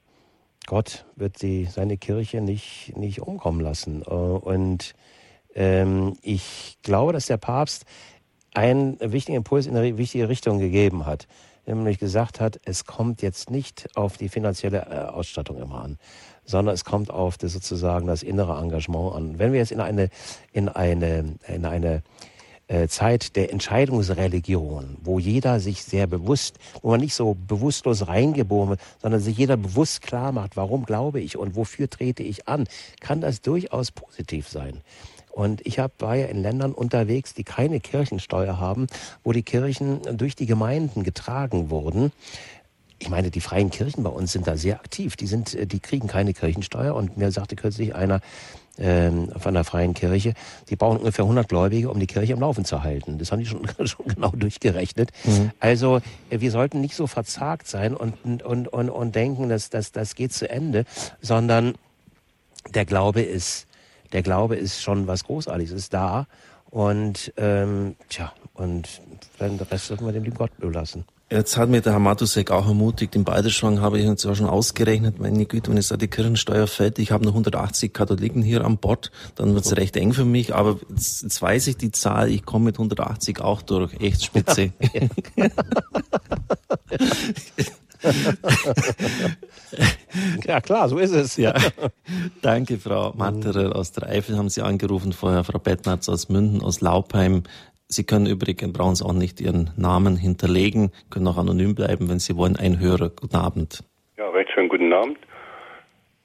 [0.66, 4.02] Gott wird die, seine Kirche nicht, nicht umkommen lassen.
[4.02, 4.94] Und
[5.54, 7.84] ähm, ich glaube, dass der Papst
[8.54, 11.26] einen wichtigen Impuls in eine wichtige Richtung gegeben hat.
[11.66, 15.98] Nämlich gesagt hat, es kommt jetzt nicht auf die finanzielle äh, Ausstattung immer an,
[16.44, 19.38] sondern es kommt auf das sozusagen das innere Engagement an.
[19.38, 20.10] Wenn wir jetzt in eine,
[20.52, 22.02] in eine, in eine
[22.66, 28.70] äh, Zeit der Entscheidungsreligion, wo jeder sich sehr bewusst, wo man nicht so bewusstlos reingeboren
[28.70, 32.66] wird, sondern sich jeder bewusst klar macht, warum glaube ich und wofür trete ich an,
[33.00, 34.82] kann das durchaus positiv sein.
[35.34, 38.86] Und ich hab, war ja in Ländern unterwegs, die keine Kirchensteuer haben,
[39.24, 42.12] wo die Kirchen durch die Gemeinden getragen wurden.
[43.00, 45.16] Ich meine, die freien Kirchen bei uns sind da sehr aktiv.
[45.16, 46.94] Die sind, die kriegen keine Kirchensteuer.
[46.94, 48.20] Und mir sagte kürzlich einer,
[48.78, 50.34] ähm, von der Freien Kirche.
[50.68, 53.18] Die brauchen ungefähr 100 Gläubige, um die Kirche am Laufen zu halten.
[53.18, 55.10] Das haben die schon, schon genau durchgerechnet.
[55.24, 55.50] Mhm.
[55.60, 56.00] Also
[56.30, 60.14] äh, wir sollten nicht so verzagt sein und, und, und, und denken, dass das, das
[60.14, 60.84] geht zu Ende,
[61.20, 61.74] sondern
[62.74, 63.66] der Glaube ist,
[64.14, 66.26] der Glaube ist schon was Großartiges, ist da.
[66.70, 69.02] Und ähm, tja, und
[69.38, 71.04] dann den Rest sollten wir dem lieben Gott überlassen.
[71.30, 74.46] Jetzt hat mir der Herr Matusek auch ermutigt, im Balderschwang habe ich uns ja schon
[74.46, 78.64] ausgerechnet, meine Güte, wenn jetzt da die Kirchensteuer fällt, ich habe nur 180 Katholiken hier
[78.64, 81.92] an Bord, dann wird es recht eng für mich, aber jetzt, jetzt, weiß ich die
[81.92, 84.72] Zahl, ich komme mit 180 auch durch, echt spitze.
[90.46, 91.36] ja klar, so ist es.
[91.36, 91.54] Ja.
[92.42, 96.80] Danke, Frau Matterer aus der Eifel haben Sie angerufen, vorher Frau Bettnatz aus München, aus
[96.80, 97.44] Laupheim.
[97.88, 102.18] Sie können übrigens, brauchen Sie auch nicht Ihren Namen hinterlegen, können auch anonym bleiben, wenn
[102.18, 102.56] Sie wollen.
[102.56, 103.84] Ein Hörer, guten Abend.
[104.16, 105.18] Ja, recht schönen guten Abend.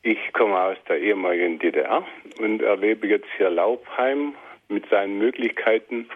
[0.01, 2.03] Ich komme aus der ehemaligen DDR
[2.39, 4.33] und erlebe jetzt hier Laubheim
[4.69, 6.07] mit seinen Möglichkeiten.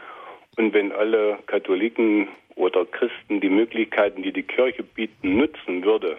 [0.58, 6.18] Und wenn alle Katholiken oder Christen die Möglichkeiten, die die Kirche bieten, nutzen würde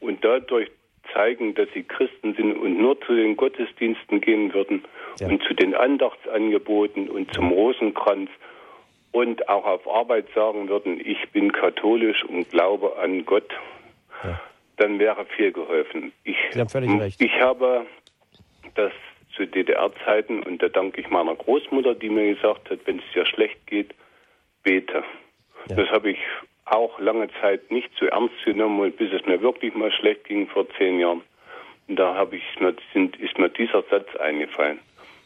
[0.00, 0.70] und dadurch
[1.12, 4.84] zeigen, dass sie Christen sind und nur zu den Gottesdiensten gehen würden
[5.18, 5.28] ja.
[5.28, 8.30] und zu den Andachtsangeboten und zum Rosenkranz
[9.12, 13.50] und auch auf Arbeit sagen würden, ich bin katholisch und glaube an Gott,
[14.22, 14.40] ja.
[14.76, 16.12] dann wäre viel geholfen.
[16.24, 17.20] Ich, Sie haben völlig recht.
[17.20, 17.86] Ich habe
[18.74, 18.92] das
[19.34, 23.26] zu DDR-Zeiten und da danke ich meiner Großmutter, die mir gesagt hat, wenn es dir
[23.26, 23.94] schlecht geht,
[24.62, 25.02] bete.
[25.68, 25.76] Ja.
[25.76, 26.18] Das habe ich
[26.70, 30.66] auch lange Zeit nicht so ernst genommen, bis es mir wirklich mal schlecht ging vor
[30.78, 31.22] zehn Jahren.
[31.88, 32.44] Und da habe ich
[32.92, 34.78] sind, ist mir dieser Satz eingefallen.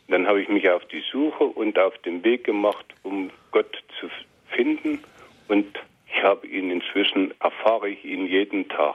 [0.08, 4.08] Dann habe ich mich auf die Suche und auf den Weg gemacht, um Gott zu
[4.48, 5.02] finden.
[5.48, 8.94] Und ich habe ihn inzwischen, erfahre ich ihn jeden Tag.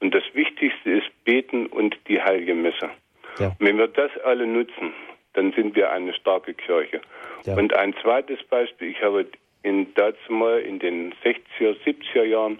[0.00, 2.90] Und das Wichtigste ist Beten und die Heilige Messe.
[3.38, 3.56] Ja.
[3.58, 4.92] Wenn wir das alle nutzen,
[5.32, 7.00] dann sind wir eine starke Kirche.
[7.44, 7.56] Ja.
[7.56, 9.26] Und ein zweites Beispiel, ich habe
[9.66, 12.58] in dazu mal in den 60er, 70er Jahren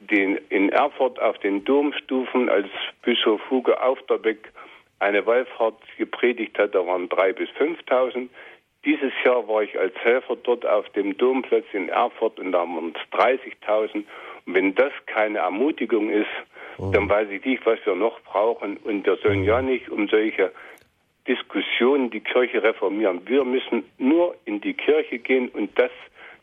[0.00, 2.66] den, in Erfurt auf den Domstufen, als
[3.02, 4.52] Bischof Hugo Aufterbeck
[4.98, 8.28] eine Wallfahrt gepredigt hat, da waren drei bis 5.000.
[8.84, 12.94] Dieses Jahr war ich als Helfer dort auf dem Domplatz in Erfurt und da waren
[12.94, 13.94] es 30.000.
[13.94, 14.04] Und
[14.46, 16.26] wenn das keine Ermutigung ist,
[16.78, 16.90] oh.
[16.92, 18.78] dann weiß ich nicht, was wir noch brauchen.
[18.78, 20.52] Und wir sollen ja nicht um solche
[21.26, 23.22] Diskussionen die Kirche reformieren.
[23.26, 25.90] Wir müssen nur in die Kirche gehen und das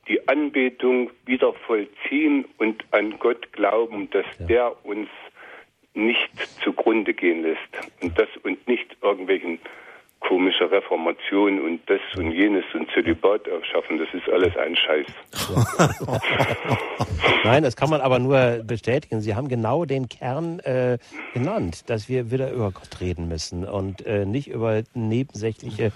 [0.07, 4.45] die Anbetung wieder vollziehen und an Gott glauben, dass ja.
[4.45, 5.09] der uns
[5.93, 6.31] nicht
[6.63, 7.59] zugrunde gehen lässt
[8.01, 9.59] und das und nicht irgendwelchen
[10.27, 15.07] komische Reformation und das und jenes und Zölibat aufschaffen, das ist alles ein Scheiß.
[17.43, 19.19] Nein, das kann man aber nur bestätigen.
[19.19, 20.97] Sie haben genau den Kern äh,
[21.33, 25.91] genannt, dass wir wieder über Gott reden müssen und äh, nicht über nebensächliche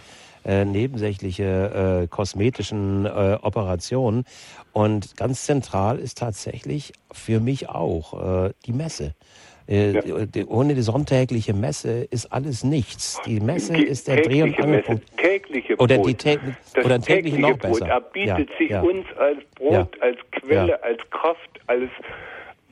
[0.47, 4.23] äh, nebensächliche äh, kosmetischen äh, Operationen.
[4.73, 9.13] Und ganz zentral ist tatsächlich für mich auch äh, die Messe.
[9.67, 10.45] Äh, ja.
[10.47, 13.19] Ohne die sonntägliche Messe ist alles nichts.
[13.25, 15.05] Die Messe die ist der Dreh- und Angelpunkt.
[15.17, 15.91] Tägliche Brot.
[15.91, 16.39] Oder, die tä
[16.83, 17.61] oder tägliche noch Brot.
[17.61, 17.87] besser.
[17.87, 18.81] Er bietet ja, sich ja.
[18.81, 21.89] uns als Brot, als Quelle, als Kraft, als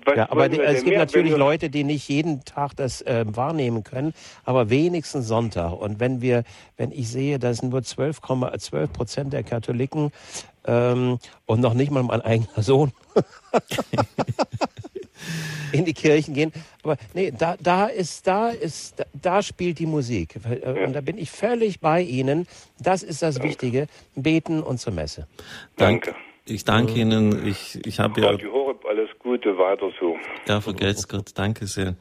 [0.06, 3.84] was ja, aber die, es gibt natürlich Leute, die nicht jeden Tag das äh, wahrnehmen
[3.84, 4.14] können,
[4.44, 5.74] aber wenigstens Sonntag.
[5.74, 6.44] Und wenn wir,
[6.78, 10.12] wenn ich sehe, dass nur 12,12 Prozent der Katholiken
[10.66, 12.92] ähm, und noch nicht mal mein eigener Sohn
[15.72, 16.52] in die Kirchen gehen.
[16.84, 20.40] Aber nee, da, da ist, da ist, da, da spielt die Musik.
[20.64, 22.48] Und da bin ich völlig bei Ihnen.
[22.80, 23.50] Das ist das Danke.
[23.50, 23.88] Wichtige.
[24.16, 25.28] Beten und zur Messe.
[25.78, 26.16] Danke.
[26.46, 26.94] Ich danke.
[26.94, 27.46] Ihnen.
[27.46, 28.30] Ich, ich habe ja.
[28.30, 30.16] Radio Horeb, alles Gute, weiter so.
[30.48, 31.96] Ja, vergesst Gott, danke sehr.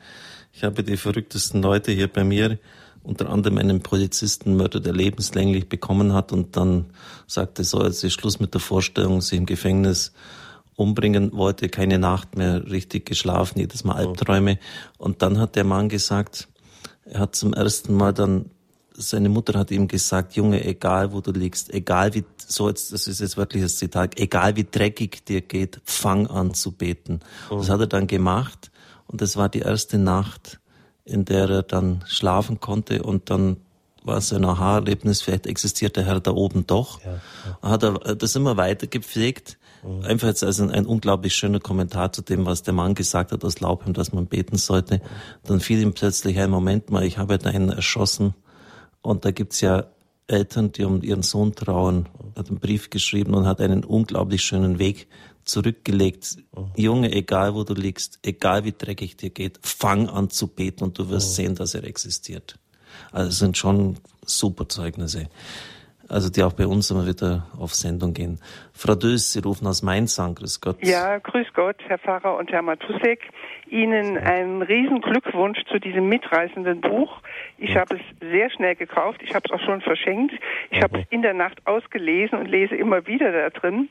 [0.53, 2.61] Ich habe die verrücktesten Leute hier bei mir,
[3.03, 6.93] unter anderem einen Polizistenmörder, der lebenslänglich bekommen hat und dann
[7.27, 10.15] sagte, so, jetzt ist Schluss mit der Vorstellung, sich im Gefängnis
[10.77, 14.61] umbringen wollte, keine Nacht mehr richtig geschlafen, jedes Mal Albträume.
[14.97, 16.47] Und dann hat der Mann gesagt,
[17.05, 18.49] er hat zum ersten Mal dann
[18.97, 23.07] seine Mutter hat ihm gesagt, Junge, egal wo du liegst, egal wie, so jetzt, das
[23.07, 27.21] ist jetzt wirklich das Zitat, egal wie dreckig dir geht, fang an zu beten.
[27.51, 27.57] Oh.
[27.57, 28.71] Das hat er dann gemacht
[29.07, 30.61] und das war die erste Nacht,
[31.05, 33.59] in der er dann schlafen konnte und dann
[34.05, 37.03] war sein Aha-Erlebnis, vielleicht existiert der Herr da oben doch.
[37.03, 37.21] Ja,
[37.63, 37.71] ja.
[37.71, 39.59] Hat er das immer weiter gepflegt.
[39.83, 40.05] Mhm.
[40.05, 43.45] Einfach jetzt als ein, ein, unglaublich schöner Kommentar zu dem, was der Mann gesagt hat
[43.45, 45.01] aus Laubheim, dass man beten sollte.
[45.45, 48.35] Dann fiel ihm plötzlich ein Moment mal, ich habe da einen erschossen.
[49.05, 49.85] Und da gibt's ja
[50.29, 54.79] Eltern, die um ihren Sohn trauen, hat einen Brief geschrieben und hat einen unglaublich schönen
[54.79, 55.09] Weg
[55.45, 56.39] zurückgelegt.
[56.57, 56.71] Mhm.
[56.75, 60.99] Junge, egal wo du liegst, egal wie dreckig dir geht, fang an zu beten und
[60.99, 61.35] du wirst mhm.
[61.35, 62.59] sehen, dass er existiert.
[63.13, 65.29] Also sind schon super Zeugnisse.
[66.09, 68.39] Also die auch bei uns immer wieder auf Sendung gehen.
[68.73, 70.35] Frau Dös, Sie rufen aus Mainz an.
[70.35, 70.77] Grüß Gott.
[70.83, 73.21] Ja, grüß Gott, Herr Pfarrer und Herr Matusek.
[73.69, 77.21] Ihnen einen riesen Glückwunsch zu diesem mitreißenden Buch.
[77.57, 79.21] Ich habe es sehr schnell gekauft.
[79.23, 80.35] Ich habe es auch schon verschenkt.
[80.71, 83.89] Ich habe es in der Nacht ausgelesen und lese immer wieder da drin.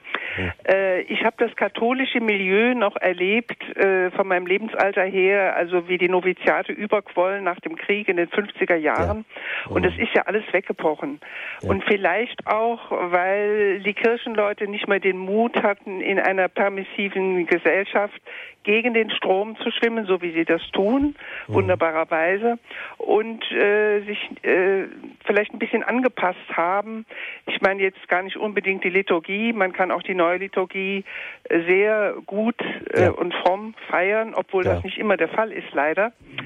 [0.68, 5.98] Äh, ich habe das katholische Milieu noch erlebt äh, von meinem Lebensalter her, also wie
[5.98, 9.26] die Noviziate überquollen nach dem Krieg in den 50er Jahren.
[9.70, 11.20] Und es ist ja alles weggebrochen.
[11.62, 12.03] Und vielleicht
[12.46, 18.20] auch, weil die Kirchenleute nicht mehr den Mut hatten, in einer permissiven Gesellschaft
[18.64, 21.16] gegen den Strom zu schwimmen, so wie sie das tun,
[21.48, 21.54] mhm.
[21.54, 22.58] wunderbarerweise,
[22.98, 24.86] und äh, sich äh,
[25.26, 27.06] vielleicht ein bisschen angepasst haben.
[27.46, 31.04] Ich meine jetzt gar nicht unbedingt die Liturgie, man kann auch die neue Liturgie
[31.50, 32.56] sehr gut
[32.94, 33.12] äh, ja.
[33.12, 34.76] und fromm feiern, obwohl ja.
[34.76, 36.08] das nicht immer der Fall ist, leider.
[36.08, 36.44] Äh,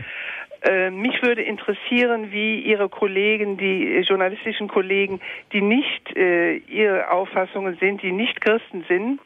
[0.91, 5.21] mich würde interessieren, wie Ihre Kollegen, die journalistischen Kollegen,
[5.53, 9.19] die nicht äh, Ihre Auffassungen sind, die nicht Christen sind,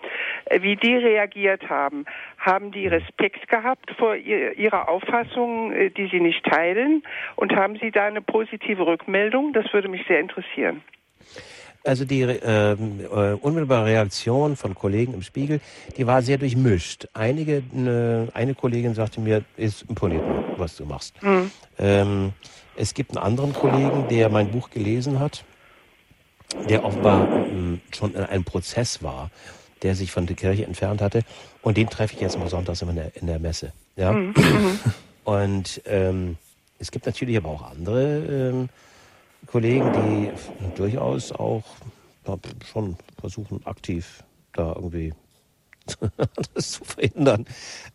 [0.45, 2.05] äh, wie die reagiert haben.
[2.37, 7.03] Haben die Respekt gehabt vor ihr, Ihrer Auffassung, äh, die Sie nicht teilen?
[7.35, 9.53] Und haben Sie da eine positive Rückmeldung?
[9.53, 10.83] Das würde mich sehr interessieren.
[11.83, 15.61] Also die ähm, äh, unmittelbare Reaktion von Kollegen im Spiegel,
[15.97, 17.07] die war sehr durchmischt.
[17.13, 20.23] Einige, ne, eine Kollegin sagte mir, ist imponiert,
[20.57, 21.21] was du machst.
[21.23, 21.51] Mhm.
[21.79, 22.33] Ähm,
[22.75, 25.43] es gibt einen anderen Kollegen, der mein Buch gelesen hat,
[26.69, 29.31] der offenbar ähm, schon in einem Prozess war,
[29.81, 31.23] der sich von der Kirche entfernt hatte.
[31.63, 33.73] Und den treffe ich jetzt mal sonntags in der, in der Messe.
[33.95, 34.11] Ja?
[34.11, 34.33] Mhm.
[35.23, 36.37] Und ähm,
[36.77, 38.17] es gibt natürlich aber auch andere
[38.51, 38.69] ähm,
[39.47, 40.31] Kollegen, die
[40.75, 41.63] durchaus auch
[42.65, 44.23] schon versuchen, aktiv
[44.53, 45.13] da irgendwie
[46.53, 47.45] das zu verhindern.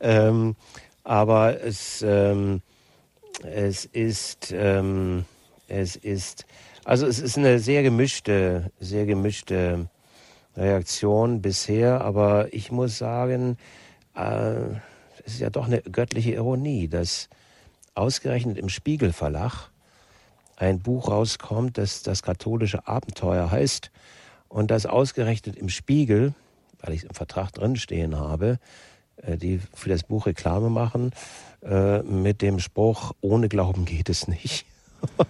[0.00, 0.56] Ähm,
[1.04, 2.62] aber es, ähm,
[3.44, 5.24] es ist, ähm,
[5.68, 6.46] es ist,
[6.84, 9.88] also es ist eine sehr gemischte, sehr gemischte
[10.56, 13.56] Reaktion bisher, aber ich muss sagen,
[14.14, 14.54] äh,
[15.24, 17.28] es ist ja doch eine göttliche Ironie, dass
[17.94, 19.70] ausgerechnet im Spiegelverlag
[20.56, 23.90] ein Buch rauskommt, das das katholische Abenteuer heißt
[24.48, 26.34] und das ausgerechnet im Spiegel,
[26.80, 28.58] weil ich es im Vertrag drinstehen habe,
[29.16, 31.12] äh, die für das Buch Reklame machen,
[31.62, 34.66] äh, mit dem Spruch, ohne Glauben geht es nicht.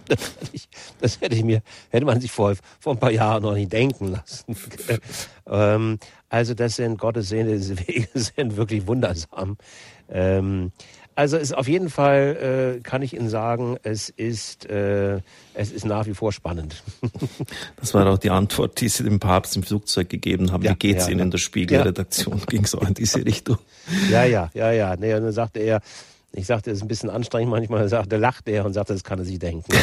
[0.07, 3.43] Das hätte, ich, das hätte ich mir, hätte man sich vor, vor ein paar Jahren
[3.43, 4.55] noch nicht denken lassen.
[5.47, 5.99] ähm,
[6.29, 9.57] also das sind Gottes Sehne, diese Wege sind wirklich wundersam.
[10.09, 10.71] Ähm,
[11.17, 15.19] also ist auf jeden Fall äh, kann ich Ihnen sagen, es ist äh,
[15.55, 16.83] es ist nach wie vor spannend.
[17.77, 20.61] das war auch die Antwort, die Sie dem Papst im Flugzeug gegeben haben.
[20.63, 22.37] Ja, Wie geht's ja, Ihnen in der Spiegelredaktion?
[22.37, 22.45] Ja.
[22.47, 23.57] Ging so in diese Richtung?
[24.11, 24.95] Ja, ja, ja, ja.
[24.95, 25.81] Nee, und dann sagte er,
[26.33, 27.81] ich sagte, es ist ein bisschen anstrengend manchmal.
[27.81, 29.65] Er sagte, lachte er und sagte, das kann er sich denken.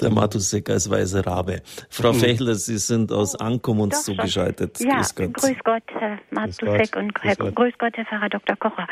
[0.00, 1.62] Der Matusek als weißer Rabe.
[1.88, 2.20] Frau hm.
[2.20, 4.78] Fechler, Sie sind aus Ankum uns Doch, zugeschaltet.
[4.80, 7.54] Ja, grüß Gott, grüß Gott Herr Matusek und grüß Gott.
[7.54, 8.56] grüß Gott, Herr Pfarrer Dr.
[8.56, 8.86] Kocher.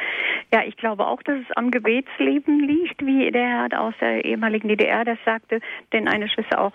[0.52, 4.68] Ja, ich glaube auch, dass es am Gebetsleben liegt, wie der Herr aus der ehemaligen
[4.68, 5.60] DDR das sagte,
[5.92, 6.72] denn eine Schwester aus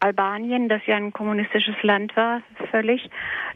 [0.00, 3.08] Albanien, das ja ein kommunistisches Land war, völlig,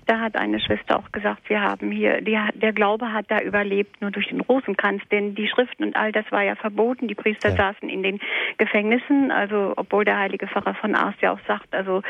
[0.07, 4.01] da hat eine Schwester auch gesagt, wir haben hier, die, der Glaube hat da überlebt,
[4.01, 7.09] nur durch den Rosenkranz, denn die Schriften und all das war ja verboten.
[7.09, 7.57] Die Priester ja.
[7.57, 8.21] saßen in den
[8.59, 12.03] Gefängnissen, also obwohl der heilige Pfarrer von Ars ja auch sagt, also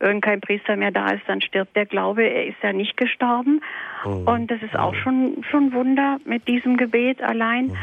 [0.00, 2.24] wenn kein Priester mehr da ist, dann stirbt der Glaube.
[2.24, 3.60] Er ist ja nicht gestorben.
[4.04, 4.26] Mhm.
[4.26, 7.66] Und das ist auch schon, schon Wunder mit diesem Gebet allein.
[7.66, 7.76] Mhm.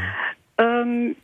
[0.57, 1.15] Ähm,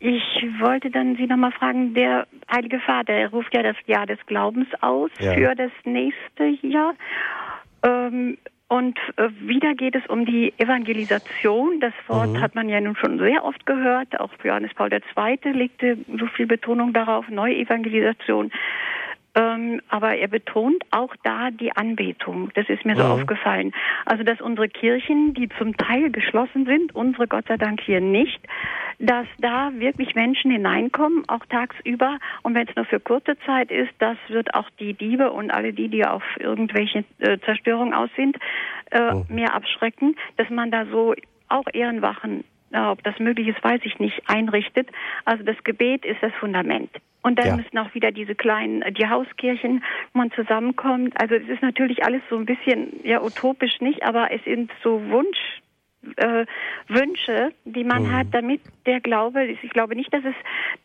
[0.00, 4.18] ich wollte dann Sie nochmal fragen, der Heilige Vater, er ruft ja das Jahr des
[4.26, 5.34] Glaubens aus ja.
[5.34, 6.94] für das nächste Jahr.
[7.82, 8.38] Ähm,
[8.68, 11.80] und äh, wieder geht es um die Evangelisation.
[11.80, 12.40] Das Wort mhm.
[12.40, 14.20] hat man ja nun schon sehr oft gehört.
[14.20, 15.52] Auch Johannes Paul II.
[15.52, 18.52] legte so viel Betonung darauf, Neuevangelisation.
[19.38, 22.50] Ähm, aber er betont auch da die Anbetung.
[22.54, 23.10] Das ist mir so mhm.
[23.12, 23.72] aufgefallen.
[24.04, 28.40] Also, dass unsere Kirchen, die zum Teil geschlossen sind, unsere Gott sei Dank hier nicht,
[28.98, 32.18] dass da wirklich Menschen hineinkommen, auch tagsüber.
[32.42, 35.72] Und wenn es nur für kurze Zeit ist, das wird auch die Diebe und alle
[35.72, 38.36] die, die auf irgendwelche äh, Zerstörung aus sind,
[38.90, 39.26] äh, mhm.
[39.28, 41.14] mehr abschrecken, dass man da so
[41.48, 42.42] auch Ehrenwachen
[42.72, 44.88] ob das möglich ist, weiß ich nicht, einrichtet.
[45.24, 46.90] Also das Gebet ist das Fundament.
[47.22, 47.56] Und dann ja.
[47.56, 49.82] müssen auch wieder diese kleinen, die Hauskirchen,
[50.12, 51.20] wo man zusammenkommt.
[51.20, 55.02] Also es ist natürlich alles so ein bisschen, ja, utopisch nicht, aber es sind so
[55.10, 55.38] Wunsch,
[56.16, 56.46] äh,
[56.88, 58.12] Wünsche, die man mhm.
[58.12, 60.34] hat, damit der Glaube, ich glaube nicht, dass es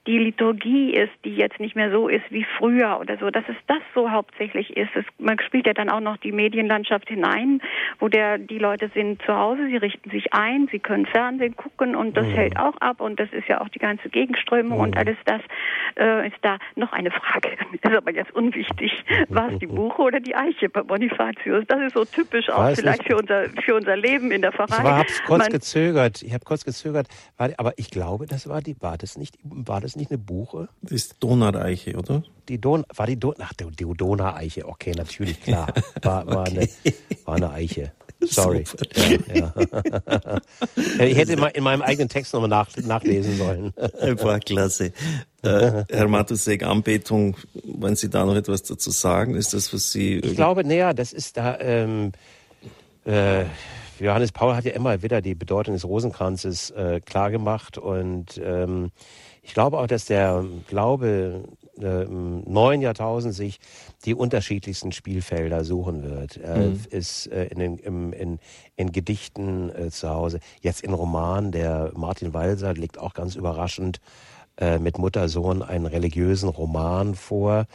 [0.07, 3.55] die Liturgie ist, die jetzt nicht mehr so ist wie früher oder so, dass es
[3.67, 4.89] das so hauptsächlich ist.
[4.95, 7.61] Es, man spielt ja dann auch noch die Medienlandschaft hinein,
[7.99, 11.95] wo der, die Leute sind zu Hause, sie richten sich ein, sie können Fernsehen gucken
[11.95, 12.31] und das mhm.
[12.31, 14.83] hält auch ab und das ist ja auch die ganze Gegenströmung mhm.
[14.83, 15.41] und alles das
[15.95, 16.57] äh, ist da.
[16.75, 18.91] Noch eine Frage, das ist aber jetzt unwichtig.
[19.29, 21.65] War es die Buche oder die Eiche bei Bonifatius?
[21.67, 25.02] Das ist so typisch auch Weiß vielleicht für unser, für unser Leben in der Pfarrei
[25.03, 26.21] habe kurz gezögert.
[26.21, 27.07] Ich habe kurz gezögert,
[27.37, 28.75] aber ich glaube, das war die.
[28.81, 29.37] War das nicht?
[29.43, 30.69] War das nicht eine Buche?
[30.81, 32.23] Das ist Donaueiche, oder?
[32.49, 34.67] Die Don, war die Don, ach, die, die Donaueiche.
[34.67, 35.73] Okay, natürlich klar.
[36.01, 36.69] War, war, okay.
[36.83, 36.93] eine,
[37.25, 37.91] war eine Eiche.
[38.29, 38.63] Sorry.
[39.33, 39.51] Ja,
[40.15, 40.41] ja.
[41.05, 43.73] ich hätte mal in meinem eigenen Text nochmal nach, nachlesen sollen.
[44.23, 44.93] War klasse.
[45.41, 49.35] Äh, Herr Matusek, Anbetung, wollen Sie da noch etwas dazu sagen?
[49.35, 50.19] Ist das, was Sie.
[50.19, 51.59] Ich glaube, naja, das ist da.
[51.59, 52.13] Ähm,
[53.05, 53.43] äh,
[53.99, 58.91] Johannes Paul hat ja immer wieder die Bedeutung des Rosenkranzes äh, klargemacht und ähm,
[59.41, 61.43] ich glaube auch, dass der Glaube
[61.77, 63.59] äh, im neuen Jahrtausend sich
[64.05, 66.37] die unterschiedlichsten Spielfelder suchen wird.
[66.37, 66.79] Er mhm.
[66.89, 68.39] ist äh, in, den, im, in,
[68.75, 71.51] in Gedichten äh, zu Hause, jetzt in Romanen.
[71.51, 73.99] Der Martin Walser legt auch ganz überraschend
[74.57, 77.65] äh, mit Mutter-Sohn einen religiösen Roman vor.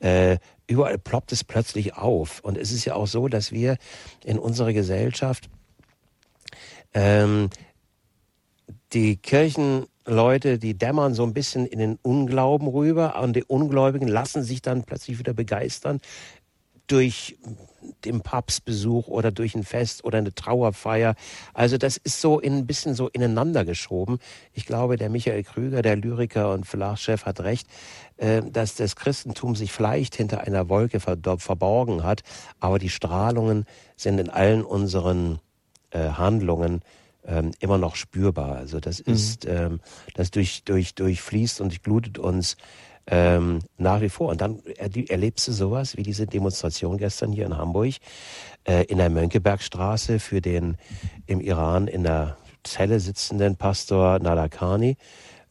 [0.00, 2.40] Äh, überall ploppt es plötzlich auf.
[2.40, 3.78] Und es ist ja auch so, dass wir
[4.24, 5.48] in unserer Gesellschaft
[6.94, 7.50] ähm,
[8.92, 14.42] die Kirchenleute, die dämmern so ein bisschen in den Unglauben rüber und die Ungläubigen lassen
[14.42, 16.00] sich dann plötzlich wieder begeistern
[16.86, 17.38] durch
[18.04, 21.14] den Papstbesuch oder durch ein Fest oder eine Trauerfeier.
[21.54, 24.18] Also das ist so in, ein bisschen so ineinander geschoben.
[24.52, 27.66] Ich glaube, der Michael Krüger, der Lyriker und Verlagschef, hat recht,
[28.18, 32.22] äh, dass das Christentum sich vielleicht hinter einer Wolke verborgen hat,
[32.60, 33.64] aber die Strahlungen
[33.96, 35.40] sind in allen unseren
[35.94, 36.82] äh, Handlungen
[37.26, 38.56] ähm, immer noch spürbar.
[38.56, 39.14] Also das mhm.
[39.14, 39.80] ist, ähm,
[40.14, 42.56] das durch, durch, durchfließt und glutet uns
[43.06, 44.28] ähm, nach wie vor.
[44.28, 47.94] Und dann erlebst du sowas wie diese Demonstration gestern hier in Hamburg
[48.64, 50.76] äh, in der Mönckebergstraße für den
[51.26, 54.96] im Iran in der Zelle sitzenden Pastor Nadakani.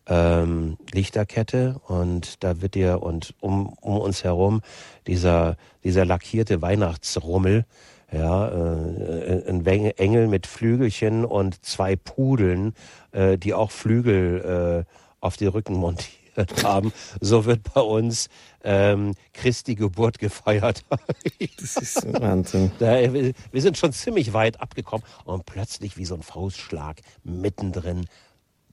[0.06, 4.61] Ähm, Lichterkette und da wird dir und um, um uns herum
[5.07, 5.56] dieser,
[5.86, 7.65] dieser lackierte Weihnachtsrummel
[8.14, 12.76] ja, äh, ein Engel mit Flügelchen und zwei Pudeln,
[13.11, 16.14] äh, die auch Flügel äh, auf die Rücken montiert
[16.64, 16.94] haben.
[17.19, 18.30] So wird bei uns
[18.64, 20.85] ähm, Christi Geburt gefeiert.
[21.60, 22.72] das ist Wahnsinn.
[22.80, 28.06] Da, wir sind schon ziemlich weit abgekommen und plötzlich wie so ein Faustschlag mittendrin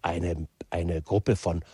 [0.03, 1.65] eine, eine Gruppe von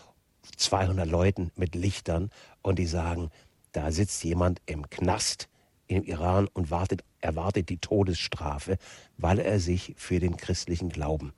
[0.56, 2.30] 200 Leuten mit Lichtern
[2.62, 3.30] und die sagen,
[3.72, 5.48] da sitzt jemand im Knast
[5.88, 8.78] im Iran und wartet, erwartet die Todesstrafe,
[9.18, 11.32] weil er sich für den christlichen Glauben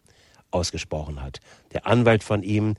[0.51, 1.41] ausgesprochen hat.
[1.73, 2.77] Der Anwalt von ihm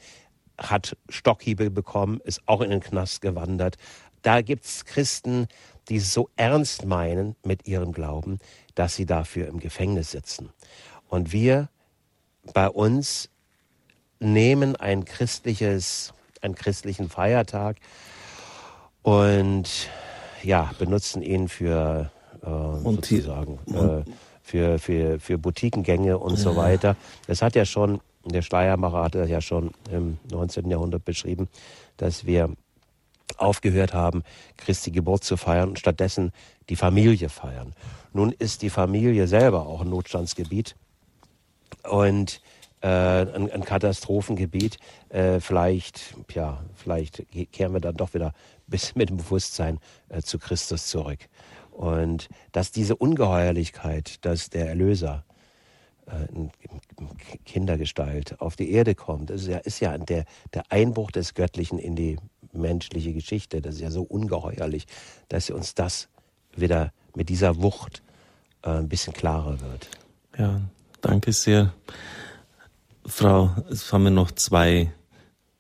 [0.58, 3.78] hat Stockhiebe bekommen, ist auch in den Knast gewandert.
[4.22, 5.48] Da gibt es Christen,
[5.88, 8.40] die es so ernst meinen mit ihrem Glauben,
[8.76, 10.50] dass sie dafür im Gefängnis sitzen.
[11.08, 11.70] Und wir
[12.54, 13.30] bei uns
[14.20, 17.78] nehmen ein christliches, einen christlichen Feiertag
[19.02, 19.90] und
[20.44, 22.11] ja, benutzen ihn für
[22.41, 24.10] äh, sozusagen äh,
[24.41, 26.95] für, für, für Boutiquengänge und so weiter.
[27.28, 30.70] Das hat ja schon, der Schleiermacher hat das ja schon im 19.
[30.70, 31.48] Jahrhundert beschrieben,
[31.98, 32.49] dass wir
[33.38, 34.24] aufgehört haben,
[34.57, 36.32] Christi Geburt zu feiern und stattdessen
[36.70, 37.74] die Familie feiern.
[38.11, 40.76] Nun ist die Familie selber auch ein Notstandsgebiet
[41.84, 42.41] und
[42.82, 44.78] äh, ein, ein Katastrophengebiet.
[45.10, 48.34] Äh, vielleicht, ja, vielleicht kehren wir dann doch wieder
[48.68, 49.80] bis mit dem Bewusstsein
[50.10, 51.20] äh, zu Christus zurück.
[51.72, 55.24] Und dass diese Ungeheuerlichkeit, dass der Erlöser
[56.08, 56.52] äh, in
[57.46, 61.96] Kindergestalt auf die Erde kommt, ist ja, ist ja der, der Einbruch des Göttlichen in
[61.96, 62.18] die
[62.52, 63.62] menschliche Geschichte.
[63.62, 64.88] Das ist ja so ungeheuerlich,
[65.28, 66.10] dass uns das
[66.56, 68.04] wieder mit dieser Wucht
[68.64, 69.90] äh, ein bisschen klarer wird.
[70.38, 70.62] Ja,
[71.02, 71.74] danke sehr.
[73.10, 74.91] Frau, es haben wir noch zwei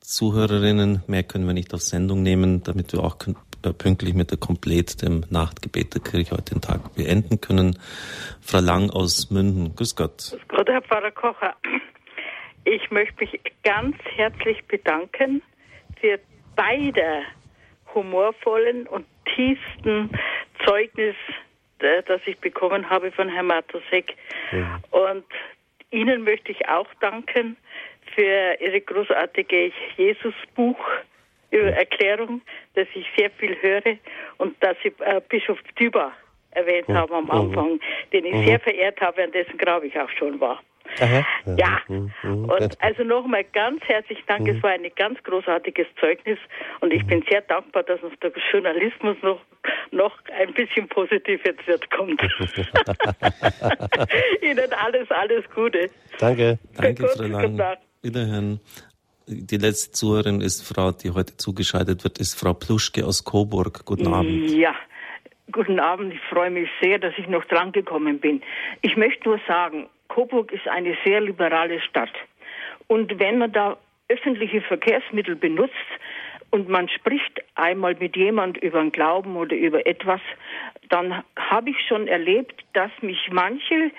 [0.01, 1.03] Zuhörerinnen.
[1.07, 3.17] Mehr können wir nicht auf Sendung nehmen, damit wir auch
[3.63, 7.79] äh, pünktlich mit der Komplett dem Nachtgebet der Kirche heute den Tag beenden können.
[8.39, 9.75] Frau Lang aus Münden.
[9.75, 10.29] Grüß Gott.
[10.31, 11.55] Grüß Gott, Herr Pfarrer Kocher.
[12.65, 15.41] Ich möchte mich ganz herzlich bedanken
[15.99, 16.19] für
[16.55, 17.23] beide
[17.95, 19.05] humorvollen und
[19.35, 20.11] tiefsten
[20.65, 21.15] Zeugnis,
[21.79, 24.15] äh, das ich bekommen habe von Herrn Matosek.
[24.51, 24.79] Ja.
[24.91, 25.25] Und
[25.91, 27.57] Ihnen möchte ich auch danken
[28.15, 30.79] für Ihre großartige Jesus-Buch.
[31.51, 32.41] Erklärung,
[32.75, 33.97] dass ich sehr viel höre
[34.37, 36.13] und dass Sie äh, Bischof Düber
[36.51, 36.93] erwähnt mhm.
[36.93, 37.31] haben am mhm.
[37.31, 37.79] Anfang,
[38.13, 38.45] den ich mhm.
[38.45, 40.61] sehr verehrt habe, an dessen Grab ich auch schon war.
[40.99, 41.25] Aha.
[41.57, 42.11] Ja, mhm.
[42.23, 42.45] mhm.
[42.45, 44.47] und also nochmal ganz herzlich Dank.
[44.47, 46.39] Es war ein ganz großartiges Zeugnis
[46.81, 49.39] und ich bin sehr dankbar, dass uns der Journalismus noch,
[49.91, 52.21] noch ein bisschen positiv jetzt wird kommt.
[54.41, 55.89] Ihnen alles, alles Gute.
[56.19, 56.59] Danke.
[56.75, 57.77] Danke, Frau Lang.
[58.01, 58.59] Wiederhören.
[59.27, 63.85] Die letzte Zuhörerin ist Frau, die heute zugeschaltet wird, ist Frau Pluschke aus Coburg.
[63.85, 64.49] Guten Abend.
[64.49, 64.73] Ja,
[65.51, 66.13] guten Abend.
[66.13, 68.41] Ich freue mich sehr, dass ich noch drangekommen bin.
[68.81, 72.11] Ich möchte nur sagen, Coburg ist eine sehr liberale Stadt.
[72.87, 73.77] Und wenn man da
[74.09, 75.73] öffentliche Verkehrsmittel benutzt
[76.51, 80.19] und man spricht einmal mit jemand über einen Glauben oder über etwas,
[80.89, 83.91] dann habe ich schon erlebt, dass mich manche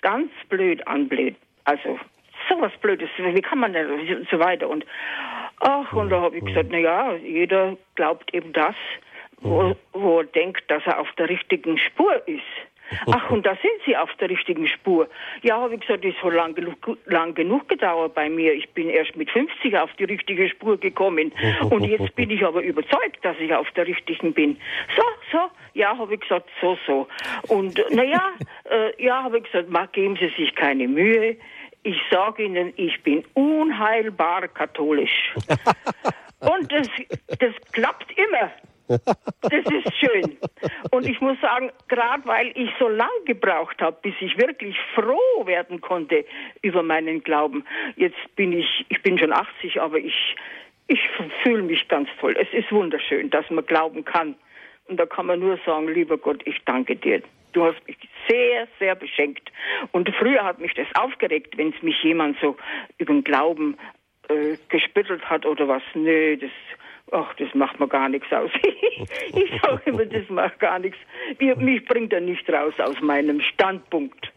[0.00, 1.34] ganz blöd anblöd.
[1.64, 1.98] Also
[2.48, 4.68] sowas Blödes, wie kann man denn und so weiter.
[4.68, 4.86] Und
[5.60, 8.76] ach, und da habe ich gesagt, na ja, jeder glaubt eben das,
[9.40, 12.42] wo, wo er denkt, dass er auf der richtigen Spur ist.
[13.10, 15.08] Ach, und da sind Sie auf der richtigen Spur.
[15.42, 16.54] Ja, habe ich gesagt, das hat lang,
[17.06, 18.52] lang genug gedauert bei mir.
[18.52, 21.32] Ich bin erst mit 50 auf die richtige Spur gekommen.
[21.70, 24.56] Und jetzt bin ich aber überzeugt, dass ich auf der richtigen bin.
[24.96, 25.02] So,
[25.32, 25.38] so,
[25.74, 27.06] ja, habe ich gesagt, so, so.
[27.48, 28.22] Und naja,
[28.70, 31.36] äh, ja, habe ich gesagt, ma, geben Sie sich keine Mühe.
[31.82, 35.34] Ich sage Ihnen, ich bin unheilbar katholisch.
[36.40, 36.88] Und das,
[37.38, 38.50] das klappt immer.
[38.88, 40.36] Das ist schön.
[40.90, 45.46] Und ich muss sagen, gerade weil ich so lang gebraucht habe, bis ich wirklich froh
[45.46, 46.24] werden konnte
[46.62, 47.64] über meinen Glauben.
[47.96, 50.36] Jetzt bin ich, ich bin schon 80, aber ich,
[50.86, 51.00] ich
[51.42, 52.36] fühle mich ganz toll.
[52.38, 54.34] Es ist wunderschön, dass man glauben kann.
[54.88, 57.22] Und da kann man nur sagen, lieber Gott, ich danke dir.
[57.52, 57.96] Du hast mich
[58.28, 59.50] sehr, sehr beschenkt.
[59.92, 62.56] Und früher hat mich das aufgeregt, wenn es mich jemand so
[62.98, 63.76] über den Glauben
[64.28, 65.82] äh, gespüttelt hat oder was.
[65.94, 66.50] Nö, das
[67.12, 68.50] Ach, das macht mir gar nichts aus.
[68.62, 70.98] ich sage immer, das macht gar nichts.
[71.38, 74.32] Mich bringt er nicht raus aus meinem Standpunkt.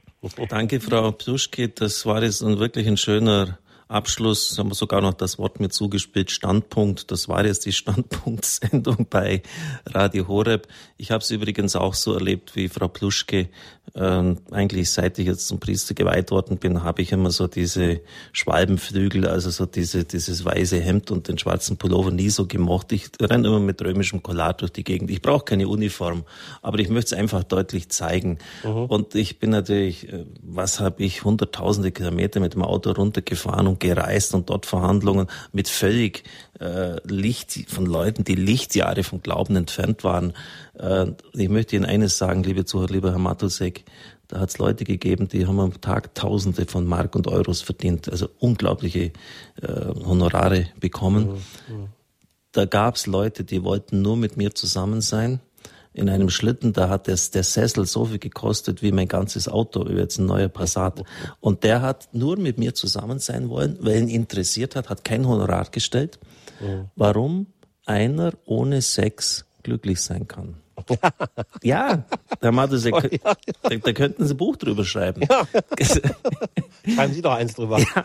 [0.49, 1.69] Danke, Frau Psuschke.
[1.69, 3.57] Das war jetzt ein wirklich ein schöner
[3.91, 7.11] Abschluss haben wir sogar noch das Wort mir zugespielt, Standpunkt.
[7.11, 9.43] Das war jetzt die Standpunktsendung bei
[9.85, 10.67] Radio Horeb.
[10.97, 13.49] Ich habe es übrigens auch so erlebt wie Frau Pluschke.
[13.93, 17.99] Ähm, eigentlich seit ich jetzt zum Priester geweiht worden bin, habe ich immer so diese
[18.31, 22.91] Schwalbenflügel, also so diese, dieses weiße Hemd und den schwarzen Pullover nie so gemocht.
[22.93, 25.11] Ich renne immer mit römischem Collar durch die Gegend.
[25.11, 26.23] Ich brauche keine Uniform,
[26.61, 28.37] aber ich möchte es einfach deutlich zeigen.
[28.63, 28.85] Mhm.
[28.85, 33.79] Und ich bin natürlich, äh, was habe ich, hunderttausende Kilometer mit dem Auto runtergefahren und
[33.79, 36.23] gereist und dort Verhandlungen mit völlig
[36.61, 40.33] äh, Licht von Leuten, die Lichtjahre vom Glauben entfernt waren.
[40.77, 43.83] Äh, ich möchte Ihnen eines sagen, liebe Zuhörer, lieber Herr Matusek,
[44.27, 48.09] da hat es Leute gegeben, die haben am Tag Tausende von Mark und Euros verdient,
[48.09, 49.11] also unglaubliche
[49.61, 51.41] äh, Honorare bekommen.
[51.67, 51.75] Mhm.
[51.75, 51.87] Mhm.
[52.53, 55.41] Da gab es Leute, die wollten nur mit mir zusammen sein
[55.93, 59.89] in einem Schlitten, da hat das, der Sessel so viel gekostet wie mein ganzes Auto,
[59.89, 61.03] wie jetzt ein neuer Passat.
[61.41, 65.27] Und der hat nur mit mir zusammen sein wollen, weil ihn interessiert hat, hat kein
[65.27, 66.19] Honorar gestellt.
[66.61, 66.89] Mhm.
[66.95, 67.47] Warum
[67.85, 70.55] einer ohne Sex glücklich sein kann.
[71.63, 72.03] ja,
[72.39, 73.33] Herr Matusek, oh, ja.
[73.61, 75.21] da, da, könnten Sie ein Buch drüber schreiben.
[75.29, 75.47] Ja.
[76.95, 77.79] Schreiben Sie doch eins drüber.
[77.79, 78.03] Ja.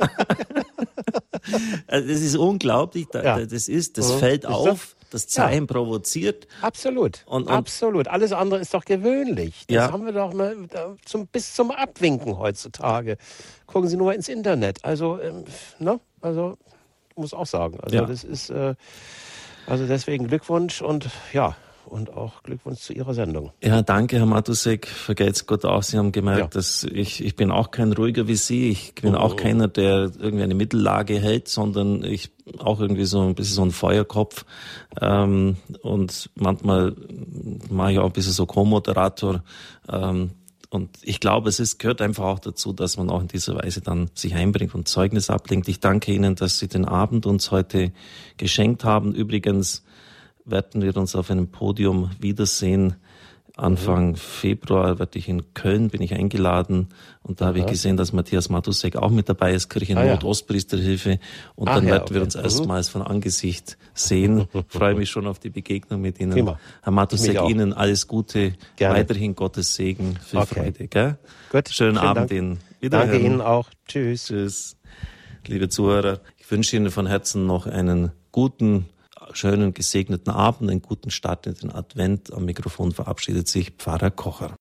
[1.87, 3.07] Also das ist unglaublich.
[3.13, 4.19] Das ist, das mhm.
[4.19, 5.67] fällt auf das Zeichen ja.
[5.67, 6.47] provoziert.
[6.61, 7.23] Absolut.
[7.27, 8.09] Und, und, Absolut.
[8.09, 9.65] Alles andere ist doch gewöhnlich.
[9.69, 9.93] Das ja.
[9.93, 10.57] haben wir doch mal
[11.05, 13.17] zum, bis zum Abwinken heutzutage.
[13.67, 14.85] Gucken Sie nur mal ins Internet.
[14.85, 15.45] Also, ähm,
[15.79, 16.01] ne?
[16.21, 16.59] Also,
[17.17, 17.79] muss auch sagen.
[17.81, 18.05] Also, ja.
[18.05, 18.75] das ist, äh,
[19.67, 21.57] also deswegen Glückwunsch und ja,
[21.87, 23.53] und auch Glückwunsch zu Ihrer Sendung.
[23.63, 24.87] Ja, danke, Herr Matusek.
[24.87, 25.83] Vergelt's Gott auch.
[25.83, 26.47] Sie haben gemerkt, ja.
[26.49, 28.71] dass ich, ich bin auch kein ruhiger wie Sie.
[28.71, 29.19] Ich bin oh.
[29.19, 33.63] auch keiner, der irgendwie eine Mittellage hält, sondern ich auch irgendwie so ein bisschen so
[33.63, 34.45] ein Feuerkopf.
[35.01, 36.95] Ähm, und manchmal
[37.71, 39.43] mache ich auch ein bisschen so Co-Moderator.
[39.89, 40.31] Ähm,
[40.77, 43.81] und ich glaube, es ist, gehört einfach auch dazu, dass man auch in dieser Weise
[43.81, 45.67] dann sich einbringt und Zeugnis ablenkt.
[45.69, 47.93] Ich danke Ihnen, dass Sie den Abend uns heute
[48.37, 49.15] geschenkt haben.
[49.15, 49.83] Übrigens,
[50.45, 52.95] werden wir uns auf einem Podium wiedersehen.
[53.59, 54.17] Anfang mhm.
[54.17, 56.89] Februar werde ich in Köln, bin ich eingeladen
[57.23, 60.23] und da habe ich gesehen, dass Matthias Matusek auch mit dabei ist, Kirche ah, ja.
[60.23, 61.19] Ostpriesterhilfe
[61.55, 62.15] und Ach, dann ja, werden okay.
[62.17, 62.43] wir uns mhm.
[62.43, 64.47] erstmals von Angesicht sehen.
[64.69, 66.33] Freue mich schon auf die Begegnung mit Ihnen.
[66.33, 66.61] Prima.
[66.83, 68.99] Herr Matusek, Ihnen alles Gute, Gerne.
[68.99, 70.55] weiterhin Gottes Segen, viel okay.
[70.55, 70.89] Freude.
[70.89, 71.19] Gell?
[71.51, 71.71] Gut.
[71.71, 72.33] Schönen Abend Dank.
[72.33, 72.59] Ihnen.
[72.91, 73.71] Danke Ihnen auch.
[73.89, 74.27] Tschüss.
[74.27, 74.77] Tschüss.
[75.47, 78.87] Liebe Zuhörer, ich wünsche Ihnen von Herzen noch einen guten
[79.33, 82.33] schönen gesegneten Abend, einen guten Start in den Advent.
[82.33, 84.57] Am Mikrofon verabschiedet sich Pfarrer Kocher.